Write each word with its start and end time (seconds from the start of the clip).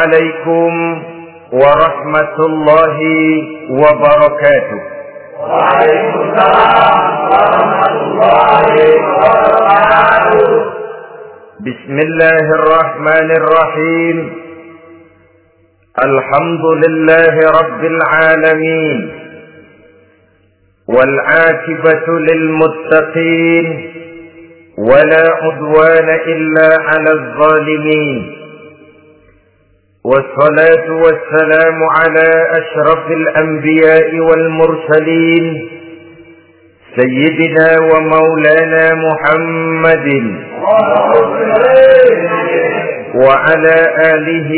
عليكم 0.00 1.02
ورحمة 1.52 2.36
الله 2.46 2.98
وبركاته. 3.70 4.80
وعليكم 5.40 6.20
السلام 6.20 7.30
ورحمة 7.30 7.86
الله 7.86 8.66
وبركاته 9.18 10.64
بسم 11.60 11.98
الله 11.98 12.54
الرحمن 12.54 13.30
الرحيم. 13.30 14.32
الحمد 16.04 16.64
لله 16.64 17.34
رب 17.60 17.84
العالمين. 17.84 19.10
والعاقبة 20.88 22.18
للمتقين. 22.18 23.94
ولا 24.78 25.24
عدوان 25.42 26.08
إلا 26.08 26.68
على 26.82 27.10
الظالمين. 27.10 28.37
والصلاة 30.08 30.86
والسلام 31.04 31.78
على 31.98 32.28
أشرف 32.60 33.04
الأنبياء 33.10 34.10
والمرسلين 34.28 35.68
سيدنا 36.96 37.68
ومولانا 37.90 38.84
محمد 38.94 40.08
وعلى 43.14 43.78
آله 44.14 44.52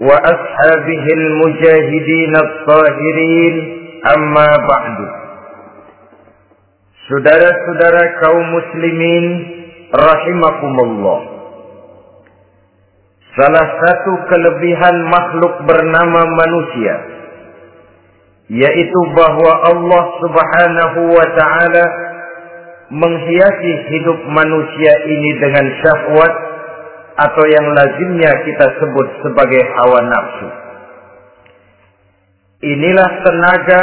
وأصحابه 0.00 1.04
المجاهدين 1.18 2.36
الطاهرين. 2.36 3.54
أما 4.16 4.48
بعد. 4.70 4.98
Saudara-saudara 7.06 8.18
kaum 8.18 8.44
muslimin 8.50 9.24
rahimakumullah 9.94 11.35
Salah 13.36 13.68
satu 13.84 14.12
kelebihan 14.32 14.96
makhluk 15.12 15.54
bernama 15.68 16.24
manusia 16.24 16.94
yaitu 18.46 19.00
bahwa 19.12 19.52
Allah 19.68 20.04
Subhanahu 20.22 21.00
wa 21.12 21.26
taala 21.36 21.84
menghiasi 22.94 23.72
hidup 23.92 24.18
manusia 24.30 24.92
ini 25.10 25.30
dengan 25.42 25.66
syahwat 25.82 26.32
atau 27.16 27.44
yang 27.44 27.66
lazimnya 27.76 28.32
kita 28.46 28.66
sebut 28.80 29.08
sebagai 29.20 29.62
hawa 29.74 30.00
nafsu. 30.06 30.48
Inilah 32.64 33.10
tenaga 33.20 33.82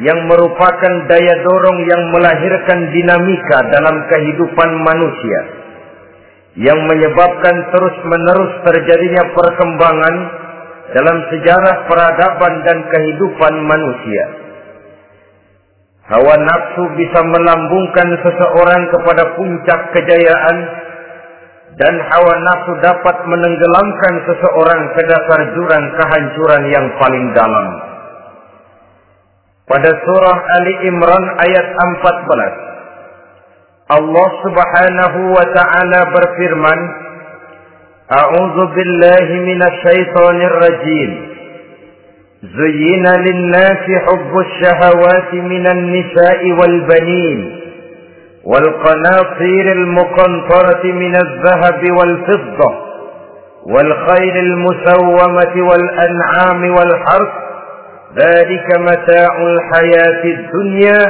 yang 0.00 0.24
merupakan 0.30 0.92
daya 1.12 1.34
dorong 1.44 1.78
yang 1.84 2.02
melahirkan 2.14 2.88
dinamika 2.88 3.58
dalam 3.68 3.96
kehidupan 4.08 4.70
manusia 4.80 5.59
yang 6.60 6.76
menyebabkan 6.84 7.56
terus-menerus 7.72 8.52
terjadinya 8.68 9.24
perkembangan 9.32 10.16
dalam 10.92 11.18
sejarah 11.32 11.76
peradaban 11.88 12.54
dan 12.68 12.78
kehidupan 12.92 13.54
manusia. 13.64 14.24
Hawa 16.10 16.34
nafsu 16.36 16.84
bisa 16.98 17.20
melambungkan 17.22 18.08
seseorang 18.20 18.82
kepada 18.92 19.24
puncak 19.38 19.80
kejayaan 19.94 20.56
dan 21.78 21.94
hawa 22.12 22.34
nafsu 22.44 22.72
dapat 22.82 23.16
menenggelamkan 23.24 24.14
seseorang 24.28 24.82
ke 24.98 25.02
dasar 25.06 25.40
jurang 25.54 25.86
kehancuran 25.96 26.62
yang 26.68 26.86
paling 26.98 27.26
dalam. 27.32 27.68
Pada 29.70 29.86
surah 29.86 30.38
Ali 30.60 30.74
Imran 30.90 31.24
ayat 31.46 31.66
14 31.78 32.69
Allah 33.90 34.28
Subhanahu 34.46 35.20
wa 35.34 35.44
taala 35.50 36.00
berfirman 36.14 36.80
A'udzu 38.10 38.64
billahi 38.74 39.42
minasy 39.42 39.98
rajim 40.62 41.10
Zuyyina 42.54 43.12
lin-nasi 43.26 43.94
hubbus 44.06 44.50
syahawati 44.62 45.42
minan 45.42 45.90
nisa'i 45.90 46.50
wal 46.54 46.78
banin 46.86 47.38
wal 48.46 48.68
qanatiril 48.86 49.84
muqantarati 49.98 50.94
minadh 50.94 51.32
zahabi 51.50 51.90
wal 51.90 52.14
fidda 52.30 52.70
wal 53.74 53.90
khairil 54.06 54.54
musawwamati 54.70 55.66
wal 55.66 55.86
an'ami 56.06 56.68
wal 56.70 56.94
harth 57.10 57.36
ذلك 58.10 58.66
متاع 58.78 59.32
الحياة 59.38 60.22
الدنيا 60.24 61.00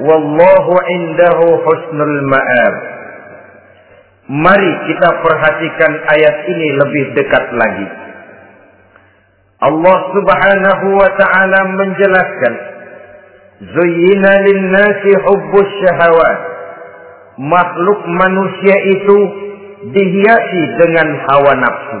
Wallahu 0.00 0.72
indahu 0.88 1.46
husnul 1.60 2.16
ma'ab. 2.32 2.74
Mari 4.32 4.72
kita 4.88 5.08
perhatikan 5.20 5.92
ayat 6.08 6.36
ini 6.48 6.68
lebih 6.80 7.04
dekat 7.20 7.44
lagi. 7.52 7.88
Allah 9.60 9.98
Subhanahu 10.16 10.86
wa 10.96 11.10
taala 11.20 11.60
menjelaskan, 11.76 12.54
Zuyina 13.60 14.32
linnasi 14.48 15.12
hubbus 15.20 15.70
syahawat." 15.84 16.38
Makhluk 17.40 18.00
manusia 18.08 18.76
itu 18.84 19.18
dihiasi 19.84 20.62
dengan 20.80 21.08
hawa 21.28 21.52
nafsu. 21.60 22.00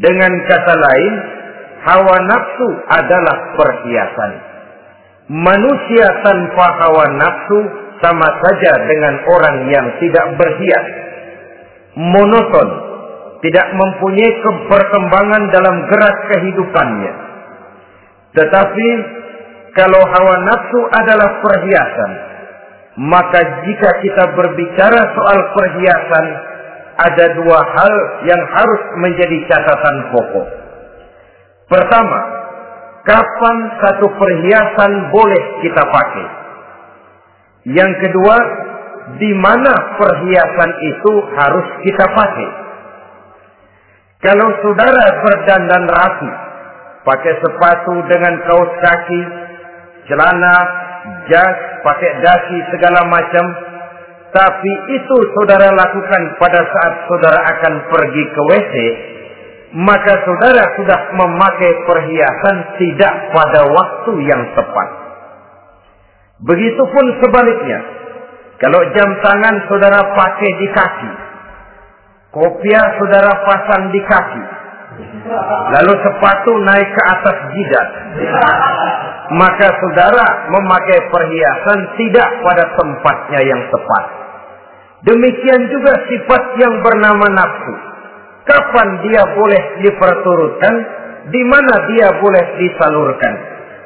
Dengan 0.00 0.32
kata 0.48 0.74
lain, 0.76 1.14
hawa 1.88 2.16
nafsu 2.28 2.68
adalah 2.88 3.36
perhiasan 3.56 4.53
Manusia 5.24 6.06
tanpa 6.20 6.66
hawa 6.84 7.04
nafsu 7.16 7.58
sama 8.04 8.28
saja 8.28 8.72
dengan 8.84 9.14
orang 9.24 9.56
yang 9.72 9.86
tidak 9.96 10.26
berhias. 10.36 10.86
Monoton, 11.96 12.68
tidak 13.40 13.66
mempunyai 13.72 14.32
perkembangan 14.68 15.42
dalam 15.48 15.76
gerak 15.88 16.16
kehidupannya. 16.28 17.12
Tetapi 18.36 18.88
kalau 19.72 20.02
hawa 20.04 20.34
nafsu 20.44 20.80
adalah 20.92 21.30
perhiasan, 21.40 22.12
maka 23.00 23.40
jika 23.64 23.90
kita 24.04 24.24
berbicara 24.36 25.00
soal 25.16 25.38
perhiasan, 25.56 26.26
ada 26.94 27.26
dua 27.34 27.58
hal 27.58 27.94
yang 28.28 28.42
harus 28.54 28.82
menjadi 29.02 29.36
catatan 29.50 29.96
pokok. 30.14 30.48
Pertama, 31.66 32.18
kapan 33.04 33.56
satu 33.84 34.06
perhiasan 34.16 34.92
boleh 35.12 35.44
kita 35.60 35.82
pakai? 35.84 36.26
Yang 37.72 37.92
kedua, 38.04 38.36
di 39.20 39.32
mana 39.36 39.72
perhiasan 40.00 40.70
itu 40.84 41.12
harus 41.36 41.66
kita 41.84 42.06
pakai? 42.12 42.50
Kalau 44.24 44.48
saudara 44.64 45.04
berdandan 45.20 45.84
rapi, 45.84 46.30
pakai 47.04 47.34
sepatu 47.44 47.94
dengan 48.08 48.34
kaos 48.48 48.72
kaki, 48.80 49.22
celana, 50.08 50.56
jas, 51.28 51.56
pakai 51.84 52.10
dasi 52.24 52.58
segala 52.72 53.04
macam, 53.04 53.44
tapi 54.32 54.72
itu 54.96 55.16
saudara 55.36 55.68
lakukan 55.76 56.22
pada 56.40 56.60
saat 56.64 56.94
saudara 57.06 57.38
akan 57.52 57.74
pergi 57.92 58.24
ke 58.32 58.40
WC, 58.48 58.74
maka 59.74 60.12
saudara 60.22 60.62
sudah 60.78 61.00
memakai 61.18 61.72
perhiasan 61.82 62.56
tidak 62.78 63.14
pada 63.34 63.66
waktu 63.66 64.12
yang 64.22 64.42
tepat. 64.54 64.88
Begitupun 66.46 67.04
sebaliknya, 67.18 67.80
kalau 68.62 68.78
jam 68.94 69.10
tangan 69.18 69.56
saudara 69.66 70.14
pakai 70.14 70.50
di 70.62 70.68
kaki, 70.70 71.12
kopiah 72.30 72.86
saudara 73.02 73.32
pasang 73.42 73.90
di 73.90 73.98
kaki, 74.06 74.44
lalu 75.74 75.92
sepatu 76.06 76.52
naik 76.62 76.88
ke 76.94 77.02
atas 77.10 77.36
jidat, 77.50 77.88
maka 79.34 79.66
saudara 79.74 80.26
memakai 80.54 81.02
perhiasan 81.10 81.78
tidak 81.98 82.28
pada 82.46 82.64
tempatnya 82.78 83.40
yang 83.42 83.62
tepat. 83.74 84.04
Demikian 85.02 85.66
juga 85.66 85.92
sifat 86.06 86.42
yang 86.62 86.78
bernama 86.78 87.26
nafsu. 87.34 87.93
Kapan 88.44 88.88
dia 89.04 89.22
boleh 89.36 89.62
diperturutkan, 89.84 90.74
di 91.32 91.42
mana 91.48 91.74
dia 91.88 92.08
boleh 92.20 92.44
disalurkan. 92.60 93.34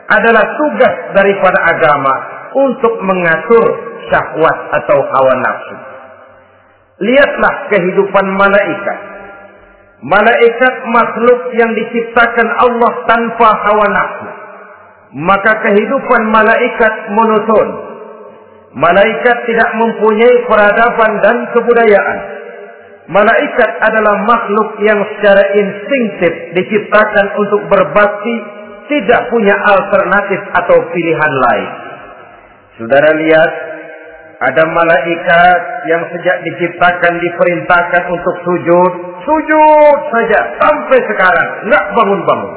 Adalah 0.08 0.44
tugas 0.56 0.94
daripada 1.12 1.58
agama 1.68 2.14
untuk 2.56 2.94
mengatur 3.04 3.66
syahwat 4.08 4.56
atau 4.82 4.98
hawa 5.04 5.34
nafsu. 5.36 5.76
Lihatlah 7.04 7.54
kehidupan 7.70 8.26
malaikat. 8.34 8.98
Malaikat 9.98 10.74
makhluk 10.88 11.40
yang 11.58 11.70
diciptakan 11.74 12.48
Allah 12.62 12.92
tanpa 13.06 13.48
hawa 13.52 13.86
nafsu. 13.92 14.28
Maka 15.18 15.52
kehidupan 15.64 16.22
malaikat 16.32 16.94
monoton. 17.12 17.68
Malaikat 18.76 19.36
tidak 19.48 19.70
mempunyai 19.76 20.36
peradaban 20.44 21.12
dan 21.24 21.36
kebudayaan. 21.56 22.37
Malaikat 23.08 23.70
adalah 23.88 24.20
makhluk 24.28 24.84
yang 24.84 25.00
secara 25.16 25.40
instinktif 25.56 26.32
diciptakan 26.60 27.26
untuk 27.40 27.64
berbakti, 27.72 28.36
tidak 28.92 29.32
punya 29.32 29.56
alternatif 29.56 30.40
atau 30.52 30.76
pilihan 30.92 31.32
lain. 31.48 31.70
Saudara 32.76 33.08
lihat, 33.16 33.50
ada 34.44 34.62
malaikat 34.68 35.60
yang 35.88 36.04
sejak 36.12 36.36
diciptakan 36.52 37.16
diperintahkan 37.16 38.02
untuk 38.12 38.36
sujud, 38.44 38.92
sujud 39.24 39.98
saja 40.12 40.38
sampai 40.60 40.98
sekarang, 41.08 41.48
nggak 41.64 41.84
bangun-bangun. 41.96 42.54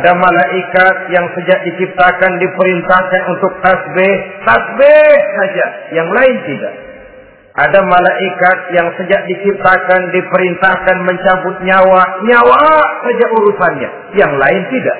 Ada 0.00 0.16
malaikat 0.16 0.96
yang 1.12 1.28
sejak 1.36 1.60
diciptakan 1.68 2.40
diperintahkan 2.40 3.22
untuk 3.36 3.52
tasbih, 3.60 4.16
tasbih 4.48 5.12
saja, 5.36 5.66
yang 5.92 6.08
lain 6.08 6.36
tidak. 6.48 6.89
Ada 7.60 7.84
malaikat 7.84 8.58
yang 8.72 8.88
sejak 8.96 9.20
diciptakan 9.28 10.00
diperintahkan 10.16 10.96
mencabut 11.04 11.60
nyawa, 11.60 12.02
nyawa 12.24 12.62
saja 13.04 13.26
urusannya, 13.36 13.90
yang 14.16 14.32
lain 14.32 14.62
tidak. 14.72 14.98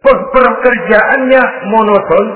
Pekerjaannya 0.00 1.42
monoton, 1.68 2.26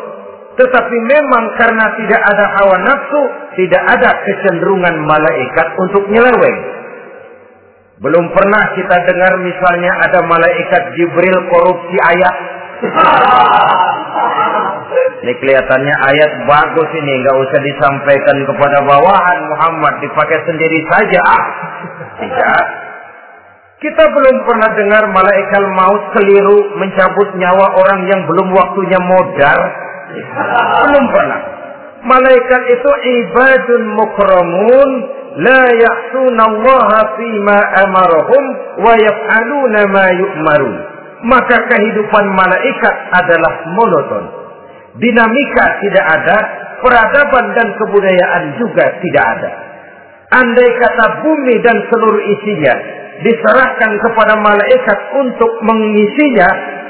tetapi 0.61 0.97
memang 1.01 1.45
karena 1.57 1.97
tidak 1.97 2.21
ada 2.29 2.45
hawa 2.61 2.77
nafsu, 2.85 3.23
tidak 3.57 3.83
ada 3.89 4.11
kecenderungan 4.21 5.01
malaikat 5.01 5.69
untuk 5.81 6.05
nyeleweng. 6.13 6.59
Belum 8.05 8.27
pernah 8.37 8.65
kita 8.77 8.97
dengar 9.09 9.33
misalnya 9.41 9.93
ada 10.05 10.21
malaikat 10.29 10.83
Jibril 10.93 11.39
korupsi 11.49 11.97
ayat. 12.05 12.37
Ini 15.25 15.33
kelihatannya 15.41 15.95
ayat 16.05 16.33
bagus 16.45 16.91
ini, 17.01 17.13
nggak 17.25 17.37
usah 17.49 17.61
disampaikan 17.65 18.37
kepada 18.45 18.77
bawahan 18.85 19.39
Muhammad, 19.57 20.05
dipakai 20.05 20.37
sendiri 20.45 20.85
saja. 20.93 21.21
Ah, 21.25 21.45
tidak. 22.21 22.65
Kita 23.81 24.05
belum 24.05 24.37
pernah 24.45 24.69
dengar 24.77 25.09
malaikat 25.09 25.65
maut 25.73 26.13
keliru 26.13 26.77
mencabut 26.77 27.41
nyawa 27.41 27.73
orang 27.73 28.05
yang 28.05 28.21
belum 28.29 28.53
waktunya 28.53 29.01
modal. 29.01 29.61
Belum 30.93 31.05
pernah. 31.09 31.41
Malaikat 32.05 32.63
itu 32.69 32.91
ibadun 33.17 33.97
mukramun 33.97 34.91
la 35.41 35.65
ya'sunallaha 35.73 37.01
fima 37.17 37.59
amarahum 37.81 38.45
wa 38.77 38.93
yaf'aluna 38.93 39.89
ma 39.89 40.07
yu'marun. 40.21 40.77
Maka 41.33 41.57
kehidupan 41.73 42.25
malaikat 42.37 42.95
adalah 43.25 43.53
monoton. 43.73 44.44
Dinamika 44.95 45.67
tidak 45.83 46.07
ada, 46.07 46.39
peradaban 46.79 47.47
dan 47.59 47.69
kebudayaan 47.83 48.45
juga 48.63 48.85
tidak 49.03 49.25
ada. 49.39 49.51
Andai 50.39 50.71
kata 50.79 51.07
bumi 51.23 51.55
dan 51.63 51.77
seluruh 51.91 52.23
isinya 52.23 52.75
diserahkan 53.23 53.93
kepada 54.03 54.35
malaikat 54.39 54.99
untuk 55.19 55.53
mengisinya, 55.63 56.49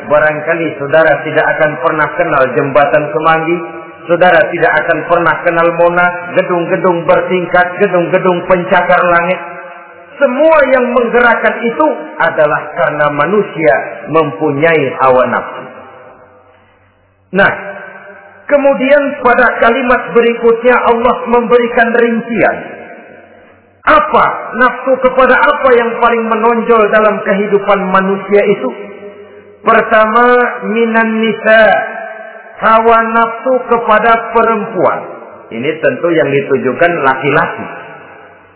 barangkali 0.09 0.69
saudara 0.81 1.12
tidak 1.25 1.45
akan 1.45 1.71
pernah 1.81 2.09
kenal 2.17 2.45
jembatan 2.56 3.05
Semanggi, 3.12 3.56
saudara 4.09 4.41
tidak 4.53 4.73
akan 4.85 4.99
pernah 5.09 5.35
kenal 5.45 5.69
Monas, 5.81 6.15
gedung-gedung 6.37 7.05
bertingkat, 7.05 7.67
gedung-gedung 7.81 8.39
pencakar 8.49 9.01
langit. 9.01 9.41
Semua 10.15 10.59
yang 10.71 10.95
menggerakkan 10.95 11.56
itu 11.67 11.87
adalah 12.23 12.61
karena 12.79 13.06
manusia 13.19 13.75
mempunyai 14.15 14.85
hawa 15.03 15.27
nafsu. 15.27 15.65
Nah, 17.35 17.74
kemudian 18.49 19.02
pada 19.25 19.46
kalimat 19.61 20.02
berikutnya 20.12 20.76
Allah 20.76 21.17
memberikan 21.29 21.88
rincian. 21.94 22.56
Apa 23.85 24.25
nafsu 24.56 24.93
kepada 25.05 25.37
apa 25.37 25.69
yang 25.76 25.91
paling 26.00 26.25
menonjol 26.25 26.82
dalam 26.88 27.20
kehidupan 27.20 27.79
manusia 27.93 28.43
itu? 28.49 28.70
Pertama, 29.64 30.25
minan 30.73 31.20
nisa, 31.20 31.64
hawa 32.64 32.99
nafsu 33.12 33.55
kepada 33.69 34.12
perempuan. 34.32 35.00
Ini 35.52 35.70
tentu 35.85 36.08
yang 36.12 36.29
ditujukan 36.32 36.93
laki-laki. 37.05 37.67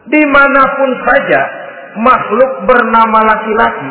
Di 0.08 0.22
mana 0.32 0.62
pun 0.72 0.90
saja 1.04 1.40
makhluk 2.00 2.64
bernama 2.64 3.20
laki-laki, 3.28 3.90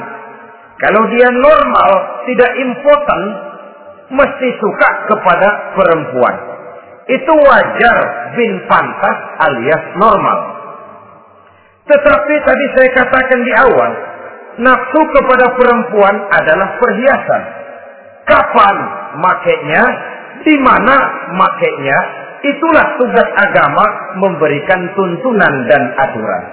kalau 0.78 1.10
dia 1.10 1.30
normal, 1.34 1.90
tidak 2.30 2.52
impoten, 2.54 3.22
mesti 4.12 4.50
suka 4.60 4.90
kepada 5.12 5.50
perempuan. 5.76 6.36
Itu 7.08 7.34
wajar 7.40 7.98
bin 8.36 8.52
pantas 8.68 9.18
alias 9.48 9.84
normal. 9.96 10.40
Tetapi 11.88 12.34
tadi 12.44 12.66
saya 12.76 12.90
katakan 13.00 13.40
di 13.48 13.54
awal, 13.56 13.92
nafsu 14.60 15.02
kepada 15.16 15.46
perempuan 15.56 16.16
adalah 16.36 16.70
perhiasan. 16.84 17.44
Kapan 18.28 18.76
makainya, 19.24 19.84
di 20.44 20.56
mana 20.60 20.96
makainya, 21.32 22.00
itulah 22.44 22.86
tugas 23.00 23.30
agama 23.40 23.86
memberikan 24.20 24.92
tuntunan 25.00 25.54
dan 25.72 25.84
aturan. 25.96 26.44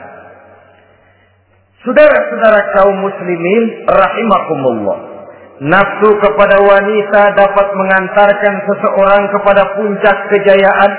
Saudara-saudara 1.82 2.60
kaum 2.78 2.96
muslimin 3.02 3.62
rahimakumullah. 3.90 5.13
Nafsu 5.62 6.10
kepada 6.18 6.58
wanita 6.66 7.22
dapat 7.38 7.66
mengantarkan 7.78 8.54
seseorang 8.66 9.22
kepada 9.30 9.62
puncak 9.78 10.16
kejayaan. 10.34 10.92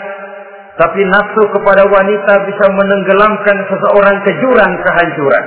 Tapi 0.80 1.02
nafsu 1.08 1.44
kepada 1.56 1.84
wanita 1.88 2.34
bisa 2.48 2.66
menenggelamkan 2.72 3.58
seseorang 3.68 4.16
ke 4.24 4.32
jurang 4.40 4.74
kehancuran. 4.80 5.46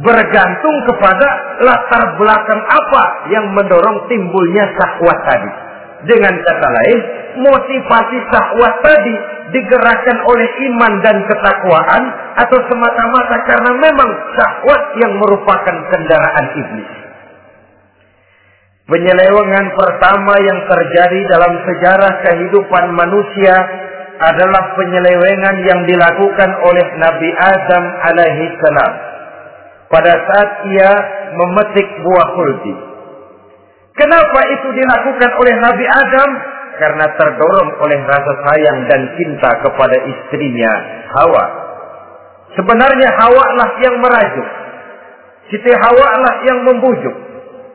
Bergantung 0.00 0.76
kepada 0.88 1.28
latar 1.60 2.04
belakang 2.16 2.62
apa 2.72 3.04
yang 3.36 3.52
mendorong 3.52 4.08
timbulnya 4.08 4.64
syahwat 4.80 5.18
tadi. 5.28 5.52
Dengan 6.08 6.32
kata 6.32 6.68
lain, 6.72 7.00
motivasi 7.36 8.16
syahwat 8.32 8.74
tadi 8.80 9.14
digerakkan 9.52 10.18
oleh 10.24 10.48
iman 10.72 10.92
dan 11.04 11.16
ketakwaan 11.28 12.02
atau 12.40 12.58
semata-mata 12.64 13.36
karena 13.44 13.70
memang 13.76 14.10
syahwat 14.40 14.82
yang 15.04 15.12
merupakan 15.20 15.76
kendaraan 15.92 16.46
iblis. 16.56 17.01
Penyelewengan 18.82 19.66
pertama 19.78 20.34
yang 20.42 20.58
terjadi 20.66 21.20
dalam 21.30 21.54
sejarah 21.62 22.12
kehidupan 22.26 22.84
manusia 22.98 23.54
adalah 24.18 24.74
penyelewengan 24.74 25.56
yang 25.66 25.80
dilakukan 25.86 26.50
oleh 26.66 26.86
Nabi 26.98 27.30
Adam 27.30 27.84
alaihi 28.10 28.54
salam 28.58 28.92
pada 29.86 30.12
saat 30.14 30.50
ia 30.72 30.90
memetik 31.36 31.88
buah 32.02 32.28
kulti. 32.34 32.74
Kenapa 33.92 34.40
itu 34.48 34.68
dilakukan 34.72 35.30
oleh 35.36 35.54
Nabi 35.60 35.84
Adam? 35.84 36.30
Karena 36.72 37.06
terdorong 37.14 37.70
oleh 37.84 38.00
rasa 38.08 38.32
sayang 38.48 38.78
dan 38.88 39.02
cinta 39.14 39.50
kepada 39.60 39.96
istrinya 40.08 40.72
Hawa. 41.12 41.44
Sebenarnya 42.56 43.08
Hawa 43.20 43.44
lah 43.60 43.70
yang 43.84 43.96
merajuk. 44.00 44.48
Siti 45.52 45.70
Hawa 45.70 46.08
lah 46.24 46.34
yang 46.48 46.58
membujuk. 46.64 47.31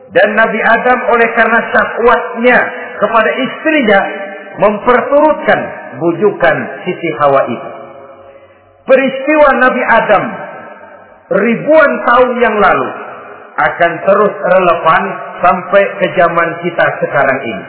Dan 0.08 0.28
Nabi 0.36 0.60
Adam 0.64 0.98
oleh 1.12 1.28
karena 1.36 1.60
syahwatnya 1.68 2.58
kepada 2.96 3.30
istrinya 3.36 4.00
memperturutkan 4.58 5.60
bujukan 6.00 6.56
Siti 6.84 7.10
Hawa 7.20 7.42
itu. 7.46 7.70
Peristiwa 8.88 9.48
Nabi 9.60 9.82
Adam 9.84 10.24
ribuan 11.28 11.90
tahun 12.08 12.30
yang 12.40 12.56
lalu 12.56 12.88
akan 13.58 13.92
terus 14.06 14.34
relevan 14.48 15.02
sampai 15.44 15.82
ke 15.98 16.06
zaman 16.16 16.48
kita 16.64 16.86
sekarang 17.04 17.40
ini. 17.44 17.64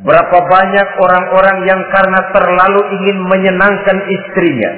Berapa 0.00 0.38
banyak 0.48 0.88
orang-orang 0.96 1.58
yang 1.68 1.80
karena 1.92 2.20
terlalu 2.32 2.80
ingin 3.00 3.18
menyenangkan 3.20 3.98
istrinya, 4.08 4.70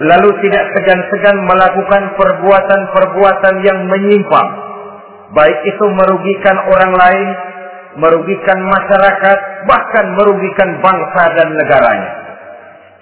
lalu 0.00 0.32
tidak 0.44 0.64
segan-segan 0.72 1.44
melakukan 1.44 2.02
perbuatan-perbuatan 2.16 3.54
yang 3.64 3.78
menyimpang, 3.84 4.48
baik 5.34 5.58
itu 5.66 5.84
merugikan 5.90 6.56
orang 6.70 6.92
lain, 6.94 7.28
merugikan 7.98 8.58
masyarakat, 8.62 9.38
bahkan 9.66 10.06
merugikan 10.14 10.70
bangsa 10.84 11.22
dan 11.34 11.48
negaranya. 11.56 12.12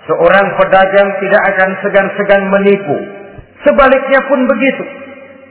Seorang 0.04 0.46
pedagang 0.60 1.08
tidak 1.20 1.42
akan 1.56 1.70
segan-segan 1.80 2.42
menipu, 2.52 2.96
Sebaliknya 3.64 4.20
pun 4.28 4.40
begitu. 4.44 4.84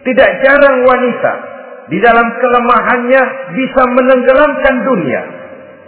Tidak 0.05 0.29
jarang 0.45 0.77
wanita 0.85 1.31
di 1.89 1.97
dalam 1.99 2.27
kelemahannya 2.37 3.21
bisa 3.57 3.81
menenggelamkan 3.89 4.75
dunia. 4.85 5.21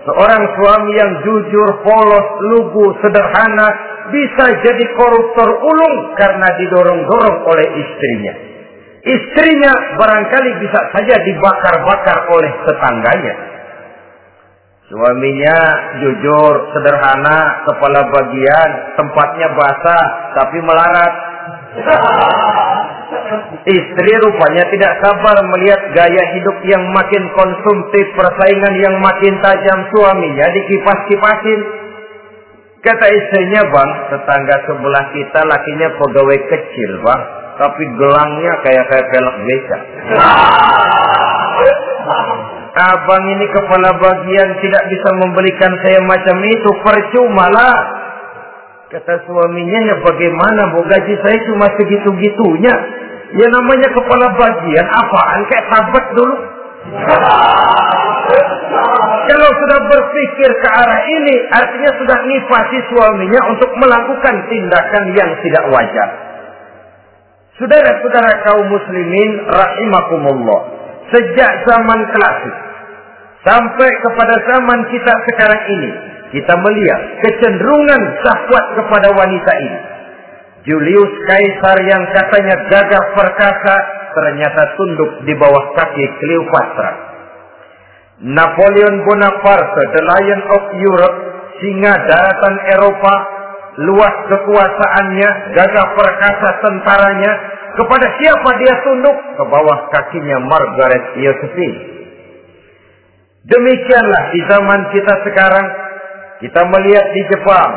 Seorang 0.06 0.44
suami 0.58 0.92
yang 0.98 1.12
jujur, 1.22 1.70
polos, 1.86 2.28
lugu, 2.54 2.86
sederhana 3.02 3.68
bisa 4.14 4.46
jadi 4.62 4.86
koruptor 4.98 5.50
ulung 5.50 6.14
karena 6.18 6.46
didorong-dorong 6.62 7.38
oleh 7.50 7.68
istrinya. 7.74 8.34
Istrinya 9.06 9.74
barangkali 10.02 10.52
bisa 10.66 10.80
saja 10.90 11.16
dibakar-bakar 11.22 12.26
oleh 12.34 12.52
tetangganya. 12.66 13.36
Suaminya 14.90 15.58
jujur, 16.02 16.54
sederhana, 16.74 17.70
kepala 17.70 18.02
bagian, 18.10 18.70
tempatnya 18.98 19.48
basah, 19.54 20.06
tapi 20.42 20.58
melarat. 20.62 21.14
Istri 23.66 24.14
rupanya 24.26 24.64
tidak 24.74 24.94
sabar 25.02 25.38
melihat 25.54 25.82
gaya 25.94 26.24
hidup 26.38 26.58
yang 26.66 26.82
makin 26.90 27.30
konsumtif, 27.38 28.06
persaingan 28.18 28.74
yang 28.82 28.96
makin 29.06 29.38
tajam 29.42 29.86
suaminya 29.94 30.50
dikipas-kipasin. 30.50 31.60
Kata 32.82 33.06
istrinya, 33.10 33.70
bang, 33.70 33.92
tetangga 34.14 34.58
sebelah 34.66 35.06
kita 35.14 35.42
lakinya 35.46 35.90
pegawai 35.94 36.40
kecil, 36.50 36.92
bang. 37.06 37.45
Tapi 37.56 37.84
gelangnya 37.96 38.54
kayak 38.68 38.86
kayak 38.92 39.08
pelek 39.16 39.38
beca. 39.48 39.78
Abang 42.76 43.24
ini 43.32 43.48
kepala 43.56 43.96
bagian 43.96 44.50
tidak 44.60 44.84
bisa 44.92 45.10
membelikan 45.24 45.72
saya 45.80 46.04
macam 46.04 46.38
itu, 46.44 46.70
percuma 46.84 47.48
lah. 47.48 47.78
Kata 48.92 49.24
suaminya, 49.24 49.80
ya 49.88 49.96
bagaimana 50.04 50.76
bu 50.76 50.84
gaji 50.84 51.16
saya 51.24 51.38
cuma 51.48 51.72
segitu-gitunya. 51.80 52.76
Ya 53.40 53.48
namanya 53.48 53.88
kepala 53.96 54.28
bagian, 54.36 54.86
apaan 54.92 55.40
kayak 55.48 55.66
sahabat 55.72 56.06
dulu. 56.20 56.36
Kalau 59.26 59.50
sudah 59.50 59.80
berpikir 59.90 60.50
ke 60.60 60.70
arah 60.70 61.02
ini, 61.08 61.36
artinya 61.56 61.92
sudah 61.98 62.18
nifasi 62.28 62.78
suaminya 62.92 63.42
untuk 63.56 63.72
melakukan 63.80 64.36
tindakan 64.52 65.04
yang 65.16 65.32
tidak 65.42 65.64
wajar. 65.72 66.35
Saudara-saudara 67.56 68.32
kaum 68.44 68.68
muslimin 68.68 69.32
rahimakumullah. 69.48 70.62
Sejak 71.08 71.52
zaman 71.64 72.00
klasik 72.12 72.56
sampai 73.48 73.90
kepada 74.04 74.36
zaman 74.44 74.80
kita 74.92 75.14
sekarang 75.32 75.64
ini, 75.72 75.92
kita 76.36 76.52
melihat 76.52 77.02
kecenderungan 77.24 78.02
syahwat 78.26 78.66
kepada 78.76 79.08
wanita 79.16 79.52
ini. 79.62 79.80
Julius 80.66 81.14
Kaisar 81.30 81.78
yang 81.86 82.04
katanya 82.12 82.56
gagah 82.74 83.06
perkasa 83.14 83.76
ternyata 84.18 84.76
tunduk 84.76 85.12
di 85.24 85.34
bawah 85.38 85.66
kaki 85.78 86.06
Cleopatra. 86.20 86.92
Napoleon 88.26 88.96
Bonaparte, 89.06 89.82
the 89.96 90.02
Lion 90.04 90.42
of 90.44 90.64
Europe, 90.76 91.18
singa 91.64 91.94
daratan 92.10 92.56
Eropa, 92.80 93.35
luas 93.76 94.16
kekuasaannya, 94.32 95.30
gagah 95.52 95.88
perkasa 96.00 96.50
tentaranya, 96.64 97.32
kepada 97.76 98.08
siapa 98.20 98.50
dia 98.64 98.76
tunduk? 98.88 99.18
Ke 99.36 99.44
bawah 99.52 99.80
kakinya 99.92 100.38
Margaret 100.48 101.06
Josephine. 101.20 101.80
Demikianlah 103.46 104.24
di 104.32 104.42
zaman 104.48 104.82
kita 104.96 105.14
sekarang, 105.28 105.68
kita 106.40 106.62
melihat 106.72 107.06
di 107.14 107.22
Jepang, 107.30 107.72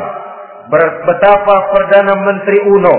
betapa 1.03 1.55
Perdana 1.75 2.15
Menteri 2.25 2.59
Uno 2.69 2.95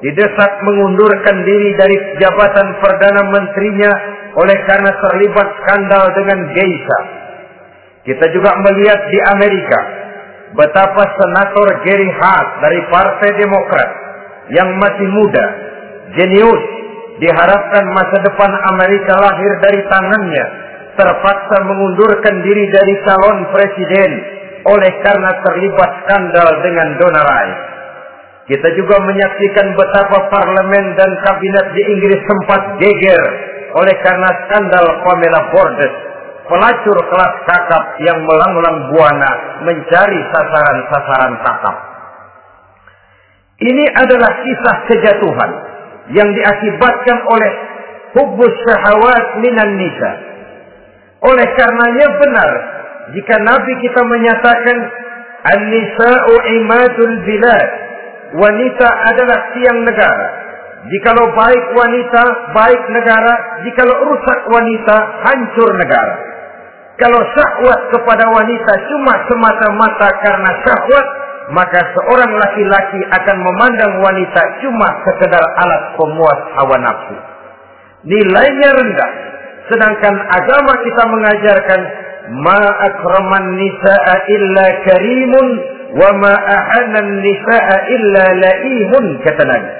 didesak 0.00 0.52
mengundurkan 0.64 1.44
diri 1.44 1.76
dari 1.76 1.96
jabatan 2.24 2.68
Perdana 2.80 3.22
Menterinya 3.28 3.92
oleh 4.32 4.58
karena 4.64 4.92
terlibat 4.96 5.48
skandal 5.60 6.04
dengan 6.16 6.38
geisha. 6.56 7.00
Kita 8.00 8.32
juga 8.32 8.56
melihat 8.64 9.00
di 9.12 9.18
Amerika 9.36 9.99
betapa 10.54 11.02
senator 11.14 11.66
Gary 11.86 12.10
Hart 12.10 12.48
dari 12.64 12.80
Partai 12.90 13.30
Demokrat 13.38 13.90
yang 14.50 14.68
masih 14.82 15.08
muda, 15.14 15.46
jenius, 16.18 16.64
diharapkan 17.22 17.84
masa 17.94 18.16
depan 18.26 18.50
Amerika 18.74 19.14
lahir 19.20 19.52
dari 19.62 19.80
tangannya, 19.86 20.46
terpaksa 20.98 21.56
mengundurkan 21.62 22.34
diri 22.42 22.64
dari 22.72 22.94
calon 23.06 23.38
presiden 23.54 24.10
oleh 24.66 24.92
karena 25.00 25.30
terlibat 25.46 25.90
skandal 26.04 26.48
dengan 26.66 26.88
donor 26.98 27.24
Rice. 27.24 27.62
Kita 28.50 28.68
juga 28.74 28.98
menyaksikan 28.98 29.78
betapa 29.78 30.26
parlemen 30.26 30.98
dan 30.98 31.10
kabinet 31.22 31.66
di 31.70 31.82
Inggris 31.86 32.20
sempat 32.26 32.82
geger 32.82 33.22
oleh 33.78 33.94
karena 34.02 34.30
skandal 34.42 34.86
Pamela 35.06 35.42
Bordes, 35.54 35.94
pelacur 36.50 36.98
kelas 36.98 37.34
kakap 37.46 37.84
yang 38.02 38.18
melanglang 38.26 38.78
buana 38.90 39.32
mencari 39.62 40.20
sasaran-sasaran 40.34 41.34
kakap. 41.46 41.76
Ini 43.60 43.84
adalah 43.94 44.30
kisah 44.42 44.76
kejatuhan 44.90 45.50
yang 46.10 46.28
diakibatkan 46.34 47.18
oleh 47.30 47.52
hubus 48.18 48.54
syahwat 48.66 49.24
minan 49.46 49.78
nisa. 49.78 50.12
Oleh 51.22 51.46
karenanya 51.54 52.06
benar 52.18 52.50
jika 53.14 53.36
Nabi 53.46 53.72
kita 53.84 54.00
menyatakan 54.02 54.78
An-nisa'u 55.40 56.34
imadul 56.60 57.16
bilad. 57.24 57.68
Wanita 58.36 58.88
adalah 59.10 59.38
tiang 59.56 59.80
negara. 59.88 60.28
Jikalau 60.80 61.26
baik 61.32 61.64
wanita, 61.76 62.22
baik 62.56 62.82
negara. 62.92 63.34
Jikalau 63.64 63.96
rusak 64.12 64.40
wanita, 64.48 64.96
hancur 65.24 65.70
negara. 65.76 66.29
Kalau 67.00 67.20
syahwat 67.32 67.80
kepada 67.96 68.28
wanita 68.28 68.72
cuma 68.92 69.16
semata-mata 69.24 70.08
karena 70.20 70.50
syahwat, 70.68 71.06
maka 71.48 71.80
seorang 71.96 72.28
laki-laki 72.28 73.00
akan 73.08 73.36
memandang 73.40 73.92
wanita 74.04 74.42
cuma 74.60 74.88
sekedar 75.08 75.40
alat 75.40 75.96
pemuas 75.96 76.40
hawa 76.60 76.76
nafsu. 76.76 77.16
Nilainya 78.04 78.68
rendah. 78.76 79.12
Sedangkan 79.72 80.12
agama 80.12 80.72
kita 80.84 81.02
mengajarkan 81.08 81.80
ma 82.44 82.62
akraman 82.84 83.48
nisa'a 83.56 84.14
illa 84.28 84.66
karimun 84.84 85.46
wa 85.96 86.10
ma 86.20 86.34
ahanan 86.36 87.16
nisa'a 87.24 87.76
illa 87.96 88.24
laimun 88.44 89.04
kata 89.24 89.42
Nabi. 89.48 89.70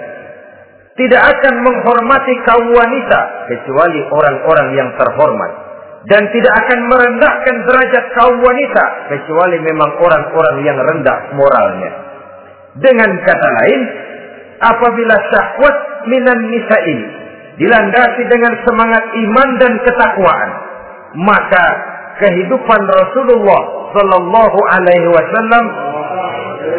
Tidak 0.96 1.20
akan 1.20 1.54
menghormati 1.68 2.32
kaum 2.48 2.64
wanita 2.72 3.20
kecuali 3.52 4.00
orang-orang 4.08 4.68
yang 4.72 4.88
terhormat 4.96 5.69
dan 6.08 6.22
tidak 6.32 6.54
akan 6.64 6.80
merendahkan 6.88 7.56
derajat 7.68 8.04
kaum 8.16 8.36
wanita 8.40 8.84
kecuali 9.12 9.56
memang 9.60 9.90
orang-orang 10.00 10.56
yang 10.64 10.78
rendah 10.80 11.18
moralnya. 11.36 11.90
Dengan 12.80 13.10
kata 13.20 13.48
lain, 13.60 13.80
apabila 14.64 15.14
syahwat 15.28 15.76
minan 16.08 16.40
nisa 16.48 16.78
ini 16.88 17.06
dilandasi 17.60 18.22
dengan 18.32 18.56
semangat 18.64 19.04
iman 19.12 19.48
dan 19.60 19.72
ketakwaan, 19.84 20.50
maka 21.20 21.66
kehidupan 22.24 22.80
Rasulullah 22.88 23.92
Sallallahu 23.92 24.58
Alaihi 24.72 25.08
Wasallam 25.12 25.64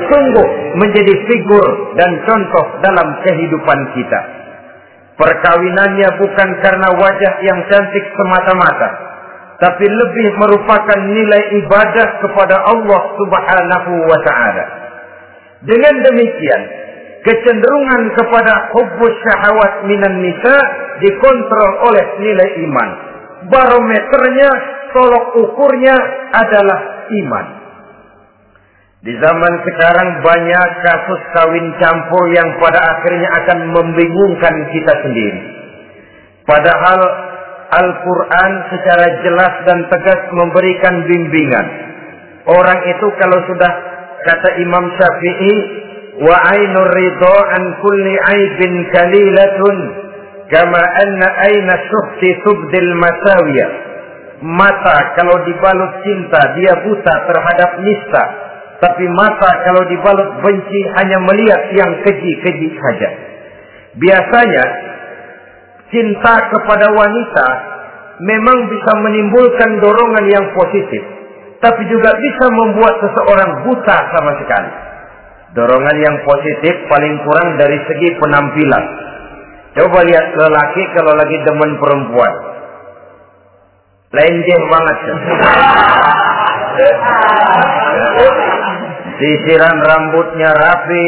sungguh 0.09 0.47
menjadi 0.81 1.13
figur 1.29 1.65
dan 1.99 2.09
contoh 2.25 2.65
dalam 2.81 3.07
kehidupan 3.21 3.79
kita. 3.93 4.21
Perkawinannya 5.19 6.09
bukan 6.17 6.49
karena 6.65 6.87
wajah 6.97 7.33
yang 7.45 7.59
cantik 7.69 8.05
semata-mata, 8.15 9.10
tapi 9.61 9.85
lebih 9.85 10.27
merupakan 10.41 10.99
nilai 11.05 11.41
ibadah 11.61 12.07
kepada 12.25 12.57
Allah 12.65 13.01
Subhanahu 13.13 13.91
wa 14.09 14.19
taala. 14.25 14.65
Dengan 15.61 16.01
demikian, 16.01 16.61
kecenderungan 17.21 18.01
kepada 18.17 18.73
hubbus 18.73 19.15
syahwat 19.21 19.85
minan 19.85 20.17
nisa 20.17 20.57
dikontrol 21.05 21.93
oleh 21.93 22.05
nilai 22.25 22.49
iman. 22.65 22.89
Barometernya, 23.53 24.49
tolok 24.97 25.25
ukurnya 25.37 25.93
adalah 26.33 26.79
iman. 27.13 27.45
Di 29.01 29.13
zaman 29.17 29.53
sekarang 29.65 30.09
banyak 30.25 30.69
kasus 30.85 31.21
kawin 31.37 31.65
campur 31.77 32.33
yang 32.33 32.49
pada 32.57 32.81
akhirnya 32.81 33.29
akan 33.45 33.59
membingungkan 33.73 34.55
kita 34.73 34.93
sendiri. 35.05 35.41
Padahal 36.45 37.01
Al-Quran 37.71 38.51
secara 38.67 39.07
jelas 39.23 39.53
dan 39.63 39.79
tegas 39.87 40.21
memberikan 40.35 40.95
bimbingan. 41.07 41.67
Orang 42.51 42.79
itu 42.83 43.07
kalau 43.15 43.39
sudah 43.47 43.71
kata 44.27 44.49
Imam 44.59 44.91
Syafi'i, 44.99 45.55
wa 46.19 46.35
ainur 46.51 46.91
ridho 46.91 47.35
an 47.55 47.63
kulli 47.79 48.13
aibin 48.35 48.73
kalilatun 48.91 49.77
kama 50.51 50.83
anna 50.83 51.27
aina 51.47 51.73
syuhti 51.87 52.29
tubdil 52.43 52.91
masawiyah. 52.99 53.71
Mata 54.41 55.15
kalau 55.15 55.37
dibalut 55.47 55.93
cinta 56.03 56.41
dia 56.59 56.73
buta 56.83 57.13
terhadap 57.29 57.71
nista. 57.87 58.23
Tapi 58.81 59.05
mata 59.13 59.51
kalau 59.63 59.85
dibalut 59.87 60.43
benci 60.43 60.81
hanya 60.97 61.21
melihat 61.23 61.61
yang 61.71 61.91
keji-keji 62.03 62.73
saja. 62.73 63.09
Biasanya 63.95 64.90
cinta 65.91 66.33
kepada 66.49 66.87
wanita 66.95 67.47
memang 68.23 68.57
bisa 68.71 68.91
menimbulkan 69.01 69.69
dorongan 69.83 70.25
yang 70.31 70.45
positif, 70.55 71.03
tapi 71.59 71.81
juga 71.91 72.15
bisa 72.17 72.45
membuat 72.49 72.95
seseorang 73.03 73.51
buta 73.67 73.97
sama 74.15 74.31
sekali. 74.39 74.71
Dorongan 75.51 75.97
yang 75.99 76.17
positif 76.23 76.73
paling 76.87 77.15
kurang 77.27 77.59
dari 77.59 77.75
segi 77.75 78.09
penampilan. 78.23 78.85
Coba 79.75 79.99
lihat 80.07 80.27
lelaki 80.35 80.83
kalau 80.95 81.13
lagi 81.15 81.37
demen 81.43 81.71
perempuan. 81.75 82.33
Lenjeh 84.11 84.61
banget. 84.67 84.97
Sisiran 89.19 89.77
rambutnya 89.79 90.51
rapi, 90.55 91.07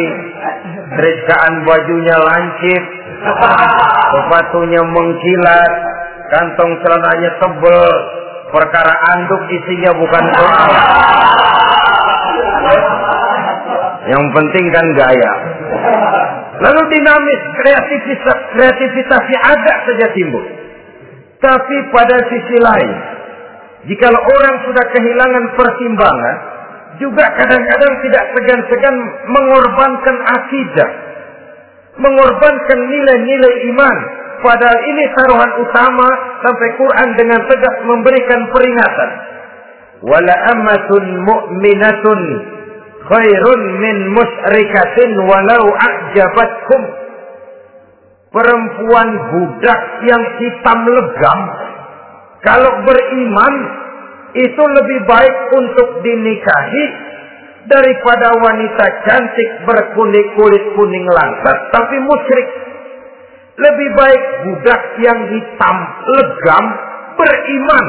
Terikaan 0.94 1.54
bajunya 1.66 2.18
lancip, 2.22 2.84
sepatunya 4.14 4.82
mengkilat, 4.84 5.72
kantong 6.32 6.72
celananya 6.84 7.32
tebel, 7.40 7.92
perkara 8.52 8.94
anduk 9.16 9.44
isinya 9.50 9.92
bukan 9.98 10.24
soal. 10.38 10.72
Yang 14.04 14.26
penting 14.36 14.66
kan 14.76 14.86
gaya. 15.00 15.32
Lalu 16.60 16.82
dinamis, 16.92 17.42
kreativitas, 17.60 18.40
kreativitasnya 18.56 19.40
agak 19.42 19.78
saja 19.90 20.08
timbul. 20.14 20.44
Tapi 21.44 21.76
pada 21.92 22.18
sisi 22.32 22.56
lain, 22.56 22.92
jika 23.84 24.08
orang 24.08 24.56
sudah 24.64 24.86
kehilangan 24.96 25.46
pertimbangan, 25.60 26.36
juga 27.02 27.26
kadang-kadang 27.36 27.94
tidak 28.06 28.24
segan-segan 28.32 28.96
mengorbankan 29.28 30.18
akidah, 30.24 30.90
mengorbankan 31.98 32.80
nilai-nilai 32.90 33.56
iman. 33.74 33.98
Padahal 34.44 34.80
ini 34.84 35.04
taruhan 35.16 35.52
utama 35.64 36.10
sampai 36.44 36.70
Quran 36.76 37.10
dengan 37.16 37.40
tegas 37.48 37.76
memberikan 37.88 38.42
peringatan. 38.52 39.12
Wala 40.04 40.36
amatun 40.52 41.04
mu'minatun 41.24 42.20
khairun 43.08 43.62
min 43.80 43.98
musyrikatin 44.12 45.12
walau 45.24 45.64
a'jabatkum. 45.72 46.82
Perempuan 48.34 49.08
budak 49.32 49.82
yang 50.10 50.24
hitam 50.42 50.80
legam 50.90 51.40
kalau 52.44 52.72
beriman 52.84 53.54
itu 54.36 54.64
lebih 54.64 55.00
baik 55.08 55.36
untuk 55.56 56.04
dinikahi 56.04 56.86
daripada 57.68 58.28
wanita 58.44 58.86
cantik 59.08 59.50
berkulit-kulit 59.64 60.64
kuning 60.76 61.08
langsat 61.08 61.58
tapi 61.72 61.96
musyrik. 62.04 62.50
Lebih 63.54 63.90
baik 63.94 64.24
budak 64.50 64.82
yang 64.98 65.20
hitam 65.30 65.78
legam 66.10 66.66
beriman 67.14 67.86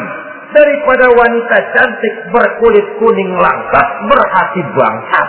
daripada 0.52 1.09
wanita 1.09 1.57
cantik 1.73 2.14
berkulit 2.28 2.85
kuning 3.00 3.33
langsat 3.40 3.87
berhati 4.04 4.62
bangsat. 4.76 5.28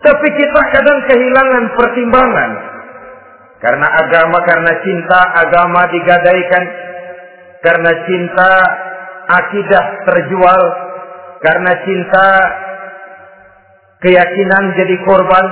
Tapi 0.00 0.26
kita 0.38 0.60
kadang 0.70 0.98
kehilangan 1.10 1.64
pertimbangan 1.76 2.50
karena 3.60 3.86
agama, 3.92 4.38
karena 4.48 4.72
cinta 4.80 5.20
agama 5.36 5.80
digadaikan. 5.92 6.64
Karena 7.60 7.92
cinta 8.08 8.52
akidah 9.30 9.84
terjual. 10.08 10.62
Karena 11.40 11.72
cinta 11.86 12.26
keyakinan 14.04 14.64
jadi 14.76 14.96
korban. 15.06 15.46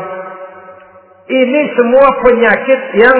Ini 1.28 1.60
semua 1.76 2.08
penyakit 2.24 2.80
yang 2.96 3.18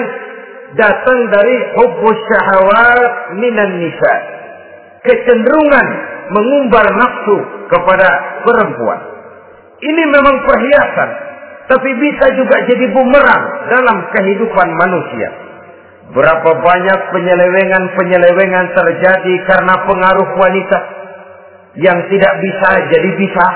datang 0.77 1.19
dari 1.29 1.55
hubbus 1.77 2.19
syahwat 2.29 3.37
minan 3.37 3.73
nisa. 3.81 4.15
Kecenderungan 5.05 5.87
mengumbar 6.29 6.85
nafsu 6.93 7.37
kepada 7.69 8.09
perempuan. 8.45 8.99
Ini 9.79 10.03
memang 10.11 10.35
perhiasan 10.43 11.09
tapi 11.69 11.89
bisa 12.01 12.25
juga 12.33 12.57
jadi 12.65 12.85
bumerang 12.89 13.43
dalam 13.69 13.97
kehidupan 14.09 14.67
manusia. 14.73 15.29
Berapa 16.09 16.51
banyak 16.57 16.99
penyelewengan-penyelewengan 17.13 18.67
terjadi 18.73 19.33
karena 19.45 19.75
pengaruh 19.85 20.29
wanita 20.41 20.79
yang 21.77 21.99
tidak 22.09 22.33
bisa 22.41 22.69
jadi 22.89 23.11
bisa. 23.13 23.47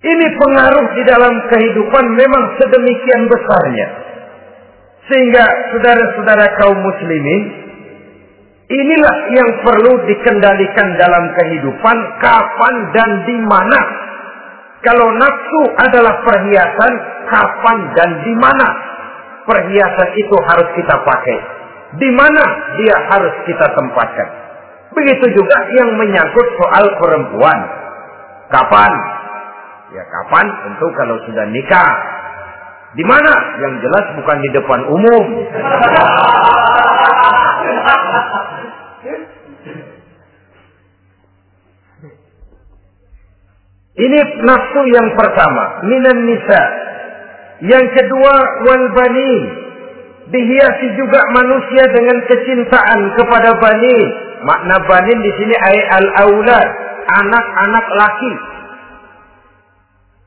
Ini 0.00 0.26
pengaruh 0.34 0.86
di 0.96 1.02
dalam 1.06 1.34
kehidupan 1.54 2.04
memang 2.18 2.44
sedemikian 2.58 3.30
besarnya. 3.30 3.88
Sehingga 5.06 5.44
saudara-saudara 5.70 6.46
kaum 6.58 6.78
muslimin, 6.82 7.42
inilah 8.70 9.16
yang 9.30 9.50
perlu 9.62 9.92
dikendalikan 10.08 10.88
dalam 10.98 11.24
kehidupan 11.36 11.96
kapan 12.18 12.74
dan 12.96 13.10
di 13.28 13.38
mana 13.44 13.80
kalau 14.80 15.12
nafsu 15.20 15.62
adalah 15.76 16.24
perhiasan, 16.24 16.92
kapan 17.28 17.78
dan 17.92 18.10
di 18.24 18.34
mana 18.40 18.89
perhiasan 19.46 20.10
itu 20.16 20.36
harus 20.48 20.68
kita 20.76 20.94
pakai? 21.04 21.38
Di 21.98 22.10
mana 22.14 22.42
dia 22.78 22.96
harus 23.10 23.34
kita 23.46 23.66
tempatkan? 23.74 24.28
Begitu 24.90 25.26
juga 25.34 25.58
yang 25.74 25.94
menyangkut 25.94 26.46
soal 26.58 26.84
perempuan. 26.98 27.58
Kapan? 28.50 28.92
Ya 29.94 30.02
kapan? 30.06 30.46
Tentu 30.66 30.86
kalau 30.98 31.16
sudah 31.26 31.46
nikah. 31.50 31.92
Di 32.98 33.04
mana? 33.06 33.30
Yang 33.62 33.74
jelas 33.86 34.04
bukan 34.18 34.38
di 34.42 34.48
depan 34.50 34.80
umum. 34.90 35.24
Ini 44.00 44.18
nafsu 44.42 44.80
yang 44.90 45.08
pertama, 45.12 45.84
minan 45.84 46.18
nisa. 46.24 46.62
Yang 47.60 47.86
kedua, 47.92 48.34
wal 48.64 48.86
bani. 48.96 49.34
Dihiasi 50.30 50.86
juga 50.94 51.20
manusia 51.34 51.84
dengan 51.90 52.18
kecintaan 52.24 53.00
kepada 53.18 53.50
bani. 53.60 53.98
Makna 54.40 54.80
banin 54.88 55.18
di 55.20 55.32
sini 55.36 55.52
ay 55.52 55.78
al 56.00 56.06
aulad, 56.24 56.68
anak-anak 57.20 57.86
laki. 57.98 58.34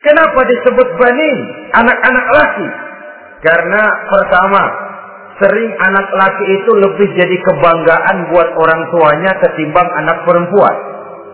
Kenapa 0.04 0.39
disebut 0.46 0.88
bani? 1.00 1.32
Anak-anak 1.74 2.28
laki. 2.36 2.67
Karena 3.41 3.82
pertama, 4.12 4.63
sering 5.41 5.72
anak 5.74 6.08
laki 6.13 6.46
itu 6.54 6.72
lebih 6.78 7.08
jadi 7.17 7.38
kebanggaan 7.39 8.17
buat 8.30 8.50
orang 8.54 8.82
tuanya 8.93 9.32
ketimbang 9.41 9.89
anak 10.04 10.17
perempuan. 10.28 10.76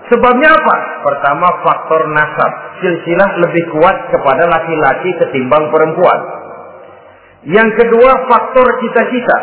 Sebabnya 0.10 0.50
apa? 0.50 0.76
Pertama 1.06 1.48
faktor 1.62 2.02
nasab. 2.10 2.52
Silsilah 2.82 3.30
lebih 3.46 3.64
kuat 3.78 3.98
kepada 4.10 4.50
laki-laki 4.50 5.10
ketimbang 5.22 5.70
perempuan. 5.70 6.20
Yang 7.46 7.70
kedua 7.78 8.12
faktor 8.26 8.68
cita-cita. 8.82 9.38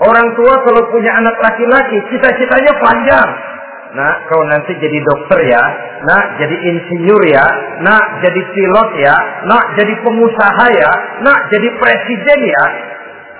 Orang 0.00 0.32
tua 0.32 0.54
kalau 0.64 0.88
punya 0.88 1.12
anak 1.12 1.36
laki-laki, 1.42 2.00
cita-citanya 2.08 2.72
panjang. 2.80 3.30
Nah, 3.90 4.12
kau 4.30 4.46
nanti 4.46 4.72
jadi 4.78 4.98
dokter 5.02 5.50
ya. 5.50 5.62
Nah, 6.06 6.38
jadi 6.38 6.56
insinyur 6.56 7.22
ya. 7.26 7.44
Nah, 7.82 8.00
jadi 8.22 8.40
pilot 8.40 8.90
ya. 9.02 9.16
Nah, 9.50 9.62
jadi 9.74 9.92
pengusaha 10.00 10.66
ya. 10.70 10.92
Nah, 11.26 11.36
jadi 11.50 11.68
presiden 11.76 12.38
ya. 12.46 12.64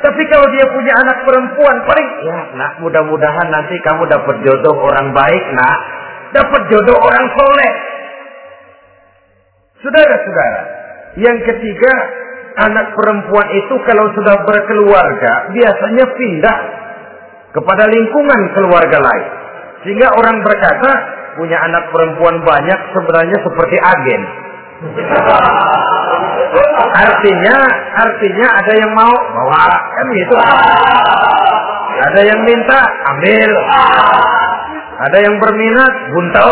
Tapi 0.01 0.23
kalau 0.33 0.49
dia 0.51 0.65
punya 0.65 0.93
anak 0.97 1.29
perempuan, 1.29 1.77
paling 1.85 2.09
ya, 2.25 2.39
nak 2.57 2.73
mudah-mudahan 2.81 3.49
nanti 3.53 3.77
kamu 3.85 4.09
dapat 4.09 4.37
jodoh 4.43 4.77
orang 4.81 5.13
baik, 5.13 5.45
nak 5.53 5.77
dapat 6.35 6.63
jodoh 6.71 6.99
orang 6.99 7.27
soleh. 7.35 7.73
Saudara-saudara, 9.81 10.63
yang 11.17 11.39
ketiga, 11.41 11.93
anak 12.69 12.93
perempuan 12.93 13.49
itu 13.57 13.75
kalau 13.89 14.13
sudah 14.13 14.37
berkeluarga, 14.45 15.33
biasanya 15.57 16.05
pindah 16.15 16.57
kepada 17.57 17.89
lingkungan 17.89 18.41
keluarga 18.55 18.99
lain. 19.01 19.31
Sehingga 19.83 20.13
orang 20.13 20.45
berkata, 20.45 20.91
punya 21.41 21.57
anak 21.65 21.89
perempuan 21.89 22.45
banyak 22.45 22.81
sebenarnya 22.93 23.39
seperti 23.41 23.77
agen. 23.81 24.23
Artinya, 26.91 27.57
artinya 28.05 28.47
ada 28.61 28.73
yang 28.77 28.93
mau 28.93 29.15
bawa, 29.15 29.65
kan 29.97 30.07
gitu. 30.13 30.37
Ada 32.01 32.21
yang 32.29 32.41
minta, 32.45 32.81
ambil. 33.17 33.51
Ada 35.01 35.19
yang 35.25 35.37
berminat, 35.41 35.93
buntel. 36.13 36.51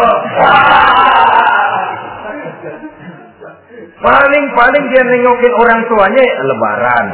Paling-paling 3.99 4.85
dia 4.89 5.03
nengokin 5.05 5.53
orang 5.53 5.81
tuanya 5.91 6.25
lebaran. 6.49 7.07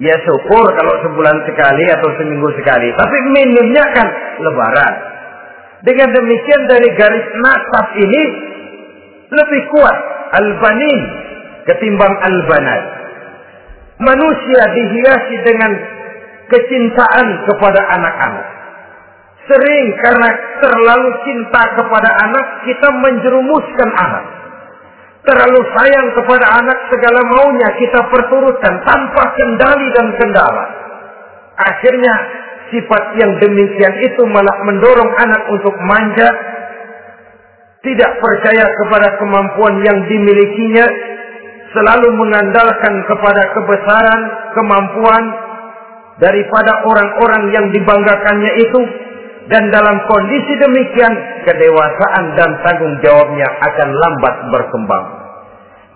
Ya 0.00 0.16
syukur 0.24 0.64
kalau 0.72 0.94
sebulan 1.04 1.44
sekali 1.44 1.84
atau 1.92 2.08
seminggu 2.16 2.48
sekali. 2.56 2.88
Tapi 2.96 3.16
minimnya 3.28 3.84
kan 3.92 4.08
lebaran. 4.40 4.94
Dengan 5.84 6.08
demikian 6.16 6.62
dari 6.64 6.88
garis 6.96 7.26
nasab 7.44 7.86
ini 8.00 8.22
lebih 9.28 9.62
kuat 9.68 9.96
al-banin 10.40 11.00
ketimbang 11.68 12.14
al-banat. 12.24 12.82
Manusia 14.00 14.62
dihiasi 14.72 15.36
dengan 15.44 15.72
kecintaan 16.48 17.26
kepada 17.52 17.80
anak-anak. 18.00 18.49
Sering 19.50 19.86
karena 19.98 20.30
terlalu 20.62 21.10
cinta 21.26 21.62
kepada 21.74 22.06
anak, 22.22 22.46
kita 22.70 22.88
menjerumuskan 23.02 23.90
anak. 23.98 24.24
Terlalu 25.26 25.60
sayang 25.74 26.06
kepada 26.14 26.46
anak, 26.54 26.78
segala 26.86 27.20
maunya 27.26 27.68
kita 27.82 27.98
perturutkan 28.14 28.78
tanpa 28.86 29.22
kendali 29.34 29.90
dan 29.90 30.06
kendala. 30.22 30.64
Akhirnya 31.58 32.14
sifat 32.70 33.18
yang 33.18 33.42
demikian 33.42 33.94
itu 34.06 34.22
malah 34.30 34.54
mendorong 34.70 35.10
anak 35.18 35.42
untuk 35.50 35.74
manja, 35.82 36.30
tidak 37.82 38.10
percaya 38.22 38.66
kepada 38.70 39.18
kemampuan 39.18 39.82
yang 39.82 39.98
dimilikinya, 40.06 40.86
selalu 41.74 42.08
mengandalkan 42.22 42.94
kepada 43.02 43.42
kebesaran, 43.50 44.20
kemampuan 44.54 45.24
daripada 46.22 46.72
orang-orang 46.86 47.44
yang 47.50 47.66
dibanggakannya 47.74 48.52
itu, 48.62 49.09
dan 49.50 49.66
dalam 49.74 49.96
kondisi 50.06 50.52
demikian 50.62 51.14
kedewasaan 51.42 52.24
dan 52.38 52.50
tanggung 52.62 52.94
jawabnya 53.02 53.48
akan 53.66 53.88
lambat 53.90 54.34
berkembang. 54.54 55.04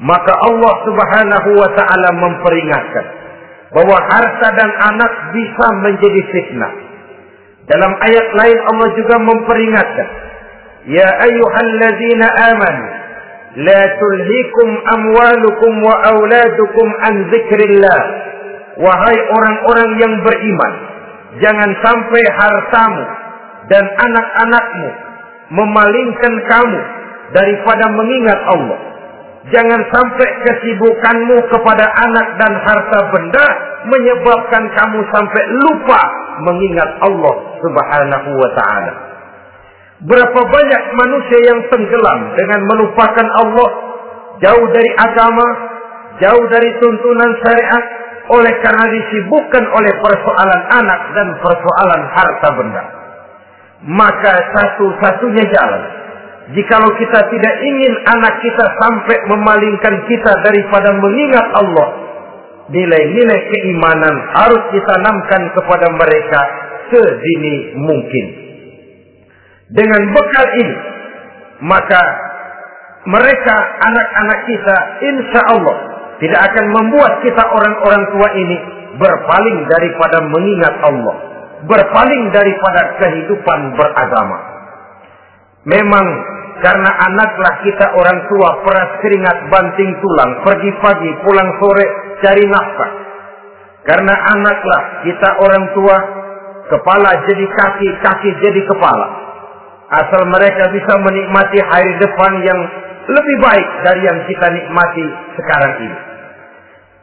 Maka 0.02 0.34
Allah 0.34 0.74
Subhanahu 0.82 1.50
wa 1.54 1.70
taala 1.78 2.08
memperingatkan 2.18 3.06
bahwa 3.70 3.94
harta 4.10 4.48
dan 4.58 4.70
anak 4.90 5.12
bisa 5.30 5.66
menjadi 5.86 6.20
fitnah. 6.34 6.72
Dalam 7.70 7.94
ayat 8.02 8.26
lain 8.42 8.58
Allah 8.74 8.88
juga 8.98 9.16
memperingatkan, 9.22 10.08
"Ya 10.90 11.08
ayyuhalladzina 11.30 12.26
amanu 12.50 12.86
la 13.62 13.80
tulhikum 13.86 14.68
amwalukum 14.98 15.72
wa 15.78 15.94
auladukum 16.10 16.86
an 17.06 17.14
dzikrillah." 17.30 18.02
Wahai 18.82 19.18
orang-orang 19.30 19.90
yang 20.02 20.14
beriman, 20.26 20.72
jangan 21.38 21.70
sampai 21.78 22.22
hartamu 22.34 23.23
dan 23.72 23.84
anak-anakmu 23.84 24.88
memalingkan 25.52 26.34
kamu 26.48 26.80
daripada 27.32 27.84
mengingat 27.92 28.40
Allah. 28.52 28.80
Jangan 29.52 29.80
sampai 29.92 30.28
kesibukanmu 30.48 31.36
kepada 31.52 31.84
anak 31.84 32.26
dan 32.40 32.52
harta 32.64 33.00
benda 33.12 33.46
menyebabkan 33.92 34.72
kamu 34.72 35.04
sampai 35.12 35.42
lupa 35.60 36.00
mengingat 36.40 36.90
Allah 37.04 37.34
Subhanahu 37.60 38.30
wa 38.40 38.50
taala. 38.56 38.92
Berapa 40.04 40.40
banyak 40.48 40.82
manusia 40.96 41.38
yang 41.48 41.60
tenggelam 41.68 42.20
dengan 42.34 42.60
melupakan 42.72 43.28
Allah, 43.44 43.70
jauh 44.40 44.66
dari 44.72 44.90
agama, 44.96 45.48
jauh 46.24 46.44
dari 46.48 46.70
tuntunan 46.80 47.30
syariat 47.44 47.84
oleh 48.32 48.54
karena 48.64 48.86
disibukkan 48.88 49.64
oleh 49.68 49.92
persoalan 50.00 50.62
anak 50.72 51.00
dan 51.12 51.28
persoalan 51.44 52.02
harta 52.16 52.48
benda. 52.56 53.03
Maka 53.84 54.32
satu-satunya 54.56 55.44
jalan 55.44 55.82
Jikalau 56.52 56.92
kita 57.00 57.20
tidak 57.32 57.54
ingin 57.64 57.94
anak 58.04 58.36
kita 58.44 58.64
sampai 58.76 59.16
memalingkan 59.32 59.96
kita 60.04 60.32
daripada 60.44 60.92
mengingat 60.92 61.46
Allah, 61.56 61.88
nilai-nilai 62.68 63.40
keimanan 63.48 64.14
harus 64.36 64.60
ditanamkan 64.76 65.42
kepada 65.56 65.88
mereka 65.96 66.40
sedini 66.92 67.80
mungkin. 67.80 68.24
Dengan 69.72 70.02
bekal 70.12 70.46
ini, 70.60 70.76
maka 71.64 72.02
mereka 73.08 73.56
anak-anak 73.88 74.38
kita 74.44 74.76
insya 75.00 75.40
Allah 75.48 75.76
tidak 76.20 76.40
akan 76.52 76.66
membuat 76.76 77.24
kita 77.24 77.40
orang-orang 77.40 78.04
tua 78.12 78.28
ini 78.36 78.56
berpaling 79.00 79.58
daripada 79.64 80.20
mengingat 80.28 80.74
Allah, 80.92 81.33
berpaling 81.68 82.24
daripada 82.32 82.82
kehidupan 83.00 83.60
beragama. 83.76 84.38
Memang 85.64 86.06
karena 86.60 86.90
anaklah 87.08 87.54
kita 87.64 87.86
orang 87.96 88.18
tua 88.30 88.48
peras 88.62 88.90
keringat 89.00 89.38
banting 89.48 89.90
tulang, 90.00 90.30
pergi 90.44 90.70
pagi 90.80 91.10
pulang 91.24 91.50
sore 91.60 91.86
cari 92.20 92.44
nafkah. 92.46 92.92
Karena 93.84 94.14
anaklah 94.16 94.82
kita 95.04 95.28
orang 95.44 95.64
tua 95.76 95.96
kepala 96.72 97.10
jadi 97.28 97.46
kaki, 97.48 97.88
kaki 98.00 98.30
jadi 98.40 98.60
kepala. 98.64 99.08
Asal 99.92 100.24
mereka 100.32 100.72
bisa 100.72 100.96
menikmati 101.04 101.60
hari 101.60 101.92
depan 102.00 102.32
yang 102.40 102.60
lebih 103.04 103.36
baik 103.44 103.68
dari 103.84 104.00
yang 104.00 104.18
kita 104.24 104.46
nikmati 104.48 105.06
sekarang 105.36 105.72
ini. 105.84 106.13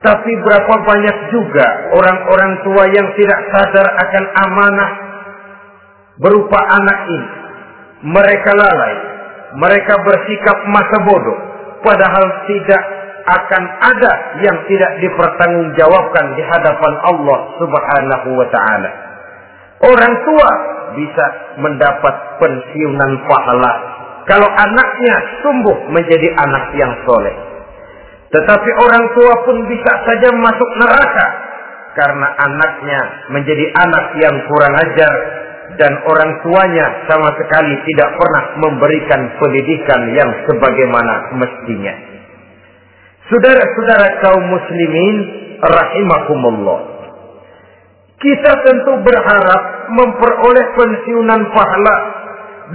Tapi 0.01 0.31
berapa 0.41 0.73
banyak 0.81 1.17
juga 1.29 1.67
orang-orang 1.93 2.51
tua 2.65 2.83
yang 2.89 3.07
tidak 3.13 3.39
sadar 3.53 3.85
akan 3.85 4.23
amanah 4.33 4.91
berupa 6.17 6.57
anak 6.57 6.99
ini. 7.05 7.29
Mereka 8.01 8.49
lalai, 8.57 8.95
mereka 9.61 9.93
bersikap 10.01 10.57
masa 10.73 10.97
bodoh, 11.05 11.39
padahal 11.85 12.25
tidak 12.49 12.81
akan 13.29 13.63
ada 13.77 14.13
yang 14.41 14.57
tidak 14.65 14.91
dipertanggungjawabkan 15.05 16.25
di 16.33 16.43
hadapan 16.49 16.93
Allah 17.05 17.39
Subhanahu 17.61 18.29
wa 18.41 18.47
taala. 18.49 18.89
Orang 19.85 20.13
tua 20.25 20.49
bisa 20.97 21.25
mendapat 21.61 22.41
pensiunan 22.41 23.11
pahala 23.29 23.73
kalau 24.25 24.49
anaknya 24.49 25.15
tumbuh 25.45 25.77
menjadi 25.93 26.29
anak 26.41 26.73
yang 26.77 26.93
soleh. 27.05 27.50
Tetapi 28.32 28.70
orang 28.80 29.06
tua 29.12 29.34
pun 29.44 29.58
bisa 29.67 29.91
saja 30.08 30.30
masuk 30.32 30.70
neraka 30.80 31.28
karena 32.00 32.28
anaknya 32.39 33.02
menjadi 33.36 33.65
anak 33.76 34.06
yang 34.24 34.36
kurang 34.48 34.72
ajar 34.80 35.13
dan 35.76 35.91
orang 36.08 36.32
tuanya 36.44 36.88
sama 37.12 37.28
sekali 37.36 37.76
tidak 37.91 38.10
pernah 38.15 38.44
memberikan 38.60 39.22
pendidikan 39.36 40.02
yang 40.15 40.30
sebagaimana 40.48 41.13
mestinya. 41.44 41.94
Saudara-saudara 43.28 44.08
kaum 44.24 44.44
muslimin 44.48 45.17
rahimakumullah. 45.60 46.80
Kita 48.20 48.52
tentu 48.63 48.94
berharap 49.02 49.91
memperoleh 49.91 50.65
pensiunan 50.78 51.41
pahala 51.52 51.96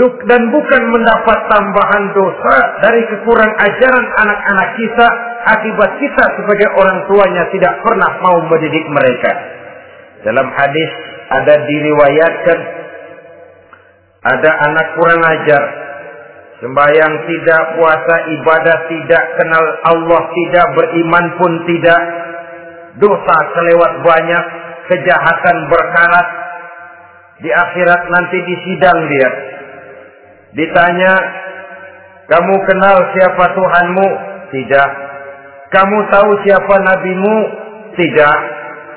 dan 0.01 0.42
bukan 0.53 0.83
mendapat 0.92 1.38
tambahan 1.49 2.05
dosa 2.12 2.57
dari 2.85 3.01
kekurang 3.09 3.53
ajaran 3.57 4.07
anak-anak 4.21 4.69
kita 4.77 5.09
akibat 5.46 5.90
kita 6.02 6.24
sebagai 6.42 6.68
orang 6.74 6.98
tuanya 7.06 7.44
tidak 7.54 7.74
pernah 7.82 8.11
mau 8.18 8.38
mendidik 8.50 8.87
mereka. 8.90 9.30
Dalam 10.26 10.48
hadis 10.50 10.90
ada 11.30 11.54
diriwayatkan 11.66 12.59
ada 14.26 14.50
anak 14.70 14.87
kurang 14.98 15.22
ajar 15.22 15.62
sembahyang 16.59 17.14
tidak 17.30 17.62
puasa 17.78 18.14
ibadah 18.32 18.78
tidak 18.90 19.24
kenal 19.38 19.64
Allah 19.87 20.22
tidak 20.35 20.66
beriman 20.74 21.26
pun 21.38 21.52
tidak 21.68 22.00
dosa 22.98 23.37
kelewat 23.54 23.92
banyak 24.02 24.44
kejahatan 24.90 25.56
berkarat 25.70 26.28
di 27.44 27.50
akhirat 27.52 28.02
nanti 28.09 28.38
disidang 28.50 28.98
dia 29.12 29.30
ditanya 30.59 31.12
kamu 32.26 32.54
kenal 32.66 32.96
siapa 33.14 33.44
Tuhanmu? 33.54 34.09
Tidak 34.46 34.88
kamu 35.74 35.98
tahu 36.14 36.31
siapa 36.46 36.74
nabimu 36.83 37.37
tidak 37.98 38.37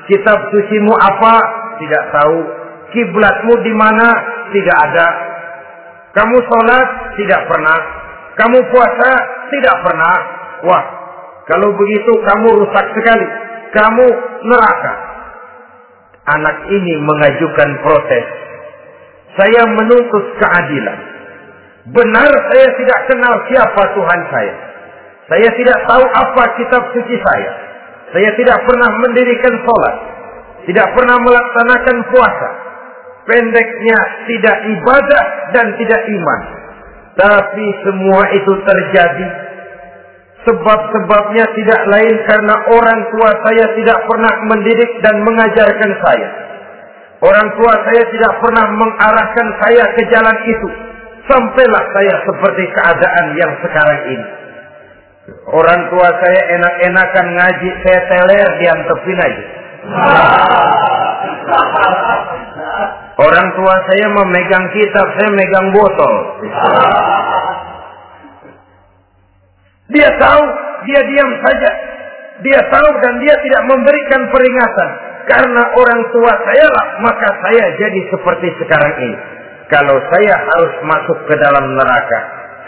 kitab 0.05 0.37
sucimu 0.53 0.93
apa 0.93 1.33
tidak 1.79 2.03
tahu 2.13 2.37
kiblatmu 2.93 3.53
di 3.63 3.73
mana 3.73 4.07
tidak 4.53 4.77
ada. 4.89 5.07
Kamu 6.17 6.37
sholat 6.41 6.87
tidak 7.21 7.41
pernah. 7.45 7.79
Kamu 8.37 8.57
puasa 8.73 9.11
tidak 9.53 9.75
pernah. 9.85 10.15
Wah, 10.65 10.83
kalau 11.45 11.69
begitu 11.73 12.11
kamu 12.25 12.47
rusak 12.65 12.85
sekali. 12.97 13.27
Kamu 13.69 14.05
neraka. 14.49 14.93
Anak 16.29 16.57
ini 16.69 16.93
mengajukan 16.97 17.69
protes. 17.85 18.25
Saya 19.37 19.61
menuntut 19.69 20.25
keadilan. 20.41 20.99
Benar 21.89 22.31
saya 22.53 22.67
tidak 22.77 22.99
kenal 23.09 23.33
siapa 23.49 23.81
Tuhan 23.93 24.21
saya. 24.33 24.55
Saya 25.29 25.49
tidak 25.53 25.77
tahu 25.85 26.05
apa 26.09 26.43
kitab 26.57 26.83
suci 26.91 27.15
saya. 27.21 27.51
Saya 28.09 28.29
tidak 28.33 28.57
pernah 28.65 28.89
mendirikan 29.05 29.53
sholat. 29.61 29.95
Tidak 30.65 30.87
pernah 30.97 31.17
melaksanakan 31.21 31.97
puasa 32.09 32.49
pendeknya 33.29 33.99
tidak 34.25 34.57
ibadah 34.65 35.25
dan 35.53 35.65
tidak 35.77 36.01
iman. 36.09 36.41
Tapi 37.13 37.65
semua 37.85 38.21
itu 38.33 38.53
terjadi 38.65 39.27
sebab-sebabnya 40.49 41.45
tidak 41.51 41.81
lain 41.93 42.15
karena 42.25 42.55
orang 42.73 42.99
tua 43.11 43.29
saya 43.45 43.65
tidak 43.75 43.99
pernah 44.07 44.33
mendidik 44.49 44.91
dan 45.05 45.15
mengajarkan 45.21 45.91
saya. 46.01 46.29
Orang 47.19 47.47
tua 47.59 47.73
saya 47.83 48.03
tidak 48.07 48.33
pernah 48.39 48.65
mengarahkan 48.79 49.47
saya 49.61 49.83
ke 49.93 50.01
jalan 50.07 50.37
itu. 50.47 50.69
Sampailah 51.27 51.83
saya 51.93 52.15
seperti 52.25 52.63
keadaan 52.73 53.25
yang 53.35 53.51
sekarang 53.61 54.01
ini. 54.07 54.27
Orang 55.49 55.81
tua 55.89 56.07
saya 56.21 56.41
enak-enakan 56.57 57.27
ngaji, 57.33 57.69
saya 57.81 57.99
teler 58.05 58.47
diantepin 58.61 59.19
aja. 59.19 59.45
Orang 63.19 63.47
tua 63.57 63.75
saya 63.89 64.07
memegang 64.15 64.65
kitab, 64.71 65.07
saya 65.19 65.29
megang 65.33 65.67
botol. 65.75 66.15
Dia 69.89 70.09
tahu, 70.21 70.43
dia 70.85 71.01
diam 71.03 71.31
saja. 71.43 71.71
Dia 72.39 72.59
tahu 72.71 72.89
dan 73.03 73.13
dia 73.19 73.35
tidak 73.43 73.63
memberikan 73.67 74.21
peringatan. 74.31 74.89
Karena 75.27 75.61
orang 75.75 76.01
tua 76.15 76.33
saya 76.47 76.65
lah, 76.71 76.87
maka 77.03 77.27
saya 77.43 77.65
jadi 77.75 78.01
seperti 78.09 78.47
sekarang 78.63 78.93
ini. 79.03 79.17
Kalau 79.69 79.97
saya 80.09 80.33
harus 80.33 80.73
masuk 80.87 81.17
ke 81.29 81.35
dalam 81.37 81.77
neraka, 81.77 82.19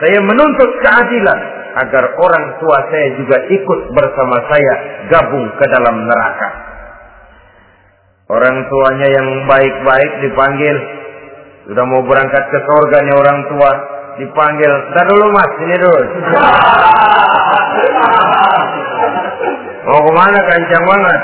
saya 0.03 0.19
menuntut 0.21 0.69
keadilan 0.83 1.39
agar 1.79 2.03
orang 2.19 2.45
tua 2.59 2.77
saya 2.91 3.07
juga 3.15 3.37
ikut 3.47 3.79
bersama 3.95 4.37
saya 4.51 4.73
gabung 5.07 5.47
ke 5.55 5.65
dalam 5.71 5.95
neraka. 6.03 6.49
Orang 8.31 8.57
tuanya 8.67 9.07
yang 9.11 9.27
baik-baik 9.47 10.11
dipanggil, 10.23 10.75
sudah 11.67 11.83
mau 11.83 12.01
berangkat 12.07 12.43
ke 12.47 12.59
surga 12.63 12.97
nih 13.03 13.15
orang 13.15 13.39
tua, 13.51 13.71
dipanggil, 14.19 14.71
"Entar 14.71 15.05
dulu 15.07 15.25
Mas, 15.35 15.51
ini 15.59 15.75
dulu." 15.79 16.03
Mau 19.81 19.97
ke 19.97 20.11
mana 20.13 20.39
kencang 20.45 20.83
banget? 20.85 21.21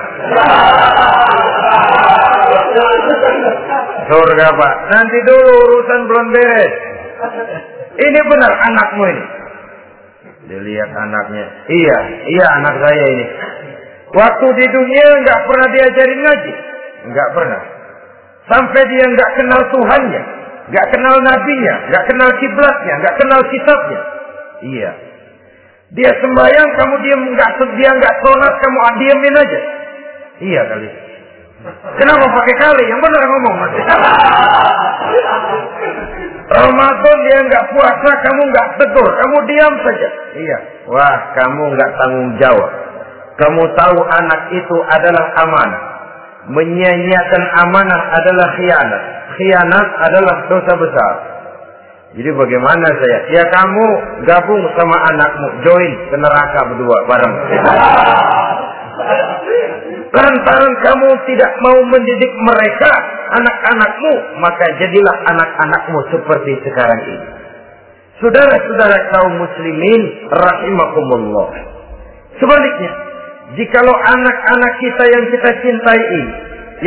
Surga 4.08 4.48
Pak. 4.50 4.74
Nanti 4.90 5.18
dulu 5.30 5.52
urusan 5.62 6.00
belum 6.10 6.26
beres. 6.34 6.74
Ini 7.98 8.20
benar 8.30 8.52
anakmu 8.52 9.04
ini. 9.14 9.37
Dilihat 10.48 10.92
anaknya. 10.96 11.46
Iya, 11.68 11.98
iya 12.32 12.46
anak 12.60 12.76
saya 12.80 13.04
ini. 13.04 13.26
Waktu 14.16 14.48
di 14.56 14.66
dunia 14.72 15.06
nggak 15.28 15.40
pernah 15.44 15.68
diajarin 15.76 16.22
ngaji. 16.24 16.54
Nggak 17.12 17.30
pernah. 17.36 17.62
Sampai 18.48 18.82
dia 18.88 19.06
nggak 19.12 19.32
kenal 19.36 19.62
Tuhannya. 19.76 20.24
Nggak 20.72 20.88
kenal 20.96 21.16
nabinya. 21.20 21.76
Nggak 21.92 22.04
kenal 22.08 22.30
kiblatnya. 22.40 22.94
Nggak 23.04 23.16
kenal 23.20 23.42
kitabnya. 23.52 24.02
Iya. 24.64 24.92
Dia 25.88 26.12
sembahyang, 26.20 26.70
kamu 26.76 26.96
diam 27.04 27.22
nggak 27.32 27.52
dia 27.80 27.92
nggak 27.96 28.16
sholat, 28.20 28.54
kamu 28.60 28.78
diamin 29.00 29.40
aja. 29.40 29.60
Iya 30.44 30.62
kali. 30.68 30.90
Kenapa 32.00 32.26
pakai 32.28 32.56
kali? 32.56 32.84
Yang 32.88 33.02
benar 33.04 33.24
ngomong 33.28 33.56
mas. 33.60 33.74
Ramadan 36.48 37.18
dia 37.28 37.40
nggak 37.44 37.66
puasa, 37.76 38.10
kamu 38.24 38.42
nggak 38.56 38.68
tegur, 38.80 39.12
kamu 39.12 39.38
diam 39.52 39.74
saja. 39.84 40.10
Iya. 40.32 40.58
Wah, 40.88 41.18
kamu 41.36 41.76
nggak 41.76 41.92
tanggung 42.00 42.32
jawab. 42.40 42.72
Kamu 43.36 43.62
tahu 43.76 44.00
anak 44.08 44.42
itu 44.56 44.78
adalah 44.88 45.26
amanah. 45.44 45.82
Menyia-nyiakan 46.48 47.44
amanah 47.68 48.02
adalah 48.16 48.48
khianat. 48.56 49.04
Khianat 49.36 49.88
adalah 50.08 50.36
dosa 50.48 50.74
besar. 50.80 51.14
Jadi 52.16 52.32
bagaimana 52.32 52.88
saya? 52.96 53.20
Ya 53.36 53.44
kamu 53.52 53.86
gabung 54.24 54.64
sama 54.80 54.98
anakmu, 55.12 55.48
join 55.68 55.92
ke 56.08 56.16
neraka 56.16 56.60
berdua 56.72 56.98
bareng. 57.12 57.36
Lantaran 60.08 60.74
kamu 60.88 61.10
tidak 61.28 61.52
mau 61.60 61.80
mendidik 61.92 62.34
mereka, 62.40 62.92
anak-anakmu, 63.36 64.14
maka 64.40 64.66
jadilah 64.80 65.16
anak-anakmu 65.36 66.00
seperti 66.16 66.54
sekarang 66.64 67.02
ini. 67.12 67.28
Saudara-saudara 68.18 68.98
kaum 69.14 69.34
muslimin 69.36 70.02
rahimakumullah. 70.32 71.50
Sebaliknya, 72.40 72.92
jikalau 73.60 73.94
anak-anak 73.94 74.74
kita 74.82 75.04
yang 75.12 75.26
kita 75.30 75.50
cintai 75.62 76.02
ini, 76.02 76.34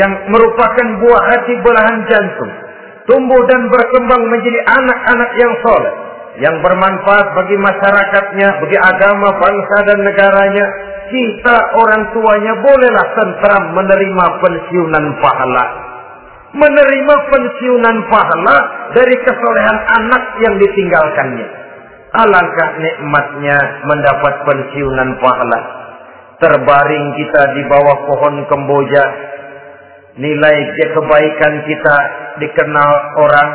yang 0.01 0.13
merupakan 0.33 0.87
buah 1.05 1.23
hati 1.31 1.55
belahan 1.61 1.99
jantung, 2.09 2.53
tumbuh 3.05 3.43
dan 3.47 3.63
berkembang 3.69 4.23
menjadi 4.33 4.61
anak-anak 4.65 5.31
yang 5.39 5.53
soleh, 5.63 5.95
yang 6.41 6.57
bermanfaat 6.65 7.27
bagi 7.37 7.57
masyarakatnya, 7.59 8.49
bagi 8.65 8.79
agama, 8.81 9.29
bangsa 9.39 9.77
dan 9.87 9.99
negaranya, 10.09 10.67
kita 11.11 11.57
orang 11.77 12.03
tuanya 12.15 12.55
bolehlah 12.63 13.07
tentram 13.19 13.63
menerima 13.75 14.27
pensiunan 14.39 15.07
pahala. 15.19 15.65
Menerima 16.51 17.15
pensiunan 17.31 17.99
pahala 18.11 18.57
dari 18.95 19.15
kesolehan 19.23 19.79
anak 20.03 20.25
yang 20.43 20.55
ditinggalkannya. 20.59 21.49
Alangkah 22.11 22.71
nikmatnya 22.83 23.59
mendapat 23.87 24.35
pensiunan 24.47 25.11
pahala. 25.23 25.61
Terbaring 26.43 27.07
kita 27.19 27.43
di 27.55 27.63
bawah 27.71 27.99
pohon 28.09 28.35
kemboja. 28.51 29.05
Nilai 30.19 30.59
kebaikan 30.75 31.55
kita 31.67 31.97
dikenal 32.43 32.91
orang. 33.19 33.51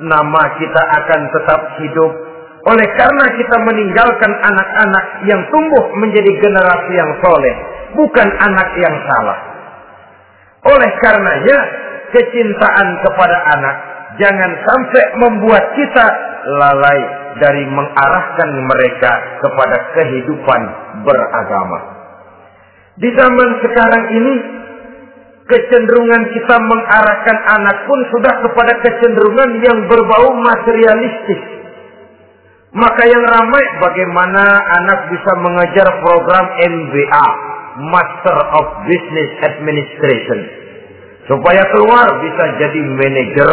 Nama 0.00 0.42
kita 0.56 0.82
akan 0.82 1.20
tetap 1.30 1.60
hidup 1.76 2.29
oleh 2.60 2.88
karena 2.92 3.26
kita 3.40 3.56
meninggalkan 3.64 4.32
anak-anak 4.36 5.04
yang 5.24 5.40
tumbuh 5.48 5.84
menjadi 5.96 6.28
generasi 6.44 6.92
yang 6.92 7.12
soleh, 7.24 7.54
bukan 7.96 8.28
anak 8.36 8.68
yang 8.76 8.96
salah. 9.08 9.38
Oleh 10.68 10.90
karenanya, 11.00 11.58
kecintaan 12.12 12.88
kepada 13.00 13.36
anak 13.56 13.76
jangan 14.20 14.52
sampai 14.60 15.04
membuat 15.24 15.64
kita 15.72 16.06
lalai 16.60 17.00
dari 17.40 17.64
mengarahkan 17.64 18.50
mereka 18.68 19.12
kepada 19.40 19.76
kehidupan 19.96 20.60
beragama. 21.00 21.78
Di 23.00 23.08
zaman 23.16 23.50
sekarang 23.64 24.04
ini, 24.20 24.34
kecenderungan 25.48 26.22
kita 26.36 26.56
mengarahkan 26.60 27.38
anak 27.56 27.88
pun 27.88 28.00
sudah 28.12 28.34
kepada 28.44 28.72
kecenderungan 28.84 29.50
yang 29.64 29.78
berbau 29.88 30.28
materialistis 30.44 31.59
maka 32.70 33.02
yang 33.02 33.24
ramai 33.26 33.64
bagaimana 33.82 34.44
anak 34.78 35.10
bisa 35.10 35.32
mengejar 35.42 35.90
program 36.06 36.46
MBA, 36.54 37.26
Master 37.90 38.38
of 38.62 38.66
Business 38.86 39.30
Administration. 39.42 40.40
Supaya 41.26 41.62
keluar 41.74 42.06
bisa 42.22 42.44
jadi 42.62 42.80
manajer. 42.94 43.50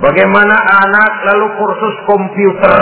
Bagaimana 0.00 0.56
anak 0.56 1.12
lalu 1.28 1.46
kursus 1.60 1.94
komputer. 2.08 2.80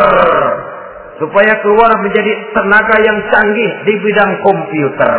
Supaya 1.19 1.53
keluar 1.59 1.91
menjadi 2.07 2.33
tenaga 2.55 2.97
yang 3.03 3.19
canggih 3.27 3.73
di 3.91 3.95
bidang 4.07 4.33
komputer. 4.47 5.15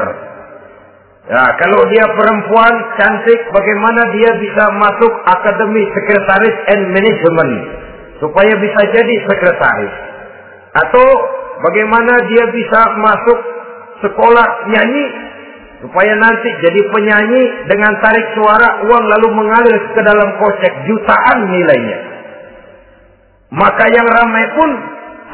Ya, 1.27 1.43
kalau 1.59 1.85
dia 1.91 2.07
perempuan 2.07 2.73
cantik, 2.97 3.39
bagaimana 3.51 4.01
dia 4.15 4.31
bisa 4.39 4.63
masuk 4.79 5.11
Akademi 5.27 5.83
Sekretaris 5.91 6.57
and 6.71 6.83
Management 6.95 7.80
supaya 8.21 8.53
bisa 8.61 8.81
jadi 8.93 9.15
sekretaris. 9.25 9.95
Atau 10.77 11.07
bagaimana 11.65 12.13
dia 12.29 12.45
bisa 12.53 12.79
masuk 13.01 13.39
sekolah 14.05 14.47
nyanyi 14.69 15.05
supaya 15.81 16.13
nanti 16.21 16.49
jadi 16.61 16.81
penyanyi 16.93 17.43
dengan 17.65 17.97
tarik 18.05 18.27
suara 18.37 18.85
uang 18.85 19.03
lalu 19.17 19.27
mengalir 19.33 19.77
ke 19.97 20.01
dalam 20.05 20.29
kocek 20.37 20.73
jutaan 20.85 21.39
nilainya. 21.49 21.99
Maka 23.51 23.89
yang 23.89 24.07
ramai 24.07 24.45
pun 24.55 24.69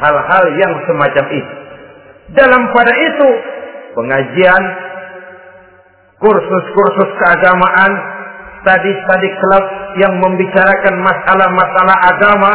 hal-hal 0.00 0.44
yang 0.56 0.72
semacam 0.88 1.26
itu. 1.30 1.54
Dalam 2.34 2.62
pada 2.72 2.92
itu 2.92 3.28
pengajian, 3.94 4.62
kursus-kursus 6.18 7.10
keagamaan, 7.20 7.92
tadi-tadi 8.66 9.28
klub 9.38 9.64
yang 10.02 10.12
membicarakan 10.18 10.94
masalah-masalah 10.98 11.96
agama 12.16 12.52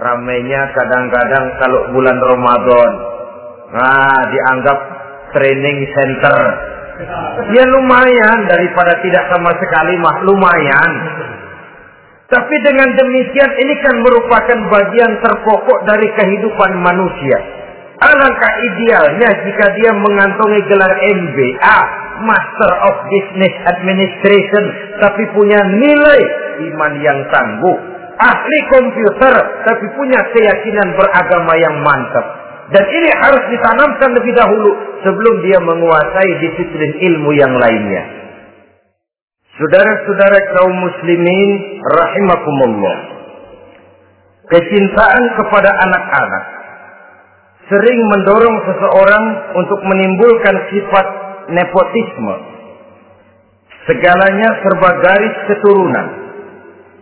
ramainya 0.00 0.62
kadang-kadang 0.72 1.44
kalau 1.60 1.80
bulan 1.92 2.16
Ramadan. 2.16 2.92
Nah, 3.70 4.20
dianggap 4.32 4.78
training 5.36 5.78
center. 5.94 6.38
Ya 7.56 7.64
lumayan 7.64 8.38
daripada 8.48 8.98
tidak 9.00 9.24
sama 9.32 9.52
sekali 9.56 9.94
mah 10.00 10.16
lumayan. 10.26 10.90
Tapi 12.30 12.56
dengan 12.62 12.88
demikian 12.94 13.52
ini 13.58 13.74
kan 13.82 13.94
merupakan 14.06 14.58
bagian 14.70 15.12
terpokok 15.18 15.78
dari 15.88 16.08
kehidupan 16.14 16.78
manusia. 16.78 17.38
Alangkah 18.00 18.54
idealnya 18.64 19.28
jika 19.44 19.66
dia 19.76 19.92
mengantongi 19.92 20.60
gelar 20.70 20.92
MBA, 20.94 21.78
Master 22.24 22.72
of 22.86 22.94
Business 23.12 23.54
Administration, 23.66 24.64
tapi 25.02 25.22
punya 25.36 25.60
nilai 25.68 26.20
iman 26.70 26.92
yang 27.02 27.18
tangguh, 27.28 27.78
ahli 28.20 28.58
komputer 28.68 29.34
tapi 29.64 29.86
punya 29.96 30.20
keyakinan 30.36 30.88
beragama 30.96 31.54
yang 31.56 31.76
mantap. 31.80 32.26
Dan 32.70 32.84
ini 32.86 33.10
harus 33.18 33.42
ditanamkan 33.50 34.10
lebih 34.14 34.32
dahulu 34.36 34.70
sebelum 35.02 35.34
dia 35.42 35.58
menguasai 35.58 36.30
disiplin 36.38 36.90
ilmu 37.02 37.34
yang 37.34 37.50
lainnya. 37.58 38.04
Saudara-saudara 39.58 40.38
kaum 40.54 40.74
muslimin 40.78 41.48
rahimakumullah. 41.82 42.96
Kecintaan 44.50 45.24
kepada 45.34 45.70
anak-anak 45.74 46.44
sering 47.70 48.00
mendorong 48.02 48.56
seseorang 48.66 49.24
untuk 49.58 49.80
menimbulkan 49.86 50.56
sifat 50.74 51.06
nepotisme. 51.54 52.34
Segalanya 53.86 54.48
serba 54.62 54.90
garis 55.02 55.36
keturunan. 55.50 56.06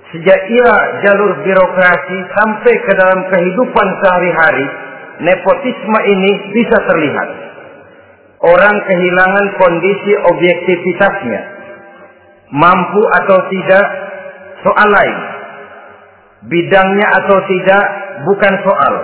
Sejak 0.09 0.41
ia 0.41 0.73
jalur 1.05 1.45
birokrasi 1.45 2.19
sampai 2.33 2.75
ke 2.81 2.93
dalam 2.97 3.21
kehidupan 3.29 3.89
sehari-hari, 4.01 4.67
nepotisme 5.21 6.01
ini 6.01 6.33
bisa 6.57 6.79
terlihat. 6.89 7.29
Orang 8.41 8.77
kehilangan 8.89 9.47
kondisi 9.61 10.13
objektivitasnya. 10.17 11.43
Mampu 12.57 13.03
atau 13.21 13.39
tidak, 13.53 13.87
soal 14.65 14.89
lain. 14.89 15.19
Bidangnya 16.49 17.07
atau 17.25 17.45
tidak, 17.45 17.85
bukan 18.25 18.55
soal. 18.65 18.95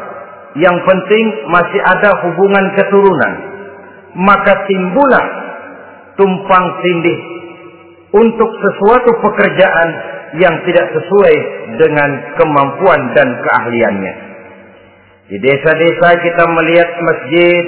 Yang 0.57 0.79
penting 0.89 1.25
masih 1.53 1.81
ada 1.85 2.11
hubungan 2.25 2.65
keturunan. 2.81 3.33
Maka 4.25 4.57
timbullah 4.71 5.27
tumpang 6.17 6.67
tindih 6.81 7.19
untuk 8.15 8.51
sesuatu 8.63 9.11
pekerjaan 9.19 10.14
yang 10.35 10.55
tidak 10.67 10.87
sesuai 10.91 11.37
dengan 11.79 12.11
kemampuan 12.39 13.01
dan 13.15 13.29
keahliannya. 13.39 14.15
Di 15.31 15.37
desa-desa 15.41 16.09
kita 16.21 16.45
melihat 16.53 16.91
masjid, 17.01 17.65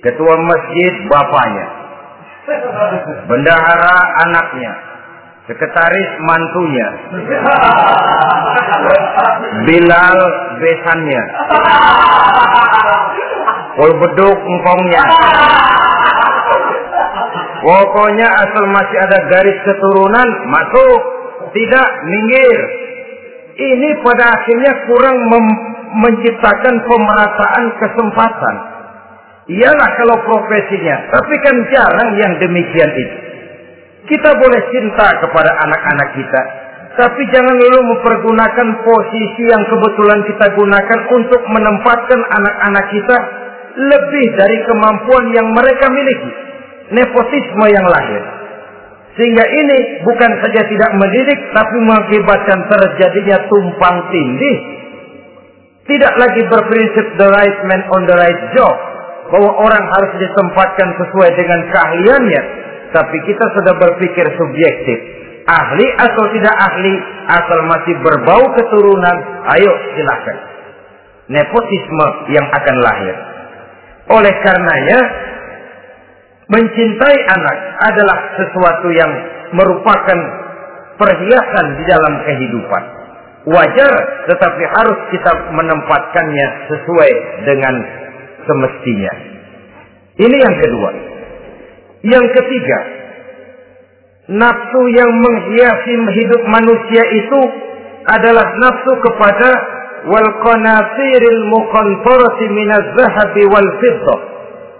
ketua 0.00 0.34
masjid 0.38 0.92
bapaknya, 1.12 1.66
bendahara 3.28 3.96
anaknya, 4.24 4.72
sekretaris 5.44 6.10
mantunya, 6.24 6.88
Bilal 9.68 10.18
besannya, 10.62 11.22
Pol 13.76 13.92
beduk 13.96 14.38
engkongnya. 14.40 15.04
Pokoknya 17.60 18.24
asal 18.24 18.64
masih 18.72 18.98
ada 19.04 19.18
garis 19.28 19.58
keturunan, 19.68 20.28
masuk. 20.48 21.19
Tidak, 21.50 21.88
minggir. 22.06 22.58
Ini 23.60 23.88
pada 24.00 24.24
akhirnya 24.30 24.72
kurang 24.88 25.18
menciptakan 26.00 26.74
pemerataan 26.86 27.64
kesempatan. 27.82 28.56
Iyalah 29.50 29.90
kalau 29.98 30.16
profesinya, 30.22 30.96
tapi 31.10 31.34
kan 31.42 31.56
jarang 31.74 32.10
yang 32.22 32.32
demikian 32.38 32.90
itu. 32.94 33.16
Kita 34.06 34.30
boleh 34.38 34.62
cinta 34.70 35.06
kepada 35.18 35.50
anak-anak 35.66 36.08
kita, 36.14 36.40
tapi 36.94 37.22
jangan 37.34 37.56
lalu 37.58 37.80
mempergunakan 37.82 38.68
posisi 38.86 39.42
yang 39.50 39.62
kebetulan 39.66 40.20
kita 40.30 40.46
gunakan 40.54 41.00
untuk 41.18 41.42
menempatkan 41.50 42.20
anak-anak 42.30 42.86
kita 42.94 43.16
lebih 43.78 44.26
dari 44.38 44.58
kemampuan 44.66 45.24
yang 45.34 45.46
mereka 45.50 45.86
miliki. 45.90 46.32
Nepotisme 46.90 47.66
yang 47.70 47.86
lahir. 47.86 48.39
Sehingga 49.20 49.44
ini 49.44 49.78
bukan 50.00 50.32
saja 50.40 50.64
tidak 50.64 50.90
mendidik, 50.96 51.36
tapi 51.52 51.76
mengakibatkan 51.84 52.64
terjadinya 52.72 53.36
tumpang 53.52 53.96
tindih. 54.08 54.58
Tidak 55.84 56.14
lagi 56.16 56.40
berprinsip 56.48 57.20
the 57.20 57.28
right 57.28 57.58
man 57.68 57.84
on 57.92 58.08
the 58.08 58.16
right 58.16 58.42
job. 58.56 58.72
Bahwa 59.28 59.60
orang 59.60 59.84
harus 59.92 60.24
ditempatkan 60.24 60.88
sesuai 61.04 61.36
dengan 61.36 61.60
keahliannya. 61.68 62.42
Tapi 62.96 63.16
kita 63.28 63.44
sudah 63.60 63.76
berpikir 63.76 64.24
subjektif. 64.40 64.98
Ahli 65.44 65.86
atau 66.00 66.24
tidak 66.32 66.56
ahli, 66.56 66.94
asal 67.28 67.60
masih 67.68 67.94
berbau 68.00 68.44
keturunan, 68.56 69.16
ayo 69.52 69.72
silahkan. 70.00 70.36
Nepotisme 71.28 72.06
yang 72.32 72.46
akan 72.56 72.76
lahir. 72.80 73.14
Oleh 74.16 74.32
karenanya, 74.48 74.98
mencintai 76.50 77.18
anak 77.30 77.56
adalah 77.86 78.18
sesuatu 78.34 78.88
yang 78.90 79.12
merupakan 79.54 80.18
perhiasan 80.98 81.66
di 81.78 81.84
dalam 81.86 82.14
kehidupan. 82.26 82.82
Wajar, 83.48 83.92
tetapi 84.28 84.62
harus 84.68 84.98
kita 85.16 85.32
menempatkannya 85.56 86.46
sesuai 86.68 87.12
dengan 87.48 87.74
semestinya. 88.44 89.12
Ini 90.20 90.36
yang 90.36 90.56
kedua. 90.60 90.90
Yang 92.04 92.26
ketiga, 92.36 92.78
nafsu 94.28 94.82
yang 94.92 95.08
menghiasi 95.08 95.94
hidup 96.20 96.42
manusia 96.52 97.02
itu 97.16 97.40
adalah 98.04 98.44
nafsu 98.60 98.92
kepada 99.08 99.50
wal 100.08 100.30
qanatiril 100.44 101.42
muqantarati 101.48 102.44
minaz 102.52 102.86
zahabi 102.96 103.42
wal 103.48 103.70
fiddah 103.80 104.29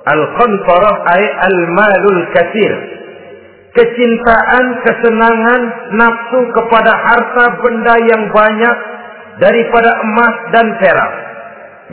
Al-qantarah 0.00 0.96
ay 1.12 1.22
al-malul 1.44 2.22
kathir. 2.32 2.72
Kecintaan, 3.70 4.64
kesenangan, 4.82 5.62
nafsu 5.94 6.40
kepada 6.56 6.90
harta 6.90 7.44
benda 7.60 7.94
yang 8.08 8.22
banyak 8.32 8.76
daripada 9.38 9.90
emas 10.02 10.34
dan 10.56 10.66
perak. 10.80 11.12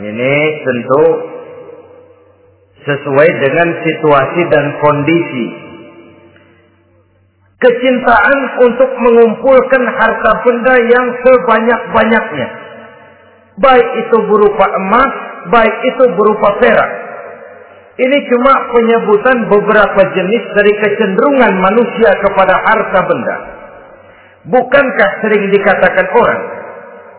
Ini 0.02 0.34
tentu 0.64 1.06
sesuai 2.82 3.28
dengan 3.44 3.68
situasi 3.84 4.42
dan 4.50 4.66
kondisi. 4.80 5.46
Kecintaan 7.58 8.38
untuk 8.64 8.90
mengumpulkan 9.04 9.82
harta 10.00 10.32
benda 10.46 10.74
yang 10.80 11.06
sebanyak-banyaknya. 11.22 12.48
Baik 13.58 13.88
itu 14.06 14.16
berupa 14.30 14.66
emas, 14.78 15.12
baik 15.50 15.76
itu 15.90 16.04
berupa 16.14 16.54
perak 16.62 17.07
ini 17.98 18.18
cuma 18.30 18.54
penyebutan 18.70 19.50
beberapa 19.50 20.00
jenis 20.14 20.44
dari 20.54 20.72
kecenderungan 20.86 21.52
manusia 21.58 22.10
kepada 22.22 22.54
harta 22.62 23.00
benda. 23.10 23.36
Bukankah 24.54 25.10
sering 25.26 25.50
dikatakan 25.50 26.06
orang 26.14 26.42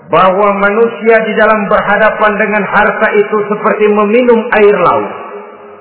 bahwa 0.08 0.50
manusia 0.56 1.20
di 1.28 1.34
dalam 1.36 1.68
berhadapan 1.68 2.32
dengan 2.40 2.64
harta 2.64 3.08
itu 3.12 3.38
seperti 3.52 3.92
meminum 3.92 4.40
air 4.56 4.76
laut. 4.80 5.12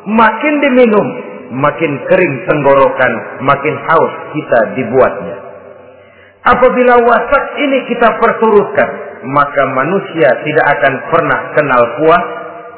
Makin 0.09 0.55
diminum, 0.67 1.07
makin 1.55 1.93
kering 2.11 2.35
tenggorokan, 2.51 3.13
makin 3.47 3.75
haus 3.79 4.15
kita 4.35 4.61
dibuatnya. 4.83 5.37
Apabila 6.43 6.99
watak 7.07 7.45
ini 7.61 7.87
kita 7.87 8.19
perturutkan, 8.19 8.89
maka 9.31 9.63
manusia 9.79 10.43
tidak 10.43 10.67
akan 10.75 10.95
pernah 11.07 11.41
kenal 11.55 11.83
puas, 12.03 12.25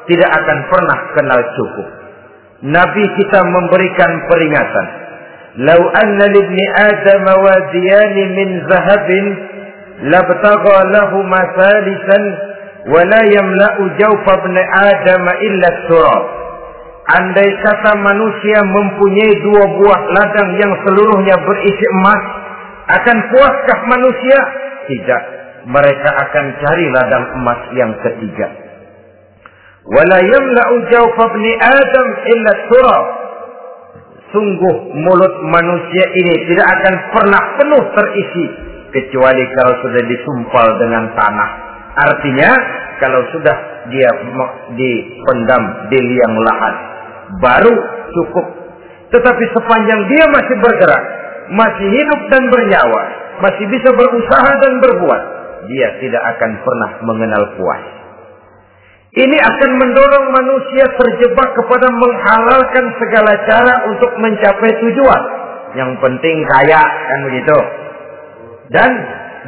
tidak 0.05 0.31
akan 0.37 0.59
pernah 0.69 0.99
kenal 1.17 1.41
cukup. 1.57 2.00
Nabi 2.61 3.05
kita 3.17 3.41
memberikan 3.41 4.11
peringatan. 4.29 4.87
Lau 5.65 5.81
anna 5.81 6.27
libni 6.29 6.67
Adam 6.77 7.25
wadiyan 7.25 8.17
min 8.37 8.49
zahabin 8.69 9.27
labtagha 10.13 10.79
lahu 10.93 11.25
masalisan 11.25 12.23
wa 12.85 13.01
la 13.01 13.23
yamla'u 13.33 13.83
jawfa 13.97 14.33
ibn 14.45 14.57
Adam 14.61 15.25
illa 15.41 15.69
turab. 15.89 16.25
Andai 17.11 17.49
kata 17.65 17.97
manusia 17.97 18.61
mempunyai 18.63 19.35
dua 19.41 19.65
buah 19.81 20.01
ladang 20.21 20.51
yang 20.61 20.73
seluruhnya 20.85 21.37
berisi 21.43 21.87
emas, 21.97 22.23
akan 22.93 23.19
puaskah 23.35 23.81
manusia? 23.89 24.39
Tidak. 24.85 25.23
Mereka 25.65 26.11
akan 26.29 26.45
cari 26.61 26.87
ladang 26.93 27.25
emas 27.41 27.61
yang 27.73 27.93
ketiga. 28.05 28.70
Wala 29.91 30.19
yamla'u 30.23 30.75
jawfa 30.87 31.25
ibni 31.35 31.53
Adam 31.59 32.09
illa 32.31 32.53
turab. 32.71 33.07
Sungguh 34.31 34.77
mulut 34.95 35.35
manusia 35.51 36.05
ini 36.15 36.35
tidak 36.47 36.67
akan 36.79 36.95
pernah 37.11 37.43
penuh 37.59 37.83
terisi 37.99 38.45
kecuali 38.95 39.43
kalau 39.59 39.75
sudah 39.83 40.03
disumpal 40.07 40.67
dengan 40.79 41.11
tanah. 41.19 41.51
Artinya 41.99 42.51
kalau 43.03 43.19
sudah 43.35 43.57
dia 43.91 44.11
dipendam 44.79 45.63
di 45.91 45.99
liang 45.99 46.37
lahat 46.39 46.75
baru 47.43 47.75
cukup. 48.15 48.47
Tetapi 49.11 49.45
sepanjang 49.59 50.01
dia 50.07 50.25
masih 50.31 50.57
bergerak, 50.63 51.03
masih 51.51 51.89
hidup 51.91 52.21
dan 52.31 52.43
bernyawa, 52.47 53.03
masih 53.43 53.67
bisa 53.67 53.91
berusaha 53.91 54.51
dan 54.63 54.73
berbuat, 54.79 55.23
dia 55.67 55.89
tidak 55.99 56.23
akan 56.39 56.51
pernah 56.63 56.91
mengenal 57.03 57.43
puas. 57.59 58.00
Ini 59.11 59.37
akan 59.43 59.71
mendorong 59.75 60.27
manusia 60.31 60.87
terjebak 60.95 61.51
kepada 61.59 61.91
menghalalkan 61.91 62.95
segala 62.95 63.33
cara 63.43 63.75
untuk 63.91 64.07
mencapai 64.23 64.71
tujuan. 64.87 65.23
Yang 65.75 65.99
penting 65.99 66.37
kaya, 66.47 66.79
kan 66.79 67.19
begitu. 67.27 67.59
Dan 68.71 68.91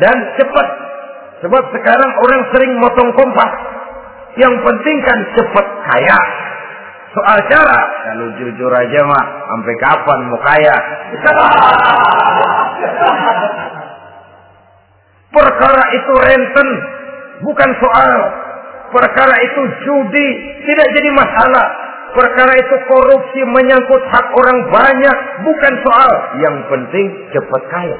dan 0.03 0.17
cepat. 0.35 0.69
Sebab 1.47 1.63
sekarang 1.79 2.11
orang 2.11 2.43
sering 2.51 2.73
motong 2.83 3.11
kompas. 3.15 3.53
Yang 4.35 4.55
penting 4.67 4.97
kan 5.07 5.19
cepat 5.39 5.67
kaya. 5.95 6.19
Soal 7.15 7.39
cara, 7.47 7.81
kalau 8.09 8.35
jujur 8.43 8.73
aja 8.73 9.01
mah, 9.07 9.25
sampai 9.47 9.75
kapan 9.79 10.19
mau 10.27 10.41
kaya? 10.43 10.77
Perkara 15.39 15.85
itu 15.93 16.13
renten, 16.19 16.69
bukan 17.47 17.71
soal 17.79 18.11
Perkara 18.93 19.37
itu 19.41 19.63
judi 19.89 20.29
tidak 20.69 20.89
jadi 20.93 21.11
masalah. 21.17 21.67
Perkara 22.13 22.53
itu 22.61 22.77
korupsi 22.93 23.41
menyangkut 23.49 24.03
hak 24.13 24.27
orang 24.37 24.59
banyak. 24.69 25.17
Bukan 25.49 25.75
soal. 25.81 26.13
Yang 26.45 26.57
penting 26.69 27.07
cepat 27.33 27.63
kaya. 27.73 27.99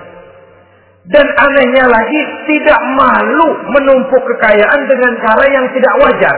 Dan 1.03 1.27
anehnya 1.27 1.89
lagi 1.89 2.21
tidak 2.47 2.81
malu 2.95 3.49
menumpuk 3.75 4.23
kekayaan 4.23 4.81
dengan 4.87 5.13
cara 5.19 5.45
yang 5.51 5.67
tidak 5.75 5.95
wajar. 5.99 6.37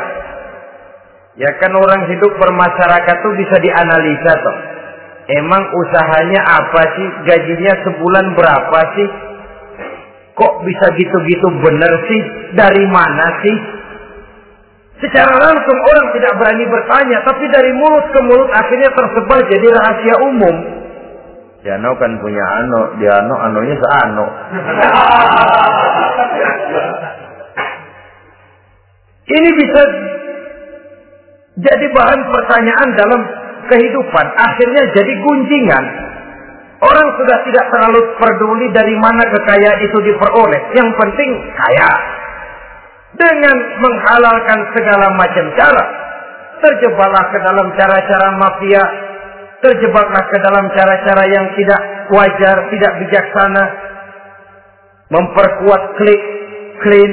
Ya 1.35 1.51
kan 1.59 1.75
orang 1.75 2.07
hidup 2.09 2.33
bermasyarakat 2.39 3.17
tuh 3.27 3.35
bisa 3.37 3.57
dianalisa 3.59 4.33
toh. 4.39 4.57
Emang 5.35 5.67
usahanya 5.67 6.41
apa 6.47 6.83
sih? 6.95 7.09
Gajinya 7.27 7.75
sebulan 7.91 8.27
berapa 8.39 8.81
sih? 8.95 9.09
Kok 10.35 10.55
bisa 10.63 10.87
gitu-gitu 10.95 11.49
bener 11.59 11.93
sih? 12.07 12.23
Dari 12.55 12.85
mana 12.87 13.27
sih? 13.43 13.57
Secara 15.03 15.35
langsung 15.43 15.79
orang 15.91 16.07
tidak 16.15 16.39
berani 16.39 16.65
bertanya, 16.71 17.19
tapi 17.27 17.51
dari 17.51 17.73
mulut 17.75 18.07
ke 18.15 18.21
mulut 18.23 18.47
akhirnya 18.55 18.91
tersebar 18.95 19.43
jadi 19.51 19.67
rahasia 19.75 20.17
umum. 20.23 20.57
Jano 21.65 21.97
kan 21.97 22.13
punya 22.21 22.45
ano, 22.45 22.95
dia 23.01 23.25
ano, 23.25 23.35
anonya 23.41 23.75
seano. 23.75 24.27
Ini 29.25 29.51
bisa 29.57 29.81
jadi 31.65 31.87
bahan 31.97 32.21
pertanyaan 32.29 32.89
dalam 32.93 33.21
kehidupan. 33.73 34.27
Akhirnya 34.37 34.83
jadi 34.93 35.13
gunjingan. 35.25 35.85
Orang 36.85 37.09
sudah 37.17 37.39
tidak 37.49 37.65
terlalu 37.73 38.01
peduli 38.21 38.69
dari 38.77 38.93
mana 39.01 39.25
kekayaan 39.33 39.81
itu 39.81 39.99
diperoleh. 40.05 40.61
Yang 40.77 40.89
penting 41.01 41.31
kaya. 41.57 41.93
Dengan 43.15 43.57
menghalalkan 43.79 44.61
segala 44.75 45.07
macam 45.15 45.47
cara. 45.55 45.85
Terjebaklah 46.63 47.25
ke 47.31 47.39
dalam 47.43 47.69
cara-cara 47.79 48.29
mafia. 48.39 48.85
Terjebaklah 49.63 50.25
ke 50.29 50.39
dalam 50.43 50.67
cara-cara 50.75 51.25
yang 51.31 51.47
tidak 51.55 51.81
wajar, 52.11 52.57
tidak 52.69 52.93
bijaksana. 53.05 53.65
Memperkuat 55.15 55.83
klik, 56.01 56.23
clean. 56.83 57.13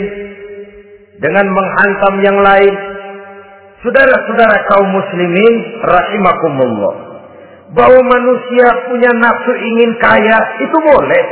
Dengan 1.22 1.46
menghantam 1.54 2.14
yang 2.26 2.38
lain 2.42 2.74
Saudara-saudara 3.82 4.58
kaum 4.70 4.94
muslimin 4.94 5.54
rahimakumullah. 5.82 6.94
Bahwa 7.74 8.02
manusia 8.06 8.68
punya 8.86 9.10
nafsu 9.18 9.54
ingin 9.58 9.98
kaya 9.98 10.38
itu 10.62 10.78
boleh. 10.78 11.24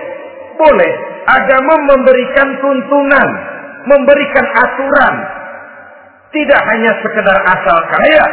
Boleh. 0.57 0.91
Agama 1.29 1.77
memberikan 1.93 2.49
tuntunan, 2.57 3.29
memberikan 3.89 4.45
aturan. 4.53 5.15
Tidak 6.29 6.61
hanya 6.61 6.91
sekedar 7.01 7.37
asal 7.41 7.77
kaya, 7.89 8.25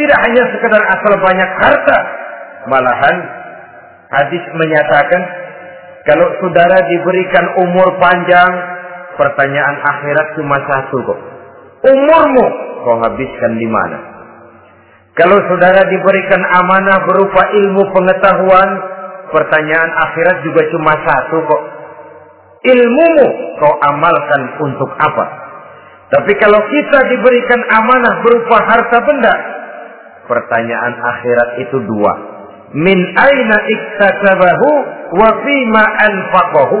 tidak 0.00 0.18
hanya 0.24 0.42
sekedar 0.56 0.80
asal 0.80 1.12
banyak 1.20 1.50
harta. 1.60 1.98
Malahan 2.72 3.16
hadis 4.08 4.44
menyatakan 4.56 5.22
kalau 6.08 6.24
saudara 6.40 6.78
diberikan 6.88 7.44
umur 7.68 8.00
panjang, 8.00 8.52
pertanyaan 9.20 9.76
akhirat 9.76 10.26
cuma 10.40 10.56
satu 10.56 10.96
kok. 11.04 11.20
Umurmu 11.84 12.46
kau 12.86 12.96
habiskan 13.04 13.60
di 13.60 13.68
mana? 13.68 13.98
Kalau 15.18 15.36
saudara 15.50 15.84
diberikan 15.84 16.42
amanah 16.46 17.02
berupa 17.04 17.42
ilmu 17.50 17.82
pengetahuan, 17.92 18.70
pertanyaan 19.34 19.90
akhirat 20.08 20.36
juga 20.46 20.62
cuma 20.72 20.96
satu 20.96 21.36
kok. 21.44 21.62
Ilmumu 22.58 23.28
kau 23.62 23.74
amalkan 23.86 24.42
untuk 24.66 24.90
apa? 24.98 25.24
Tapi 26.08 26.32
kalau 26.40 26.58
kita 26.58 26.98
diberikan 27.12 27.60
amanah 27.68 28.14
berupa 28.24 28.56
harta 28.64 28.98
benda, 29.04 29.34
pertanyaan 30.24 30.94
akhirat 30.96 31.50
itu 31.62 31.76
dua. 31.84 32.12
Min 32.74 32.98
aina 33.16 33.56
iktasabahu 33.68 34.70
wa 35.16 35.28
fima 35.44 35.84
anfaqahu. 35.84 36.80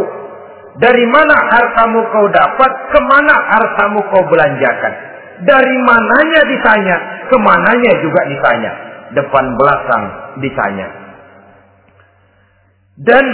Dari 0.78 1.04
mana 1.10 1.34
hartamu 1.34 2.06
kau 2.14 2.26
dapat, 2.30 2.70
ke 2.94 3.00
mana 3.02 3.34
hartamu 3.50 3.98
kau 4.14 4.22
belanjakan. 4.30 4.94
Dari 5.42 5.76
mananya 5.82 6.40
ditanya, 6.46 6.96
ke 7.26 7.36
mananya 7.38 7.92
juga 7.98 8.20
ditanya. 8.30 8.72
Depan 9.14 9.44
belakang 9.58 10.04
ditanya. 10.38 10.88
Dan 12.98 13.24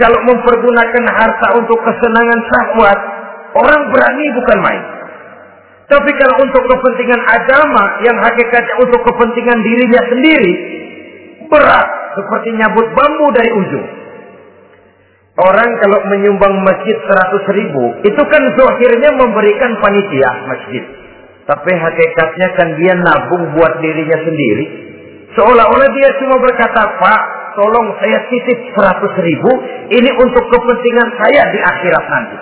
kalau 0.00 0.20
mempergunakan 0.24 1.04
harta 1.04 1.48
untuk 1.60 1.78
kesenangan 1.84 2.40
syahwat, 2.48 2.98
orang 3.60 3.82
berani 3.92 4.26
bukan 4.40 4.58
main. 4.64 4.82
Tapi 5.92 6.10
kalau 6.16 6.36
untuk 6.40 6.62
kepentingan 6.64 7.20
agama 7.28 7.84
yang 8.00 8.16
hakikatnya 8.16 8.74
untuk 8.80 9.00
kepentingan 9.04 9.58
dirinya 9.60 10.02
sendiri, 10.08 10.54
berat 11.52 11.88
seperti 12.16 12.48
nyabut 12.56 12.88
bambu 12.96 13.26
dari 13.36 13.50
ujung. 13.52 13.86
Orang 15.32 15.68
kalau 15.80 16.00
menyumbang 16.12 16.60
masjid 16.64 16.96
100 16.96 17.56
ribu, 17.56 17.84
itu 18.04 18.22
kan 18.28 18.42
zohirnya 18.56 19.10
memberikan 19.16 19.80
panitia 19.80 20.30
masjid. 20.48 20.84
Tapi 21.48 21.72
hakikatnya 21.72 22.48
kan 22.56 22.68
dia 22.80 22.94
nabung 22.96 23.56
buat 23.56 23.80
dirinya 23.80 24.18
sendiri. 24.24 24.64
Seolah-olah 25.32 25.88
dia 25.96 26.08
cuma 26.20 26.36
berkata, 26.36 26.84
Pak, 27.00 27.22
tolong 27.54 27.88
saya 28.00 28.18
titip 28.28 28.58
100 28.74 29.26
ribu, 29.26 29.50
ini 29.92 30.10
untuk 30.16 30.44
kepentingan 30.48 31.08
saya 31.18 31.42
di 31.50 31.58
akhirat 31.60 32.04
nanti. 32.08 32.36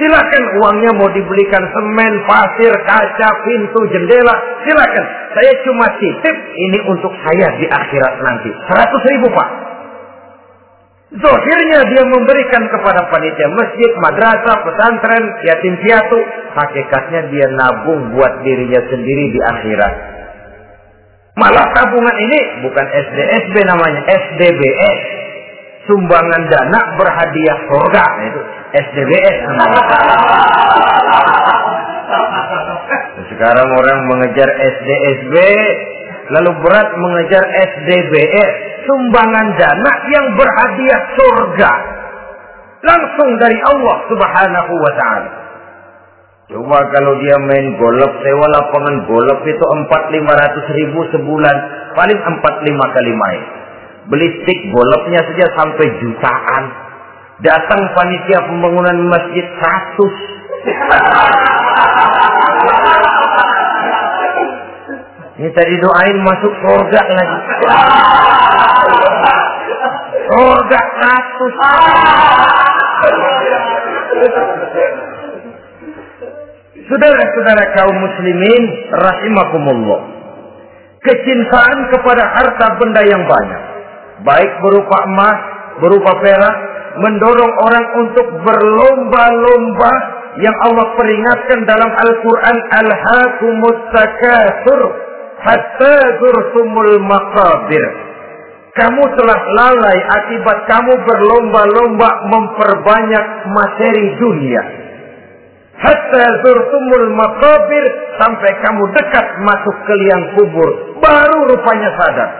Silakan 0.00 0.44
uangnya 0.56 0.90
mau 0.96 1.12
dibelikan 1.12 1.60
semen, 1.60 2.12
pasir, 2.24 2.72
kaca, 2.88 3.28
pintu, 3.44 3.80
jendela. 3.92 4.32
Silakan. 4.64 5.04
Saya 5.36 5.52
cuma 5.66 5.86
titip 6.00 6.36
ini 6.56 6.78
untuk 6.88 7.12
saya 7.20 7.46
di 7.60 7.66
akhirat 7.68 8.14
nanti. 8.24 8.48
100 8.48 9.12
ribu 9.12 9.28
Pak. 9.34 9.48
Zohirnya 11.10 11.80
dia 11.90 12.04
memberikan 12.06 12.70
kepada 12.70 13.02
panitia 13.10 13.50
masjid, 13.50 13.90
madrasah, 13.98 14.56
pesantren, 14.62 15.24
yatim 15.42 15.74
piatu. 15.82 16.18
Hakikatnya 16.54 17.20
dia 17.34 17.46
nabung 17.50 18.14
buat 18.14 18.46
dirinya 18.46 18.80
sendiri 18.86 19.24
di 19.34 19.40
akhirat. 19.42 20.19
Malah 21.40 21.72
tabungan 21.72 22.16
ini 22.20 22.68
bukan 22.68 22.84
SDSB 22.84 23.64
namanya, 23.64 24.04
SDBS. 24.04 25.00
Sumbangan 25.88 26.52
dana 26.52 26.80
berhadiah 27.00 27.58
surga. 27.64 28.04
Nah, 28.04 28.28
itu 28.28 28.40
SDBS. 28.76 29.36
Sekarang 33.32 33.72
orang 33.72 34.04
mengejar 34.04 34.52
SDSB, 34.52 35.34
lalu 36.28 36.60
berat 36.60 36.92
mengejar 37.00 37.40
SDBS 37.48 38.84
sumbangan 38.84 39.56
dana 39.56 39.92
yang 40.12 40.36
berhadiah 40.36 41.00
surga 41.16 41.72
langsung 42.80 43.30
dari 43.36 43.60
Allah 43.60 43.96
Subhanahu 44.08 44.72
wa 44.72 44.92
taala. 44.96 45.30
Coba 46.50 46.82
kalau 46.82 47.14
dia 47.22 47.36
main 47.46 47.78
golf, 47.78 48.10
sewa 48.26 48.46
lapangan 48.50 49.06
golf 49.06 49.38
itu 49.46 49.64
empat 49.70 50.02
lima 50.10 50.34
ratus 50.34 50.66
ribu 50.74 50.98
sebulan, 51.14 51.56
paling 51.94 52.18
empat 52.18 52.54
lima 52.66 52.90
kali 52.90 53.12
main. 53.14 53.42
Beli 54.10 54.26
stick 54.42 54.58
golfnya 54.74 55.22
saja 55.30 55.46
sampai 55.54 55.86
jutaan. 56.02 56.64
Datang 57.46 57.80
panitia 57.94 58.50
pembangunan 58.50 58.98
masjid 59.06 59.46
seratus. 59.46 60.14
Ini 65.38 65.48
tadi 65.54 65.74
doain 65.78 66.18
masuk 66.18 66.52
surga 66.66 67.00
lagi. 67.14 67.38
Surga 70.34 70.80
ratus. 70.98 71.54
Saudara-saudara 76.90 77.64
kaum 77.78 77.96
muslimin 78.02 78.62
rahimakumullah. 78.90 80.00
Kecintaan 81.06 81.78
kepada 81.94 82.18
harta 82.34 82.66
benda 82.82 83.06
yang 83.06 83.22
banyak. 83.30 83.62
Baik 84.26 84.50
berupa 84.58 84.98
emas, 85.06 85.38
berupa 85.78 86.18
perak. 86.18 86.56
Mendorong 86.90 87.54
orang 87.70 87.86
untuk 88.02 88.26
berlomba-lomba 88.42 89.92
yang 90.42 90.56
Allah 90.66 90.90
peringatkan 90.98 91.62
dalam 91.62 91.90
Al-Quran. 91.94 92.56
Al-Hakumus 92.58 93.80
Takasur. 93.94 94.80
Hatta 95.46 95.96
zurtumul 96.18 96.98
maqabir. 97.06 97.84
Kamu 98.74 99.02
telah 99.14 99.40
lalai 99.54 99.98
akibat 100.10 100.58
kamu 100.66 100.94
berlomba-lomba 101.06 102.10
memperbanyak 102.34 103.26
materi 103.46 104.06
dunia. 104.18 104.79
Hatta 105.80 106.24
zurtumul 106.44 107.08
maqabir 107.16 107.84
sampai 108.20 108.50
kamu 108.60 108.84
dekat 108.92 109.26
masuk 109.48 109.76
ke 109.88 109.94
liang 109.96 110.24
kubur. 110.36 110.70
Baru 111.00 111.38
rupanya 111.48 111.90
sadar 111.96 112.30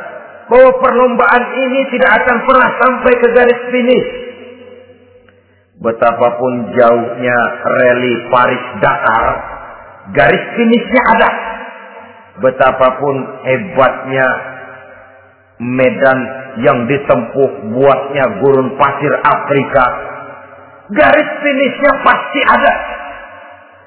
bahwa 0.53 0.71
perlombaan 0.83 1.45
ini 1.57 1.81
tidak 1.95 2.11
akan 2.21 2.37
pernah 2.45 2.71
sampai 2.85 3.13
ke 3.17 3.29
garis 3.33 3.61
finish. 3.73 4.09
Betapapun 5.81 6.77
jauhnya 6.77 7.39
rally 7.65 8.15
Paris 8.29 8.65
Dakar, 8.85 9.27
Garis 10.11 10.45
finishnya 10.59 11.03
ada. 11.17 11.31
Betapapun 12.41 13.15
hebatnya 13.45 14.29
medan 15.61 16.19
yang 16.65 16.89
ditempuh 16.89 17.51
buatnya 17.77 18.25
gurun 18.41 18.75
pasir 18.81 19.13
Afrika. 19.23 19.87
Garis 20.91 21.31
finishnya 21.45 21.93
pasti 22.01 22.41
ada. 22.49 22.73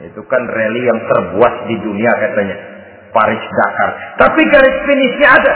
Itu 0.01 0.21
kan 0.25 0.41
rally 0.49 0.81
yang 0.89 0.99
terbuat 1.05 1.53
di 1.69 1.75
dunia 1.77 2.11
katanya. 2.17 2.57
Paris 3.13 3.43
Dakar. 3.45 3.91
Tapi 4.17 4.41
garis 4.49 4.77
finishnya 4.89 5.29
ada. 5.37 5.53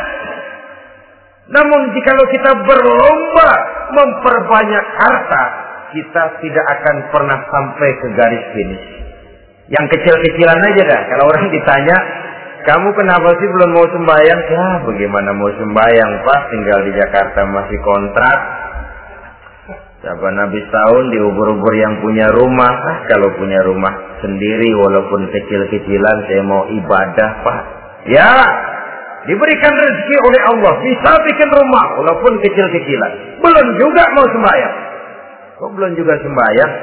Namun 1.57 1.81
jika 1.97 2.11
kita 2.13 2.51
berlomba 2.69 3.49
memperbanyak 3.97 4.85
harta, 5.01 5.43
kita 5.89 6.23
tidak 6.43 6.65
akan 6.77 6.95
pernah 7.09 7.39
sampai 7.49 7.89
ke 7.97 8.07
garis 8.13 8.45
finish. 8.53 8.87
Yang 9.73 9.85
kecil-kecilan 9.97 10.59
aja 10.59 10.83
dah. 10.85 11.01
Kalau 11.11 11.23
orang 11.27 11.47
ditanya, 11.49 11.97
kamu 12.67 12.87
kenapa 12.99 13.29
sih 13.39 13.47
belum 13.47 13.69
mau 13.73 13.87
sembahyang? 13.87 14.41
Ya, 14.47 14.67
bagaimana 14.83 15.29
mau 15.35 15.51
sembahyang, 15.51 16.11
Pak? 16.23 16.41
Tinggal 16.51 16.79
di 16.87 16.91
Jakarta 16.99 17.39
masih 17.47 17.79
kontrak. 17.83 18.39
Siapa 19.97 20.29
habis 20.29 20.65
tahun 20.69 21.03
di 21.09 21.17
ubur-ubur 21.25 21.73
yang 21.73 21.97
punya 22.05 22.29
rumah. 22.29 22.69
Ah, 22.69 22.97
kalau 23.09 23.33
punya 23.33 23.57
rumah 23.65 24.21
sendiri, 24.21 24.69
walaupun 24.77 25.25
kecil-kecilan, 25.33 26.17
saya 26.29 26.45
mau 26.45 26.69
ibadah, 26.69 27.29
Pak. 27.41 27.59
Ya, 28.05 28.29
diberikan 29.25 29.73
rezeki 29.73 30.15
oleh 30.21 30.41
Allah. 30.53 30.73
Bisa 30.85 31.11
bikin 31.25 31.49
rumah, 31.49 31.85
walaupun 31.97 32.33
kecil-kecilan. 32.45 33.41
Belum 33.41 33.67
juga 33.81 34.03
mau 34.13 34.25
sembahyang. 34.29 34.75
Kok 35.57 35.69
belum 35.73 35.91
juga 35.97 36.13
sembahyang? 36.21 36.73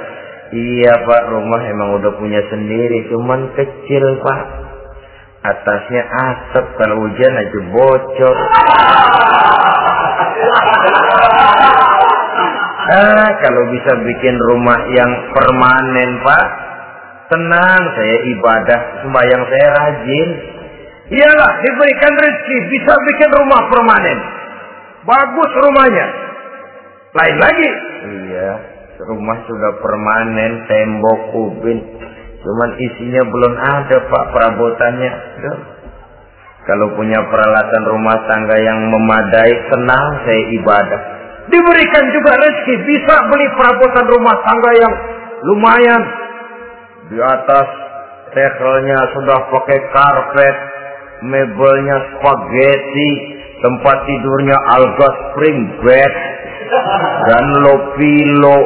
Iya 0.54 0.94
pak, 1.06 1.22
rumah 1.30 1.62
emang 1.66 1.98
udah 2.02 2.18
punya 2.18 2.42
sendiri, 2.50 3.14
cuman 3.14 3.54
kecil 3.54 4.04
pak. 4.26 4.42
Atasnya 5.54 6.02
asap, 6.02 6.66
kalau 6.82 7.06
hujan 7.06 7.34
aja 7.38 7.58
bocor. 7.70 8.36
Ah, 12.84 13.28
kalau 13.40 13.62
bisa 13.72 13.92
bikin 13.96 14.36
rumah 14.52 14.76
yang 14.92 15.12
permanen 15.32 16.10
pak, 16.20 16.46
tenang 17.32 17.82
saya 17.96 18.16
ibadah, 18.28 18.80
sembahyang 19.00 19.44
saya 19.48 19.68
rajin. 19.72 20.28
Iyalah, 21.04 21.52
diberikan 21.64 22.12
rezeki, 22.16 22.56
bisa 22.72 22.92
bikin 23.08 23.30
rumah 23.32 23.60
permanen. 23.72 24.18
Bagus 25.04 25.50
rumahnya. 25.64 26.06
Lain 27.14 27.36
lagi. 27.40 27.70
Iya, 28.04 28.50
rumah 29.08 29.38
sudah 29.48 29.72
permanen, 29.80 30.52
tembok, 30.68 31.20
kubin. 31.32 31.78
Cuman 32.44 32.70
isinya 32.76 33.22
belum 33.24 33.54
ada 33.56 33.96
pak 34.04 34.24
perabotannya. 34.36 35.12
Duh. 35.40 35.58
Kalau 36.64 36.96
punya 36.96 37.20
peralatan 37.28 37.82
rumah 37.88 38.16
tangga 38.24 38.56
yang 38.56 38.80
memadai, 38.88 39.52
tenang 39.68 40.08
saya 40.24 40.42
ibadah. 40.52 41.02
Diberikan 41.44 42.04
juga 42.12 42.32
rezeki, 42.40 42.74
bisa 42.88 43.14
beli 43.28 43.46
perabotan 43.52 44.06
rumah 44.08 44.36
tangga 44.48 44.70
yang 44.80 44.94
lumayan. 45.44 46.02
Di 47.12 47.18
atas 47.20 47.68
tekelnya 48.32 49.00
sudah 49.12 49.38
pakai 49.52 49.78
karpet, 49.92 50.56
mebelnya 51.28 51.96
spaghetti, 52.16 53.10
tempat 53.60 53.96
tidurnya 54.08 54.56
alga 54.56 55.08
spring 55.12 55.60
bed, 55.84 56.12
dan 57.28 57.44
lopilo, 57.60 58.58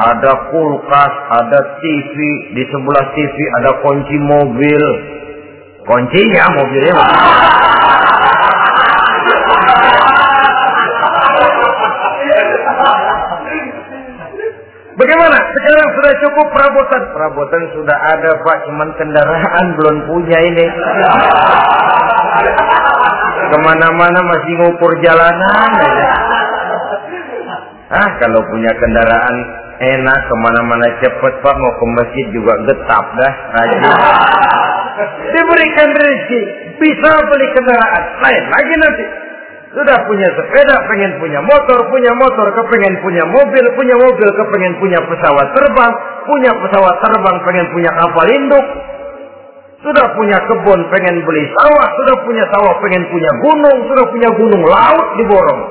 ada 0.00 0.32
kulkas, 0.48 1.12
ada 1.40 1.60
TV, 1.80 2.16
di 2.56 2.64
sebelah 2.68 3.06
TV 3.16 3.36
ada 3.60 3.70
kunci 3.80 4.16
mobil. 4.28 4.84
Kuncinya 5.84 6.44
mobilnya. 6.56 6.96
Bagaimana? 15.10 15.42
Sekarang 15.42 15.88
sudah 15.98 16.14
cukup 16.22 16.46
perabotan. 16.54 17.02
Perabotan 17.10 17.62
sudah 17.74 17.98
ada 18.14 18.30
Pak, 18.46 18.56
cuman 18.62 18.88
kendaraan 18.94 19.66
belum 19.74 19.96
punya 20.06 20.38
ini. 20.38 20.66
Ke 23.50 23.58
mana-mana 23.58 24.18
masih 24.22 24.54
ngukur 24.62 24.92
jalanan 25.02 25.70
aja. 25.82 26.06
Ah, 27.90 28.10
kalau 28.22 28.38
punya 28.54 28.70
kendaraan 28.70 29.36
enak 29.82 30.18
ke 30.30 30.34
mana-mana 30.46 30.86
cepet 31.02 31.34
Pak, 31.42 31.54
mau 31.58 31.74
ke 31.74 31.86
masjid 31.90 32.26
juga 32.30 32.54
getap 32.70 33.06
dah, 33.18 33.34
rajin. 33.50 33.82
Diberikan 35.34 35.90
rezeki, 35.90 36.42
bisa 36.78 37.10
beli 37.18 37.46
kendaraan 37.58 38.04
lain 38.22 38.44
lagi 38.46 38.74
nanti. 38.78 39.06
Sudah 39.70 39.98
punya 40.02 40.26
sepeda, 40.34 40.76
pengen 40.90 41.14
punya 41.22 41.38
motor, 41.46 41.78
punya 41.94 42.10
motor, 42.18 42.46
kepengen 42.58 42.94
punya 43.06 43.22
mobil, 43.22 43.64
punya 43.78 43.94
mobil, 44.02 44.28
kepengen 44.34 44.74
punya 44.82 44.98
pesawat 44.98 45.46
terbang, 45.54 45.92
punya 46.26 46.50
pesawat 46.58 46.94
terbang, 46.98 47.36
pengen 47.46 47.66
punya 47.70 47.90
kapal 47.94 48.26
induk. 48.34 48.66
Sudah 49.80 50.06
punya 50.18 50.38
kebun, 50.42 50.80
pengen 50.90 51.22
beli 51.22 51.44
sawah, 51.54 51.88
sudah 52.02 52.16
punya 52.26 52.44
sawah, 52.50 52.74
pengen 52.82 53.04
punya 53.14 53.30
gunung, 53.46 53.78
sudah 53.86 54.06
punya 54.10 54.28
gunung 54.34 54.62
laut 54.66 55.06
diborong. 55.22 55.62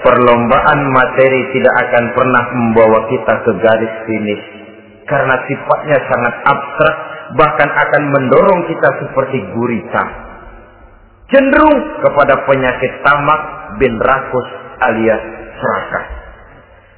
Perlombaan 0.00 0.80
materi 0.90 1.40
tidak 1.54 1.74
akan 1.86 2.04
pernah 2.18 2.44
membawa 2.50 2.98
kita 3.06 3.34
ke 3.46 3.52
garis 3.62 3.94
finish 4.10 4.44
karena 5.06 5.34
sifatnya 5.46 5.98
sangat 6.06 6.34
abstrak 6.46 7.09
bahkan 7.38 7.68
akan 7.68 8.02
mendorong 8.10 8.60
kita 8.66 8.88
seperti 9.04 9.38
gurita. 9.54 10.04
Cenderung 11.30 11.78
kepada 12.02 12.42
penyakit 12.42 12.92
tamak 13.06 13.40
bin 13.78 13.94
rakus 14.02 14.48
alias 14.82 15.22
serakah. 15.60 16.04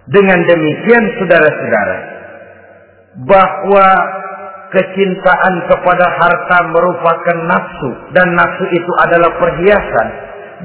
Dengan 0.09 0.41
demikian 0.49 1.05
saudara-saudara, 1.21 1.99
bahwa 3.29 3.89
kecintaan 4.73 5.55
kepada 5.69 6.07
harta 6.17 6.59
merupakan 6.73 7.37
nafsu 7.45 7.91
dan 8.17 8.33
nafsu 8.33 8.65
itu 8.73 8.93
adalah 9.05 9.31
perhiasan, 9.37 10.09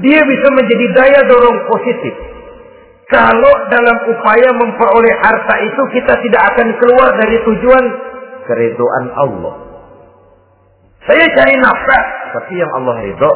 dia 0.00 0.20
bisa 0.24 0.48
menjadi 0.56 0.86
daya 0.96 1.20
dorong 1.28 1.58
positif. 1.68 2.14
Kalau 3.08 3.54
dalam 3.72 3.96
upaya 4.16 4.48
memperoleh 4.52 5.14
harta 5.24 5.54
itu 5.64 5.82
kita 5.96 6.12
tidak 6.24 6.42
akan 6.52 6.68
keluar 6.76 7.08
dari 7.16 7.36
tujuan 7.40 7.84
keriduan 8.48 9.04
Allah. 9.12 9.54
Saya 11.04 11.24
cari 11.36 11.54
nafkah, 11.60 12.04
tapi 12.36 12.52
yang 12.56 12.72
Allah 12.82 12.96
ridho. 13.00 13.32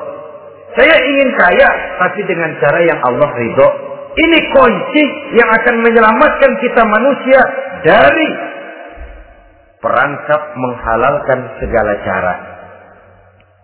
Saya 0.72 0.96
ingin 0.96 1.28
kaya, 1.36 1.68
tapi 2.00 2.20
dengan 2.24 2.50
cara 2.60 2.80
yang 2.80 3.00
Allah 3.04 3.30
ridho. 3.36 3.68
Ini 4.12 4.38
kunci 4.52 5.04
yang 5.40 5.48
akan 5.48 5.76
menyelamatkan 5.80 6.52
kita 6.60 6.82
manusia 6.84 7.40
dari 7.80 8.28
perangkap 9.80 10.42
menghalalkan 10.52 11.40
segala 11.64 11.92
cara. 12.04 12.34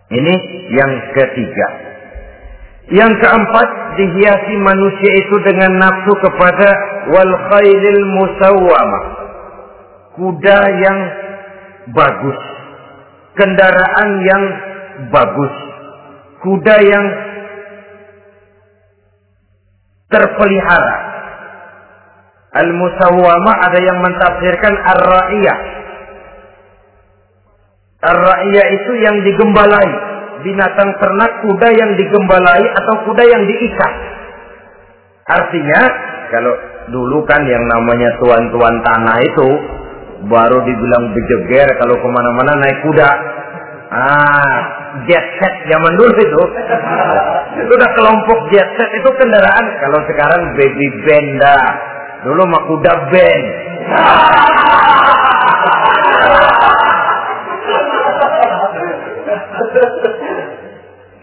Ini 0.09 0.35
yang 0.73 0.91
ketiga. 1.13 1.67
Yang 2.89 3.13
keempat, 3.21 3.67
dihiasi 4.01 4.53
manusia 4.57 5.11
itu 5.21 5.35
dengan 5.45 5.77
nafsu 5.77 6.13
kepada 6.25 6.69
wal 7.13 7.33
khailil 7.53 8.01
musawwamah. 8.17 9.03
Kuda 10.17 10.59
yang 10.81 10.99
bagus. 11.95 12.39
Kendaraan 13.37 14.09
yang 14.25 14.43
bagus. 15.13 15.53
Kuda 16.43 16.75
yang 16.83 17.05
terpelihara. 20.09 20.97
Al-musawwamah 22.49 23.55
ada 23.69 23.79
yang 23.79 23.97
mentafsirkan 24.01 24.73
ar-ra'iyah. 24.73 25.59
Ar-ra'iyah 27.99 28.65
itu 28.73 28.91
yang 29.05 29.21
digembalai. 29.21 29.91
Binatang 30.39 30.89
ternak 30.97 31.31
kuda 31.45 31.69
yang 31.75 31.91
digembalai 31.99 32.63
atau 32.63 32.95
kuda 33.05 33.23
yang 33.27 33.43
diikat. 33.43 33.93
Artinya, 35.29 35.81
kalau 36.33 36.53
dulu 36.89 37.21
kan 37.29 37.45
yang 37.45 37.61
namanya 37.69 38.09
tuan-tuan 38.17 38.75
tanah 38.81 39.17
itu 39.21 39.49
baru 40.27 40.57
dibilang 40.67 41.15
bejeger 41.15 41.67
kalau 41.79 41.95
ke 41.95 42.07
mana-mana 42.11 42.51
naik 42.59 42.79
kuda. 42.83 43.11
Ah, 43.89 44.57
jet 45.07 45.25
set 45.39 45.53
zaman 45.71 45.93
dulu 45.95 46.13
itu. 46.19 46.43
itu 47.63 47.71
udah 47.71 47.91
kelompok 47.95 48.39
jet 48.51 48.67
set 48.75 48.89
itu 48.99 49.09
kendaraan. 49.15 49.65
Kalau 49.79 49.99
sekarang 50.11 50.41
baby 50.59 50.87
benda. 51.07 51.57
Dulu 52.27 52.43
mah 52.51 52.63
kuda 52.67 52.93
band. 53.07 53.47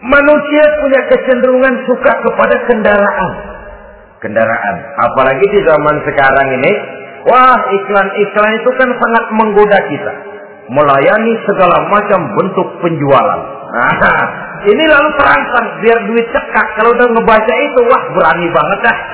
Manusia 0.07 0.63
punya 0.81 1.01
kecenderungan 1.11 1.75
suka 1.85 2.11
kepada 2.25 2.55
kendaraan. 2.65 3.31
Kendaraan. 4.23 4.75
Apalagi 4.97 5.45
di 5.51 5.59
zaman 5.61 5.95
sekarang 6.07 6.47
ini, 6.57 6.73
Wah, 7.27 7.59
iklan-iklan 7.59 8.53
itu 8.55 8.69
kan 8.79 8.89
sangat 8.95 9.25
menggoda 9.35 9.79
kita. 9.91 10.13
Melayani 10.71 11.33
segala 11.47 11.75
macam 11.91 12.19
bentuk 12.39 12.67
penjualan. 12.83 13.41
Nah, 13.67 14.23
ini 14.63 14.83
lalu 14.87 15.09
terangsang 15.19 15.67
biar 15.83 15.99
duit 16.07 16.27
cekak. 16.31 16.67
Kalau 16.79 16.95
udah 16.95 17.07
ngebaca 17.11 17.53
itu, 17.55 17.79
wah 17.87 18.03
berani 18.15 18.47
banget 18.51 18.79
dah. 18.83 18.97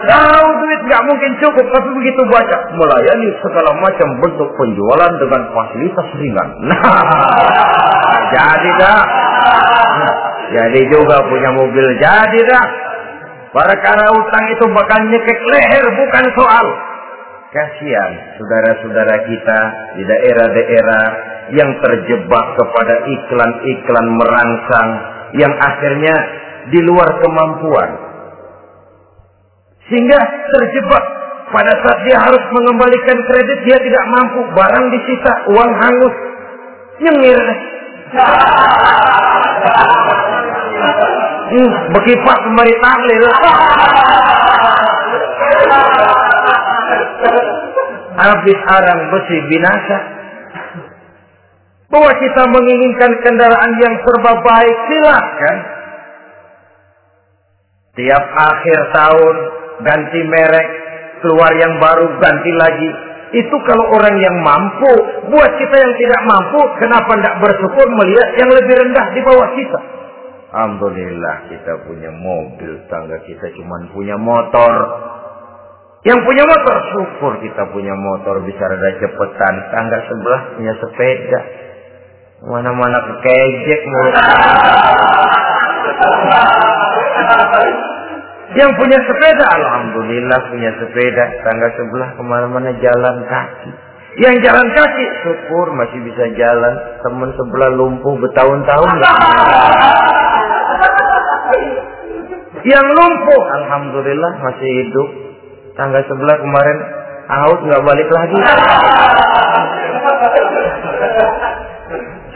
Tahu 0.00 0.46
duit 0.58 0.80
nggak 0.90 1.06
mungkin 1.06 1.30
cukup, 1.38 1.66
tapi 1.70 1.88
begitu 2.02 2.22
baca 2.26 2.56
melayani 2.74 3.28
segala 3.44 3.70
macam 3.78 4.08
bentuk 4.18 4.48
penjualan 4.58 5.12
dengan 5.22 5.42
fasilitas 5.54 6.08
ringan. 6.18 6.48
Nah, 8.10 8.26
jadi 8.34 8.70
dah. 8.78 9.02
Jadi 10.50 10.80
juga 10.90 11.22
punya 11.30 11.50
mobil 11.54 11.86
jadi 12.02 12.40
dah. 12.42 12.89
Perkara 13.50 14.06
utang 14.14 14.44
itu 14.54 14.64
bakal 14.70 15.00
nyekek 15.10 15.40
leher 15.50 15.84
bukan 15.90 16.24
soal. 16.38 16.66
Kasihan 17.50 18.38
saudara-saudara 18.38 19.26
kita 19.26 19.58
di 19.98 20.06
daerah-daerah 20.06 21.04
yang 21.50 21.66
terjebak 21.82 22.46
kepada 22.54 22.94
iklan-iklan 23.10 24.06
merangsang 24.22 24.90
yang 25.34 25.50
akhirnya 25.50 26.14
di 26.70 26.78
luar 26.86 27.10
kemampuan. 27.18 27.90
Sehingga 29.90 30.20
terjebak 30.54 31.04
pada 31.50 31.74
saat 31.74 32.06
dia 32.06 32.22
harus 32.22 32.44
mengembalikan 32.54 33.18
kredit 33.26 33.66
dia 33.66 33.82
tidak 33.82 34.04
mampu, 34.14 34.46
barang 34.54 34.86
disita, 34.94 35.32
uang 35.50 35.72
hangus, 35.74 36.14
nyengir. 37.02 37.40
Hmm, 41.50 41.70
bekipak 41.90 42.38
kembali 42.46 42.74
tahlil. 42.78 43.24
Habis 48.14 48.58
arang 48.70 49.00
besi 49.10 49.36
binasa. 49.50 49.98
Bahwa 51.90 52.12
kita 52.22 52.42
menginginkan 52.54 53.12
kendaraan 53.26 53.72
yang 53.82 53.94
serba 53.98 54.32
baik, 54.46 54.76
silahkan. 54.86 55.56
Tiap 57.98 58.24
akhir 58.30 58.78
tahun 58.94 59.36
ganti 59.82 60.20
merek, 60.22 60.68
keluar 61.18 61.50
yang 61.58 61.82
baru 61.82 62.14
ganti 62.22 62.52
lagi. 62.54 62.90
Itu 63.42 63.56
kalau 63.66 63.90
orang 63.90 64.22
yang 64.22 64.38
mampu, 64.38 64.92
buat 65.34 65.50
kita 65.58 65.76
yang 65.82 65.94
tidak 65.98 66.22
mampu, 66.30 66.60
kenapa 66.78 67.10
tidak 67.18 67.36
bersyukur 67.42 67.86
melihat 67.90 68.28
yang 68.38 68.50
lebih 68.54 68.74
rendah 68.86 69.06
di 69.10 69.20
bawah 69.26 69.50
kita? 69.58 69.99
Alhamdulillah 70.50 71.46
kita 71.46 71.72
punya 71.86 72.10
mobil, 72.10 72.82
tangga 72.90 73.22
kita 73.22 73.54
cuma 73.54 73.86
punya 73.94 74.18
motor. 74.18 74.72
Yang 76.02 76.26
punya 76.26 76.42
motor, 76.42 76.76
syukur 76.90 77.32
kita 77.38 77.70
punya 77.70 77.94
motor 77.94 78.42
bisa 78.42 78.58
rada 78.58 78.90
cepetan. 78.98 79.54
Tangga 79.70 79.98
sebelah 80.10 80.42
punya 80.58 80.74
sepeda. 80.82 81.40
Mana-mana 82.50 82.98
kekejek 82.98 83.80
mulut. 83.84 84.16
Yang 88.58 88.70
punya 88.74 88.98
sepeda, 89.06 89.44
Alhamdulillah 89.54 90.40
punya 90.50 90.70
sepeda. 90.82 91.24
Tangga 91.46 91.68
sebelah 91.78 92.10
ke 92.18 92.22
mana-mana 92.26 92.74
jalan 92.82 93.16
kaki. 93.30 93.70
Yang 94.18 94.50
jalan 94.50 94.66
kaki, 94.74 95.04
syukur 95.22 95.70
masih 95.78 96.02
bisa 96.10 96.26
jalan. 96.34 96.74
Teman 97.06 97.30
sebelah 97.38 97.70
lumpuh 97.70 98.18
bertahun-tahun. 98.18 98.98
Yang 102.60 102.86
lumpuh, 102.92 103.42
Alhamdulillah 103.62 104.32
masih 104.44 104.68
hidup. 104.84 105.08
Tangga 105.80 106.04
sebelah 106.04 106.36
kemarin 106.36 106.78
out 107.30 107.58
nggak 107.64 107.82
balik 107.88 108.08
lagi. 108.12 108.36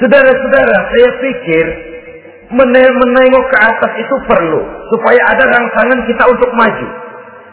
Saudara-saudara, 0.01 0.77
saya 0.91 1.11
pikir 1.21 1.65
menengok 2.55 3.45
ke 3.53 3.59
atas 3.59 3.93
itu 4.01 4.17
perlu 4.25 4.61
supaya 4.93 5.21
ada 5.35 5.45
rangsangan 5.45 6.01
kita 6.09 6.25
untuk 6.31 6.51
maju. 6.57 6.89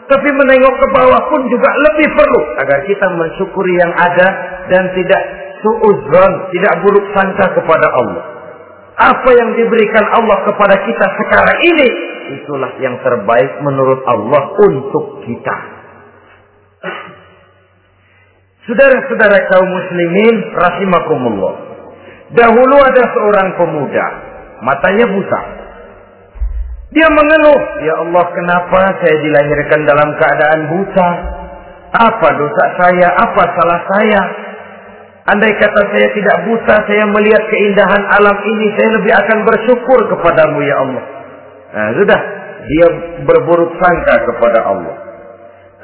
Tapi 0.08 0.28
menengok 0.32 0.74
ke 0.76 0.86
bawah 0.92 1.22
pun 1.30 1.40
juga 1.48 1.70
lebih 1.88 2.08
perlu 2.16 2.40
agar 2.60 2.78
kita 2.84 3.06
mensyukuri 3.16 3.74
yang 3.80 3.92
ada 3.96 4.28
dan 4.68 4.84
tidak 4.96 5.22
suuzon, 5.62 6.32
tidak 6.52 6.74
buruk 6.84 7.04
sangka 7.16 7.46
kepada 7.54 7.86
Allah. 8.00 8.24
Apa 8.92 9.30
yang 9.32 9.56
diberikan 9.56 10.04
Allah 10.12 10.36
kepada 10.44 10.76
kita 10.84 11.06
sekarang 11.16 11.58
ini 11.64 12.11
itulah 12.40 12.72
yang 12.78 12.96
terbaik 13.02 13.52
menurut 13.62 14.00
Allah 14.06 14.42
untuk 14.62 15.24
kita. 15.26 15.56
Saudara-saudara 18.62 19.38
kaum 19.50 19.68
muslimin 19.68 20.36
rahimakumullah. 20.54 21.54
Dahulu 22.32 22.76
ada 22.78 23.04
seorang 23.10 23.48
pemuda 23.58 24.06
matanya 24.62 25.06
buta. 25.10 25.40
Dia 26.92 27.08
mengeluh, 27.10 27.60
"Ya 27.82 27.94
Allah, 28.06 28.24
kenapa 28.30 28.80
saya 29.00 29.16
dilahirkan 29.18 29.80
dalam 29.88 30.08
keadaan 30.14 30.60
buta? 30.70 31.08
Apa 31.92 32.28
dosa 32.38 32.64
saya? 32.78 33.08
Apa 33.18 33.42
salah 33.52 33.80
saya? 33.90 34.20
Andai 35.22 35.54
kata 35.58 35.82
saya 35.92 36.08
tidak 36.14 36.36
buta, 36.46 36.74
saya 36.86 37.04
melihat 37.10 37.42
keindahan 37.48 38.02
alam 38.16 38.36
ini, 38.42 38.66
saya 38.76 38.88
lebih 39.00 39.12
akan 39.12 39.38
bersyukur 39.42 40.00
kepadamu 40.14 40.58
ya 40.62 40.76
Allah." 40.86 41.04
Nah, 41.72 41.88
sudah 41.96 42.20
dia 42.68 42.86
berburuk 43.24 43.72
sangka 43.80 44.14
kepada 44.28 44.60
Allah. 44.68 44.96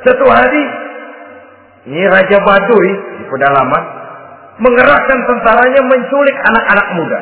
Satu 0.04 0.26
hari 0.30 0.62
ini 1.88 2.04
Raja 2.06 2.38
Baduy 2.44 2.88
di 3.18 3.24
pedalaman 3.26 3.82
mengerahkan 4.58 5.18
tentaranya 5.26 5.82
menculik 5.86 6.36
anak-anak 6.36 6.88
muda. 6.98 7.20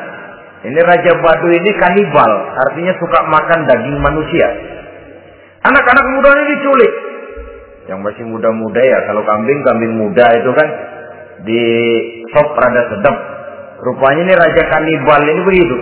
Ini 0.67 0.79
Raja 0.81 1.11
Badu 1.21 1.47
ini 1.53 1.71
kanibal, 1.77 2.31
artinya 2.67 2.93
suka 2.97 3.19
makan 3.29 3.59
daging 3.69 3.97
manusia. 4.01 4.47
Anak-anak 5.63 6.05
muda 6.17 6.29
ini 6.33 6.43
diculik. 6.57 6.93
Yang 7.87 7.99
masih 8.03 8.23
muda-muda 8.27 8.81
ya, 8.83 8.99
kalau 9.07 9.21
kambing, 9.23 9.63
kambing 9.63 9.93
muda 9.95 10.25
itu 10.33 10.51
kan 10.57 10.67
di 11.45 11.63
sop 12.33 12.51
rada 12.57 12.83
sedap. 12.89 13.17
Rupanya 13.85 14.21
ini 14.27 14.33
Raja 14.33 14.63
kanibal 14.73 15.21
ini 15.23 15.41
begitu. 15.45 15.77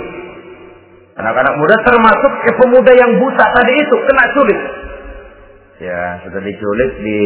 Anak-anak 1.16 1.54
muda 1.56 1.76
termasuk 1.88 2.32
ke 2.44 2.52
pemuda 2.60 2.92
yang 2.92 3.12
buta 3.24 3.46
tadi 3.56 3.74
itu, 3.80 3.96
kena 4.04 4.26
culik. 4.36 4.62
Ya, 5.76 6.24
sudah 6.24 6.42
diculik 6.44 6.92
di 7.04 7.22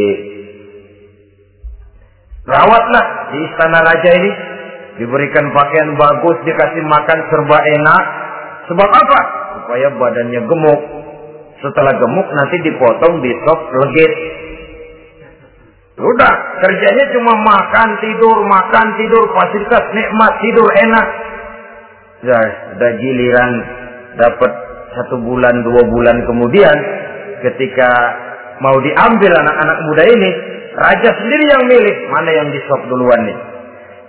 rawatlah 2.49 3.05
di 3.29 3.37
istana 3.45 3.81
raja 3.85 4.11
ini 4.13 4.31
diberikan 5.01 5.49
pakaian 5.53 5.93
bagus, 5.97 6.37
dikasih 6.45 6.83
makan 6.85 7.19
serba 7.33 7.57
enak. 7.65 8.03
Sebab 8.69 8.89
apa? 8.89 9.19
Supaya 9.57 9.87
badannya 9.97 10.41
gemuk. 10.45 10.81
Setelah 11.61 11.93
gemuk 11.97 12.27
nanti 12.29 12.57
dipotong 12.61 13.25
di 13.25 13.31
sop 13.45 13.59
legit. 13.73 14.13
Udah, 15.99 16.33
kerjanya 16.63 17.05
cuma 17.11 17.33
makan, 17.43 17.89
tidur, 17.99 18.37
makan, 18.47 18.87
tidur, 18.95 19.25
fasilitas 19.35 19.83
nikmat, 19.91 20.31
tidur 20.39 20.69
enak. 20.87 21.07
Ya, 22.19 22.39
udah 22.75 22.91
giliran 22.99 23.51
dapat 24.19 24.51
satu 24.91 25.23
bulan, 25.23 25.55
dua 25.63 25.87
bulan 25.87 26.19
kemudian 26.27 26.75
ketika 27.47 27.87
mau 28.59 28.75
diambil 28.83 29.31
anak-anak 29.39 29.77
muda 29.87 30.03
ini, 30.03 30.29
raja 30.75 31.09
sendiri 31.15 31.45
yang 31.47 31.63
milih 31.63 31.95
mana 32.11 32.29
yang 32.35 32.47
di 32.51 32.59
sop 32.67 32.83
duluan 32.91 33.23
nih. 33.23 33.39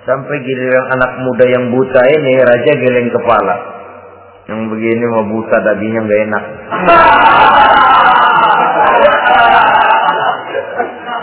Sampai 0.02 0.42
giliran 0.42 0.90
anak 0.90 1.22
muda 1.22 1.44
yang 1.54 1.70
buta 1.70 2.02
ini 2.10 2.32
raja 2.42 2.72
geleng 2.82 3.14
kepala. 3.14 3.56
Yang 4.50 4.60
begini 4.74 5.04
mau 5.06 5.24
buta 5.30 5.56
dagingnya 5.62 6.00
nggak 6.02 6.20
enak. 6.26 6.44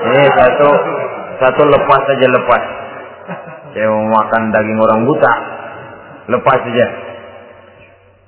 Ini 0.07 0.23
satu 0.39 0.69
satu 1.43 1.61
lepas 1.67 2.01
saja 2.07 2.27
lepas. 2.31 2.63
Saya 3.75 3.91
mau 3.91 4.07
makan 4.07 4.41
daging 4.55 4.79
orang 4.79 5.01
buta. 5.03 5.56
Lepas 6.27 6.59
saja. 6.67 6.87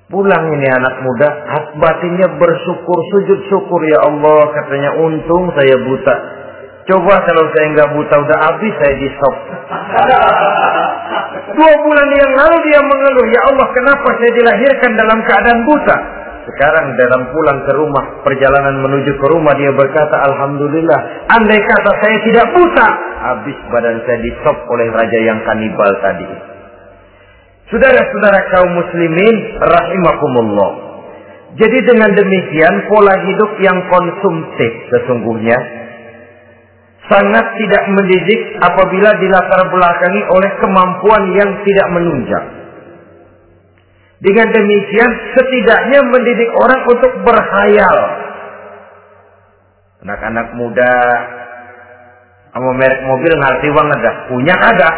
Pulang 0.10 0.44
ini 0.58 0.66
anak 0.66 1.06
muda, 1.06 1.30
batinnya 1.78 2.34
bersyukur, 2.42 2.98
sujud 3.14 3.46
syukur 3.46 3.78
ya 3.86 4.10
Allah. 4.10 4.42
Katanya 4.58 4.98
untung 5.06 5.54
saya 5.54 5.78
buta. 5.86 6.16
Coba 6.90 7.22
kalau 7.22 7.46
saya 7.54 7.66
nggak 7.78 7.94
buta 7.94 8.16
udah 8.18 8.38
habis 8.50 8.74
saya 8.82 8.94
di 8.98 9.10
stop. 9.14 9.36
Dua 11.54 11.74
bulan 11.86 12.10
yang 12.10 12.34
lalu 12.34 12.58
dia 12.66 12.82
mengeluh, 12.82 13.28
ya 13.30 13.42
Allah 13.54 13.68
kenapa 13.70 14.08
saya 14.18 14.32
dilahirkan 14.34 14.92
dalam 14.98 15.20
keadaan 15.30 15.62
buta? 15.70 15.98
Sekarang 16.50 16.98
dalam 16.98 17.30
pulang 17.30 17.62
ke 17.62 17.74
rumah, 17.78 18.26
perjalanan 18.26 18.82
menuju 18.82 19.14
ke 19.22 19.28
rumah 19.30 19.54
dia 19.54 19.70
berkata, 19.70 20.18
Alhamdulillah, 20.34 21.30
andai 21.30 21.62
kata 21.62 21.92
saya 22.02 22.18
tidak 22.26 22.48
buta, 22.58 22.88
habis 23.22 23.58
badan 23.70 24.02
saya 24.10 24.18
di 24.26 24.34
stop 24.42 24.58
oleh 24.74 24.90
raja 24.90 25.20
yang 25.22 25.38
kanibal 25.46 25.94
tadi. 26.02 26.49
Saudara-saudara 27.70 28.40
kaum 28.50 28.72
muslimin, 28.74 29.36
rahimakumullah. 29.62 30.72
Jadi 31.58 31.78
dengan 31.86 32.14
demikian 32.14 32.76
pola 32.90 33.14
hidup 33.26 33.52
yang 33.62 33.78
konsumtif 33.90 34.72
sesungguhnya 34.94 35.58
sangat 37.10 37.46
tidak 37.58 37.84
mendidik 37.90 38.42
apabila 38.62 39.10
dilatar 39.18 39.62
belakangi 39.74 40.22
oleh 40.30 40.52
kemampuan 40.62 41.24
yang 41.34 41.52
tidak 41.66 41.88
menunjang. 41.90 42.48
Dengan 44.20 44.48
demikian 44.52 45.12
setidaknya 45.34 46.00
mendidik 46.06 46.50
orang 46.54 46.82
untuk 46.86 47.12
berhayal. 47.26 47.98
Anak-anak 50.06 50.48
muda 50.54 50.94
sama 52.54 52.70
merek 52.78 53.02
mobil 53.10 53.32
ngerti 53.32 53.68
banget 53.74 54.00
dah. 54.06 54.16
Punya 54.28 54.56
ada. 54.58 54.90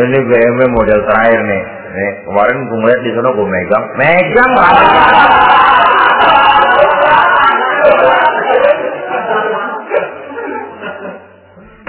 Ini 0.00 0.18
BMW 0.22 0.60
model 0.70 1.00
terakhir 1.04 1.40
nih. 1.44 1.62
Nih, 1.90 2.10
kemarin 2.24 2.56
gue 2.70 2.78
ngeliat 2.78 3.00
di 3.02 3.10
sana 3.18 3.28
gue 3.34 3.46
megang. 3.50 3.84
Megang 3.98 4.52
lah. 4.54 4.70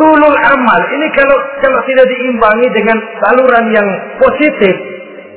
Tulul 0.02 0.38
amal 0.50 0.82
ini 0.98 1.08
kalau 1.14 1.38
kalau 1.62 1.80
tidak 1.86 2.10
diimbangi 2.10 2.68
dengan 2.74 2.98
saluran 3.22 3.66
yang 3.70 3.88
positif, 4.18 4.76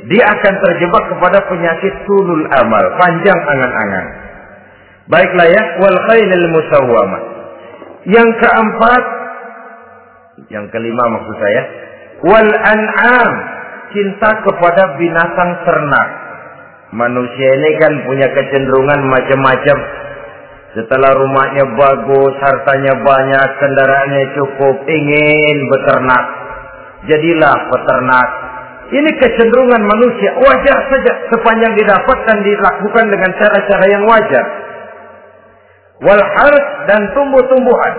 dia 0.08 0.24
akan 0.24 0.54
terjebak 0.64 1.04
kepada 1.12 1.38
penyakit 1.52 1.92
tulul 2.08 2.48
amal, 2.48 2.84
panjang 2.96 3.40
angan-angan. 3.44 4.06
Baiklah 5.12 5.48
ya, 5.52 5.62
wal 5.84 5.98
khailil 6.08 6.46
musawwamah. 6.48 7.22
Yang 8.08 8.28
keempat, 8.40 9.04
yang 10.54 10.70
kelima 10.70 11.04
maksud 11.18 11.36
saya, 11.42 11.62
wal 12.22 12.50
an'am, 12.70 13.30
cinta 13.90 14.30
kepada 14.46 14.94
binatang 15.02 15.50
ternak. 15.66 16.08
Manusia 16.94 17.48
ini 17.58 17.70
kan 17.82 17.92
punya 18.06 18.30
kecenderungan 18.30 19.00
macam-macam 19.10 19.78
setelah 20.74 21.14
rumahnya 21.14 21.64
bagus, 21.78 22.34
hartanya 22.42 22.98
banyak, 22.98 23.48
kendaraannya 23.62 24.24
cukup, 24.34 24.76
ingin 24.90 25.56
beternak. 25.70 26.24
Jadilah 27.06 27.54
peternak. 27.70 28.28
Ini 28.90 29.10
kecenderungan 29.22 29.82
manusia. 29.86 30.34
Wajar 30.34 30.78
saja 30.90 31.12
sepanjang 31.30 31.78
didapatkan 31.78 32.36
dilakukan 32.42 33.06
dengan 33.06 33.30
cara-cara 33.38 33.84
yang 33.86 34.02
wajar. 34.02 34.46
Walhars 36.02 36.66
dan 36.90 37.00
tumbuh-tumbuhan. 37.14 37.94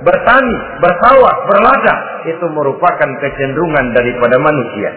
Bertani, 0.00 0.56
bersawah, 0.80 1.34
berladang. 1.44 2.00
Itu 2.24 2.46
merupakan 2.52 3.10
kecenderungan 3.20 3.92
daripada 3.92 4.36
manusia. 4.40 4.90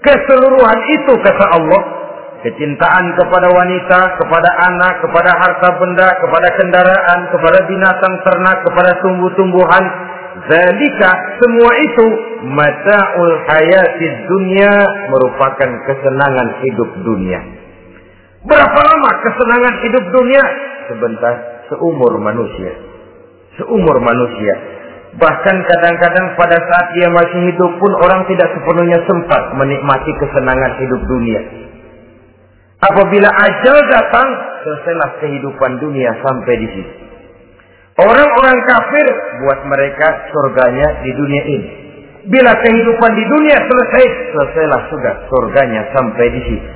Keseluruhan 0.00 0.80
itu 0.96 1.12
kata 1.20 1.46
Allah 1.60 1.82
kecintaan 2.40 3.04
kepada 3.20 3.48
wanita, 3.52 4.00
kepada 4.16 4.50
anak, 4.64 5.04
kepada 5.04 5.30
harta 5.36 5.68
benda, 5.76 6.08
kepada 6.24 6.48
kendaraan, 6.56 7.18
kepada 7.36 7.58
binatang 7.68 8.14
ternak, 8.24 8.56
kepada 8.64 8.90
tumbuh-tumbuhan. 9.04 9.84
Zalika 10.48 11.10
semua 11.36 11.72
itu 11.84 12.06
mata'ul 12.48 13.34
hayatid 13.44 14.14
dunia 14.24 14.72
merupakan 15.12 15.70
kesenangan 15.84 16.48
hidup 16.64 16.90
dunia. 17.04 17.40
Berapa 18.48 18.80
lama 18.88 19.10
kesenangan 19.20 19.74
hidup 19.84 20.04
dunia? 20.16 20.44
Sebentar, 20.88 21.34
seumur 21.68 22.16
manusia. 22.16 22.89
Seumur 23.58 23.96
manusia. 23.98 24.54
Bahkan 25.10 25.56
kadang-kadang 25.66 26.38
pada 26.38 26.54
saat 26.54 26.86
dia 26.94 27.10
masih 27.10 27.40
hidup 27.50 27.72
pun 27.82 27.92
orang 27.98 28.22
tidak 28.30 28.46
sepenuhnya 28.54 29.02
sempat 29.10 29.42
menikmati 29.58 30.12
kesenangan 30.22 30.72
hidup 30.78 31.02
dunia. 31.10 31.40
Apabila 32.80 33.28
ajal 33.28 33.76
datang, 33.90 34.28
selesailah 34.64 35.10
kehidupan 35.18 35.82
dunia 35.82 36.14
sampai 36.22 36.54
di 36.62 36.68
sini. 36.70 36.92
Orang-orang 38.00 38.56
kafir 38.64 39.06
buat 39.44 39.60
mereka 39.68 40.08
surganya 40.32 41.04
di 41.04 41.10
dunia 41.12 41.42
ini. 41.44 41.70
Bila 42.30 42.52
kehidupan 42.62 43.12
di 43.16 43.24
dunia 43.28 43.56
selesai, 43.60 44.04
selesailah 44.32 44.80
sudah 44.88 45.14
surganya 45.28 45.82
sampai 45.92 46.26
di 46.32 46.40
sini. 46.48 46.68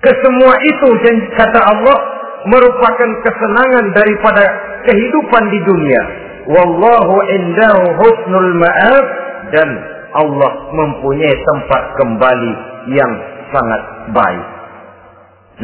Kesemua 0.00 0.54
itu 0.64 0.88
kata 1.36 1.60
Allah 1.64 1.98
merupakan 2.48 3.10
kesenangan 3.24 3.86
daripada 3.96 4.44
kehidupan 4.88 5.44
di 5.48 5.60
dunia. 5.64 6.02
Wallahu 6.44 7.14
indahu 7.24 7.84
husnul 8.04 8.50
ma'ab 8.60 9.06
dan 9.52 9.68
Allah 10.14 10.52
mempunyai 10.70 11.34
tempat 11.34 11.82
kembali 11.98 12.52
yang 12.92 13.12
sangat 13.50 13.82
baik. 14.12 14.46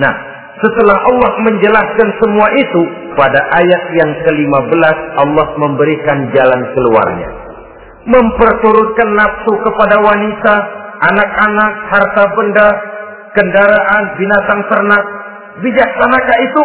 Nah, 0.01 0.15
setelah 0.61 0.97
Allah 0.97 1.33
menjelaskan 1.41 2.09
semua 2.21 2.49
itu, 2.57 2.83
pada 3.17 3.41
ayat 3.41 3.83
yang 3.97 4.11
ke-15 4.29 4.99
Allah 5.19 5.47
memberikan 5.57 6.19
jalan 6.37 6.63
keluarnya. 6.77 7.29
Memperturutkan 8.09 9.09
nafsu 9.13 9.53
kepada 9.61 9.97
wanita, 10.01 10.55
anak-anak, 11.01 11.73
harta 11.93 12.25
benda, 12.33 12.69
kendaraan, 13.37 14.05
binatang 14.17 14.61
ternak. 14.69 15.05
Bijaksanakah 15.59 16.39
itu? 16.47 16.63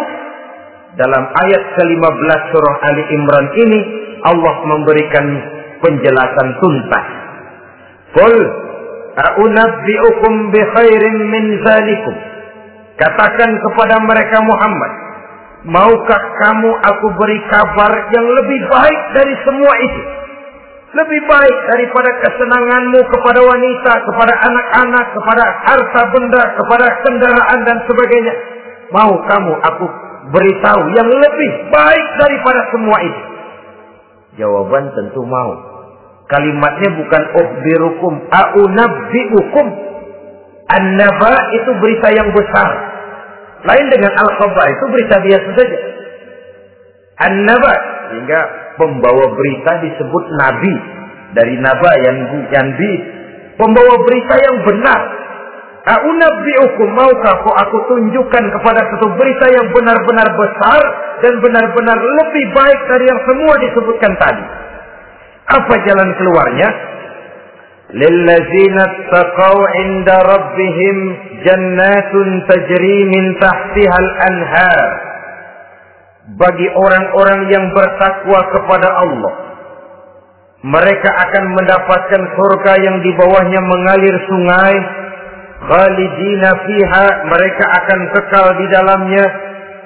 Dalam 0.96 1.24
ayat 1.28 1.62
ke-15 1.76 2.40
surah 2.54 2.76
Ali 2.86 3.04
Imran 3.12 3.46
ini, 3.58 3.80
Allah 4.24 4.54
memberikan 4.64 5.26
penjelasan 5.84 6.48
tuntas. 6.62 7.06
Qul 8.16 8.36
a'unabbi'ukum 9.18 10.32
bi 10.54 10.60
khairin 10.72 11.16
min 11.28 11.44
zalikum 11.66 12.16
Katakan 12.96 13.50
kepada 13.60 14.00
mereka 14.08 14.40
Muhammad, 14.40 14.92
maukah 15.68 16.22
kamu 16.40 16.70
aku 16.80 17.06
beri 17.20 17.40
kabar 17.52 17.92
yang 18.08 18.24
lebih 18.24 18.60
baik 18.72 19.00
dari 19.12 19.34
semua 19.44 19.74
itu? 19.84 20.02
Lebih 20.96 21.20
baik 21.28 21.56
daripada 21.76 22.08
kesenanganmu 22.24 23.00
kepada 23.12 23.40
wanita, 23.44 23.92
kepada 24.00 24.32
anak-anak, 24.48 25.06
kepada 25.12 25.44
harta 25.68 26.02
benda, 26.08 26.42
kepada 26.56 26.86
kendaraan 27.04 27.60
dan 27.68 27.78
sebagainya. 27.84 28.34
Mau 28.94 29.12
kamu 29.26 29.52
aku 29.62 29.86
beritahu 30.30 30.82
yang 30.94 31.08
lebih 31.10 31.50
baik 31.70 32.06
daripada 32.18 32.60
semua 32.70 32.98
itu? 33.02 33.22
Jawaban 34.36 34.92
tentu 34.94 35.22
mau. 35.24 35.52
Kalimatnya 36.26 36.90
bukan 36.98 37.22
ukhbirukum, 37.38 38.12
a'unabbi'ukum. 38.34 39.66
An-naba 40.66 41.34
itu 41.54 41.70
berita 41.78 42.08
yang 42.10 42.28
besar. 42.34 42.70
Lain 43.62 43.86
dengan 43.90 44.12
al-khabar 44.18 44.66
itu 44.66 44.84
berita 44.90 45.16
biasa 45.22 45.48
saja. 45.54 45.78
An-naba 47.30 47.74
sehingga 48.10 48.40
pembawa 48.76 49.24
berita 49.34 49.72
disebut 49.82 50.24
nabi 50.38 50.74
dari 51.34 51.54
naba 51.58 51.90
yang 52.06 52.16
yang 52.54 52.68
bi 52.76 52.92
pembawa 53.56 53.94
berita 54.04 54.34
yang 54.36 54.56
benar. 54.62 55.00
Aunabbi'ukum 55.86 56.98
maukah 56.98 57.46
aku 57.46 57.78
tunjukkan 57.86 58.44
kepada 58.58 58.80
satu 58.90 59.06
berita 59.14 59.46
yang 59.54 59.70
benar-benar 59.70 60.26
besar 60.34 60.82
dan 61.22 61.38
benar-benar 61.38 61.94
lebih 61.94 62.44
baik 62.58 62.80
dari 62.90 63.06
yang 63.06 63.20
semua 63.22 63.54
disebutkan 63.62 64.12
tadi. 64.18 64.44
Apa 65.46 65.74
jalan 65.86 66.10
keluarnya? 66.18 66.68
Lillazina 67.94 68.82
taqaw 69.14 69.56
inda 69.78 70.16
rabbihim 70.26 70.96
jannatun 71.46 72.26
tajri 72.50 72.98
min 73.06 73.24
tahtiha 73.38 73.94
al-anhar. 73.94 74.88
Bagi 76.34 76.66
orang-orang 76.66 77.40
yang 77.46 77.70
bertakwa 77.70 78.42
kepada 78.58 78.90
Allah. 78.90 79.34
Mereka 80.66 81.10
akan 81.14 81.44
mendapatkan 81.54 82.22
surga 82.34 82.72
yang 82.82 82.98
di 83.06 83.14
bawahnya 83.14 83.62
mengalir 83.62 84.18
sungai 84.26 85.05
khalidina 85.66 86.50
fiha 86.66 87.06
mereka 87.26 87.64
akan 87.82 88.00
kekal 88.14 88.46
di 88.58 88.66
dalamnya 88.70 89.24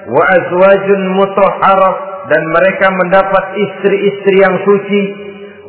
wa 0.09 0.23
azwajun 0.25 1.01
mutahharah 1.17 1.95
dan 2.29 2.41
mereka 2.53 2.87
mendapat 2.89 3.43
istri-istri 3.57 4.35
yang 4.41 4.55
suci 4.61 5.01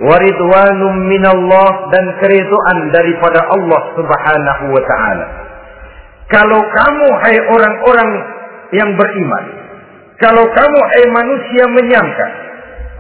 waridwanum 0.02 0.94
minallah 1.08 1.88
dan 1.94 2.04
keriduan 2.20 2.78
daripada 2.92 3.40
Allah 3.46 3.82
Subhanahu 3.96 4.64
wa 4.74 4.82
taala. 4.84 5.26
Kalau 6.32 6.60
kamu 6.60 7.08
hai 7.22 7.36
orang-orang 7.44 8.10
yang 8.72 8.90
beriman, 8.96 9.44
kalau 10.16 10.44
kamu 10.48 10.78
hai 10.80 11.04
manusia 11.12 11.64
menyangka 11.70 12.26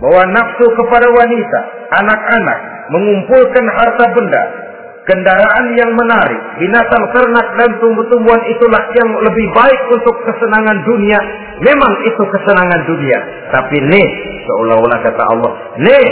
bahwa 0.02 0.22
nafsu 0.34 0.66
kepada 0.74 1.06
wanita, 1.14 1.58
anak-anak, 2.02 2.58
mengumpulkan 2.90 3.64
harta 3.78 4.04
benda, 4.12 4.42
kendaraan 5.08 5.66
yang 5.78 5.90
menarik, 5.94 6.40
binatang 6.58 7.04
ternak 7.14 7.46
dan 7.58 7.70
tumbuh-tumbuhan 7.78 8.42
itulah 8.50 8.82
yang 8.94 9.10
lebih 9.22 9.46
baik 9.54 9.80
untuk 9.94 10.14
kesenangan 10.26 10.78
dunia. 10.86 11.20
Memang 11.62 11.92
itu 12.06 12.22
kesenangan 12.22 12.80
dunia. 12.86 13.18
Tapi 13.50 13.76
nih, 13.88 14.08
seolah-olah 14.46 14.98
kata 15.02 15.22
Allah, 15.26 15.52
nih 15.82 16.06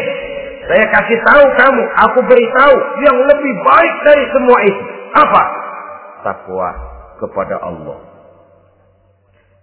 saya 0.70 0.84
kasih 0.86 1.18
tahu 1.26 1.44
kamu, 1.58 1.82
aku 2.08 2.18
beritahu 2.30 2.74
yang 3.02 3.18
lebih 3.18 3.54
baik 3.66 3.94
dari 4.06 4.24
semua 4.30 4.58
itu. 4.62 4.84
Apa? 5.10 5.42
takwa 6.22 6.68
kepada 7.20 7.56
Allah. 7.60 7.98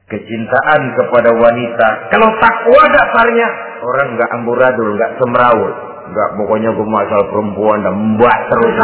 Kecintaan 0.08 0.82
kepada 0.96 1.36
wanita. 1.36 1.88
Kalau 2.16 2.30
takwa 2.40 2.84
dasarnya, 2.96 3.48
orang 3.84 4.08
nggak 4.16 4.30
amburadul, 4.40 4.96
nggak 4.96 5.12
semrawut. 5.20 5.76
Nggak 6.08 6.30
pokoknya 6.40 6.70
gue 6.72 6.88
masal 6.88 7.22
perempuan 7.32 7.84
dan 7.84 7.96
mbak 8.16 8.38
terus. 8.48 8.76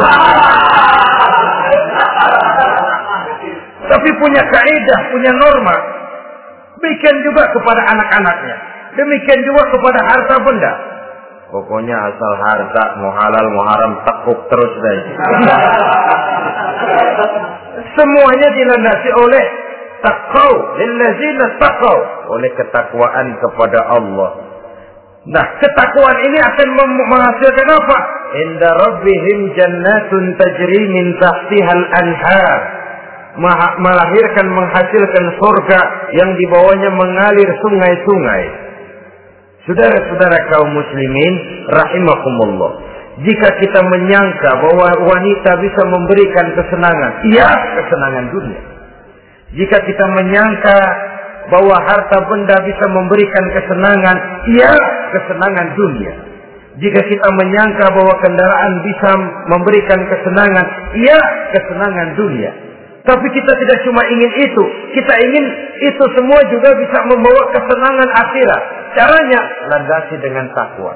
Tapi 3.83 4.09
punya 4.19 4.41
kaidah, 4.47 4.99
punya 5.11 5.31
norma. 5.35 5.75
Demikian 6.83 7.17
juga 7.23 7.47
kepada 7.47 7.81
anak-anaknya. 7.95 8.55
Demikian 8.99 9.39
juga 9.47 9.63
kepada 9.71 9.99
harta 10.03 10.35
benda. 10.43 10.73
Pokoknya 11.53 11.95
asal 11.95 12.33
harta 12.43 12.83
mau 12.99 13.13
halal 13.13 13.45
mau 13.53 13.65
haram 13.69 13.93
tekuk 14.03 14.39
terus 14.49 14.73
deh. 14.73 14.99
Semuanya 17.93 18.49
dilandasi 18.57 19.09
oleh 19.15 19.43
takau, 20.01 20.51
takau, 21.61 21.97
oleh 22.35 22.49
ketakwaan 22.57 23.27
kepada 23.39 23.79
Allah. 23.85 24.52
Nah, 25.23 25.45
ketakwaan 25.55 26.19
ini 26.19 26.35
akan 26.35 26.67
menghasilkan 27.07 27.67
apa? 27.71 27.97
Inda 28.43 28.69
rabbihim 28.75 29.55
jannatun 29.55 30.23
tajri 30.35 30.83
min 30.91 31.05
tahtihal 31.15 31.85
anhar. 31.95 32.59
Melahirkan, 33.79 34.45
menghasilkan 34.51 35.25
surga 35.41 35.79
yang 36.13 36.29
di 36.37 36.45
bawahnya 36.51 36.91
mengalir 36.91 37.49
sungai-sungai. 37.65 38.43
Saudara-saudara 39.63 40.37
kaum 40.51 40.69
muslimin, 40.75 41.33
rahimakumullah. 41.71 42.71
Jika 43.23 43.49
kita 43.63 43.79
menyangka 43.79 44.49
bahwa 44.59 44.89
wanita 45.07 45.51
bisa 45.63 45.81
memberikan 45.87 46.47
kesenangan, 46.51 47.11
iya 47.31 47.47
kesenangan 47.79 48.25
dunia. 48.27 48.63
Jika 49.53 49.77
kita 49.85 50.05
menyangka 50.17 50.77
bahwa 51.51 51.75
harta 51.83 52.17
benda 52.27 52.55
bisa 52.63 52.85
memberikan 52.91 53.45
kesenangan, 53.55 54.17
iya 54.53 54.73
kesenangan 55.11 55.67
dunia. 55.75 56.13
Jika 56.73 57.01
kita 57.05 57.27
menyangka 57.37 57.85
bahwa 57.93 58.13
kendaraan 58.17 58.73
bisa 58.81 59.09
memberikan 59.51 59.99
kesenangan, 60.09 60.65
iya 60.97 61.19
kesenangan 61.53 62.07
dunia. 62.17 62.51
Tapi 63.03 63.27
kita 63.35 63.51
tidak 63.59 63.77
cuma 63.83 64.01
ingin 64.07 64.31
itu, 64.31 64.63
kita 64.95 65.13
ingin 65.27 65.45
itu 65.91 66.03
semua 66.15 66.39
juga 66.47 66.71
bisa 66.79 66.97
membawa 67.11 67.43
kesenangan 67.51 68.09
akhirat. 68.15 68.63
Caranya 68.95 69.41
landasi 69.69 70.15
dengan 70.23 70.47
takwa. 70.55 70.93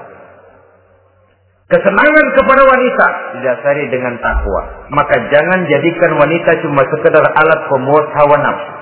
Kesenangan 1.68 2.26
kepada 2.32 2.64
wanita 2.64 3.08
didasari 3.36 3.92
dengan 3.92 4.16
takwa. 4.24 4.88
Maka 4.88 5.20
jangan 5.28 5.68
jadikan 5.68 6.16
wanita 6.16 6.64
cuma 6.64 6.80
sekedar 6.96 7.20
alat 7.28 7.60
pemuas 7.68 8.08
hawa 8.16 8.38
nafsu. 8.40 8.77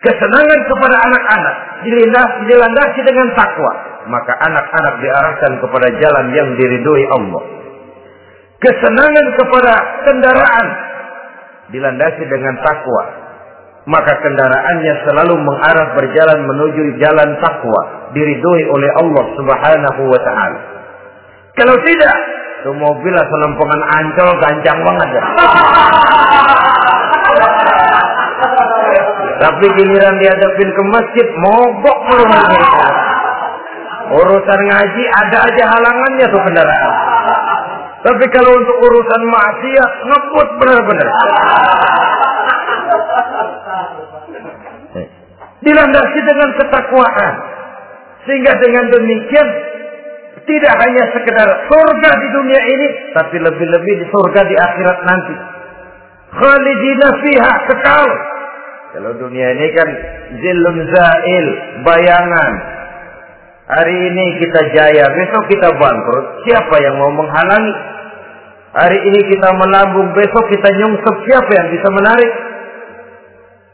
Kesenangan 0.00 0.60
kepada 0.64 0.96
anak-anak 0.96 1.56
dilandasi 2.48 3.00
dengan 3.04 3.28
takwa. 3.36 3.72
Maka 4.08 4.32
anak-anak 4.32 4.94
diarahkan 5.04 5.52
kepada 5.60 5.88
jalan 6.00 6.26
yang 6.32 6.48
diridhoi 6.56 7.04
Allah. 7.20 7.42
Kesenangan 8.64 9.26
kepada 9.36 9.72
kendaraan 10.08 10.66
dilandasi 11.68 12.24
dengan 12.32 12.54
takwa. 12.64 13.02
Maka 13.88 14.12
kendaraannya 14.24 14.94
selalu 15.04 15.34
mengarah 15.36 15.88
berjalan 15.92 16.48
menuju 16.48 16.82
jalan 16.96 17.36
takwa. 17.44 17.80
Diridhoi 18.16 18.62
oleh 18.72 18.90
Allah 19.04 19.24
subhanahu 19.36 20.02
wa 20.08 20.20
ta'ala. 20.20 20.60
Kalau 21.60 21.76
tidak, 21.84 22.16
tuh 22.64 22.72
mobil 22.72 23.12
asal 23.12 23.38
lempengan 23.44 23.82
ancol 23.84 24.28
gancang 24.40 24.78
banget 24.80 25.08
ya. 25.12 25.24
Tapi 29.40 29.64
giliran 29.72 30.14
dihadapin 30.20 30.68
ke 30.68 30.82
masjid, 30.92 31.26
mogok 31.40 31.98
mulu 32.12 32.24
Urusan 34.10 34.60
ngaji 34.66 35.04
ada 35.06 35.38
aja 35.48 35.64
halangannya 35.70 36.26
tuh 36.28 36.42
kendaraan. 36.44 36.92
Tapi 38.00 38.24
kalau 38.32 38.52
untuk 38.58 38.76
urusan 38.80 39.22
maksiat 39.28 39.92
ngebut 40.08 40.48
benar-benar. 40.60 41.08
Dilandasi 45.60 46.18
dengan 46.24 46.48
ketakwaan. 46.58 47.34
Sehingga 48.24 48.52
dengan 48.60 48.84
demikian 48.92 49.48
tidak 50.48 50.74
hanya 50.84 51.04
sekedar 51.14 51.48
surga 51.70 52.10
di 52.18 52.28
dunia 52.34 52.60
ini, 52.66 52.88
tapi 53.14 53.36
lebih-lebih 53.40 53.94
di 54.04 54.06
surga 54.10 54.40
di 54.48 54.56
akhirat 54.58 54.98
nanti. 55.06 55.34
Khalidina 56.34 57.08
fiha 57.24 57.52
kekal. 57.68 58.10
Kalau 58.90 59.14
dunia 59.22 59.54
ini 59.54 59.66
kan 59.70 59.88
zilun 60.34 60.78
zail, 60.90 61.46
bayangan. 61.86 62.52
Hari 63.70 63.94
ini 63.94 64.26
kita 64.42 64.60
jaya, 64.74 65.06
besok 65.14 65.46
kita 65.46 65.70
bangkrut. 65.78 66.42
Siapa 66.42 66.74
yang 66.82 66.98
mau 66.98 67.14
menghalangi? 67.14 67.74
Hari 68.74 68.98
ini 68.98 69.20
kita 69.30 69.48
melambung, 69.54 70.10
besok 70.10 70.42
kita 70.50 70.68
nyungsep. 70.74 71.16
Siapa 71.22 71.50
yang 71.54 71.68
bisa 71.70 71.88
menarik? 71.94 72.30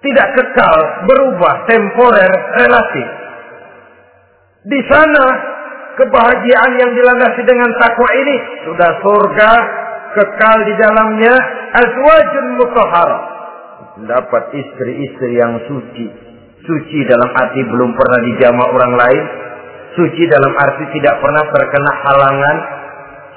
Tidak 0.04 0.28
kekal, 0.36 0.78
berubah, 1.08 1.64
temporer, 1.64 2.32
relatif. 2.60 3.08
Di 4.68 4.80
sana 4.84 5.26
kebahagiaan 5.96 6.72
yang 6.76 6.92
dilandasi 6.92 7.40
dengan 7.48 7.72
takwa 7.80 8.10
ini 8.20 8.36
sudah 8.68 8.90
surga 9.00 9.52
kekal 10.12 10.56
di 10.68 10.74
dalamnya 10.76 11.34
azwajun 11.72 12.46
mutahhara 12.60 13.35
dapat 14.04 14.52
istri-istri 14.52 15.40
yang 15.40 15.56
suci. 15.64 16.06
Suci 16.66 16.98
dalam 17.08 17.30
arti 17.32 17.64
belum 17.64 17.90
pernah 17.96 18.20
dijama 18.28 18.64
orang 18.68 18.92
lain. 19.00 19.24
Suci 19.96 20.28
dalam 20.28 20.52
arti 20.52 20.84
tidak 21.00 21.16
pernah 21.24 21.44
terkena 21.48 21.92
halangan. 22.04 22.56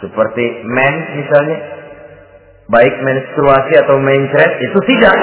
Seperti 0.04 0.44
men 0.68 0.96
misalnya. 1.16 1.58
Baik 2.70 2.96
menstruasi 3.02 3.74
atau 3.82 3.98
mencret 3.98 4.52
itu 4.62 4.80
tidak. 4.94 5.16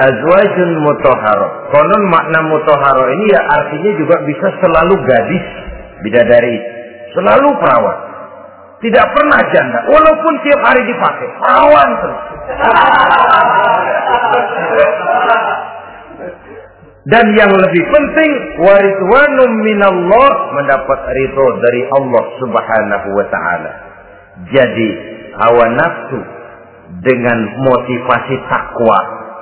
Azwajun 0.00 0.70
mutoharo. 0.80 1.48
Konon 1.72 2.04
makna 2.12 2.40
mutoharo 2.44 3.04
ini 3.16 3.32
ya 3.32 3.40
artinya 3.40 3.92
juga 3.96 4.16
bisa 4.28 4.48
selalu 4.60 4.94
gadis 5.08 5.44
bidadari, 6.04 6.56
selalu 7.16 7.48
perawat. 7.60 8.09
Tidak 8.80 9.06
pernah 9.12 9.40
janda, 9.52 9.78
walaupun 9.92 10.32
tiap 10.40 10.60
hari 10.64 10.82
dipakai, 10.88 11.28
perawan 11.36 11.90
terus. 12.00 12.20
Dan 17.10 17.26
yang 17.36 17.52
lebih 17.52 17.84
penting, 17.92 18.30
waridwanum 18.60 19.50
minallah 19.64 20.30
mendapat 20.52 21.00
ridho 21.12 21.46
dari 21.60 21.82
Allah 21.96 22.24
Subhanahu 22.40 23.08
wa 23.16 23.26
taala. 23.32 23.72
Jadi 24.52 24.88
hawa 25.36 25.64
nafsu 25.76 26.20
dengan 27.04 27.38
motivasi 27.60 28.36
takwa 28.48 28.98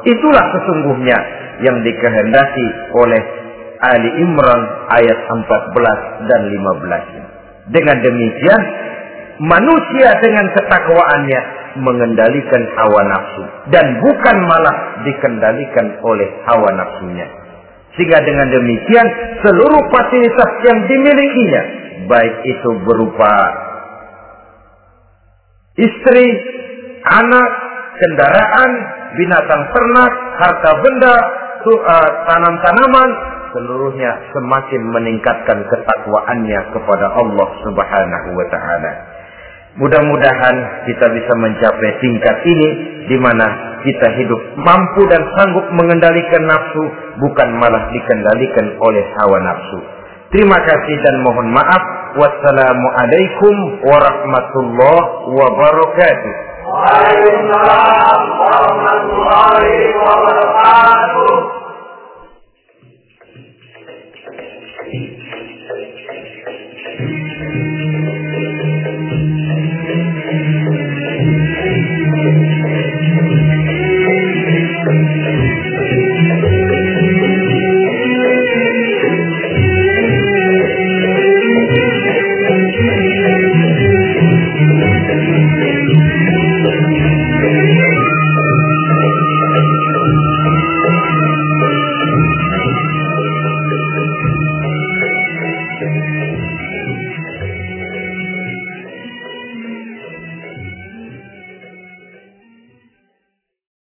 itulah 0.07 0.45
sesungguhnya 0.55 1.19
yang 1.67 1.83
dikehendaki 1.83 2.67
oleh 2.95 3.23
Ali 3.79 4.11
Imran 4.23 4.63
ayat 4.95 5.19
14 5.31 6.31
dan 6.31 6.41
15. 6.51 7.75
Dengan 7.75 7.97
demikian 8.03 8.61
manusia 9.39 10.09
dengan 10.23 10.47
ketakwaannya 10.55 11.41
mengendalikan 11.79 12.63
hawa 12.75 13.01
nafsu 13.07 13.43
dan 13.71 13.87
bukan 14.03 14.37
malah 14.51 14.77
dikendalikan 15.07 15.87
oleh 16.03 16.29
hawa 16.47 16.69
nafsunya. 16.75 17.27
Sehingga 17.95 18.23
dengan 18.23 18.47
demikian 18.51 19.07
seluruh 19.43 19.83
fasilitas 19.91 20.51
yang 20.71 20.79
dimilikinya 20.87 21.63
baik 22.07 22.35
itu 22.47 22.71
berupa 22.87 23.33
istri, 25.79 26.27
anak, 27.07 27.51
kendaraan, 27.99 28.71
binatang 29.19 29.63
ternak, 29.75 30.13
harta 30.39 30.71
benda, 30.83 31.17
uh, 31.67 32.11
tanam-tanaman, 32.27 33.11
seluruhnya 33.55 34.11
semakin 34.35 34.83
meningkatkan 34.95 35.59
ketakwaannya 35.67 36.61
kepada 36.75 37.07
Allah 37.19 37.49
Subhanahu 37.67 38.29
wa 38.35 38.47
taala. 38.53 38.93
Mudah-mudahan 39.79 40.57
kita 40.91 41.07
bisa 41.07 41.33
mencapai 41.39 41.91
tingkat 42.03 42.37
ini 42.43 42.69
di 43.07 43.17
mana 43.23 43.47
kita 43.87 44.11
hidup 44.19 44.41
mampu 44.59 45.07
dan 45.07 45.23
sanggup 45.39 45.71
mengendalikan 45.71 46.43
nafsu 46.51 46.85
bukan 47.23 47.49
malah 47.63 47.87
dikendalikan 47.95 48.75
oleh 48.83 49.05
hawa 49.23 49.39
nafsu. 49.39 49.79
Terima 50.35 50.59
kasih 50.61 50.97
dan 51.01 51.17
mohon 51.23 51.49
maaf. 51.55 51.83
Wassalamualaikum 52.19 53.55
warahmatullahi 53.87 55.31
wabarakatuh. 55.31 56.33
Waalaikumsalam 56.69 58.21
warahmatullahi 58.35 59.73
wabarakatuh. 59.95 61.58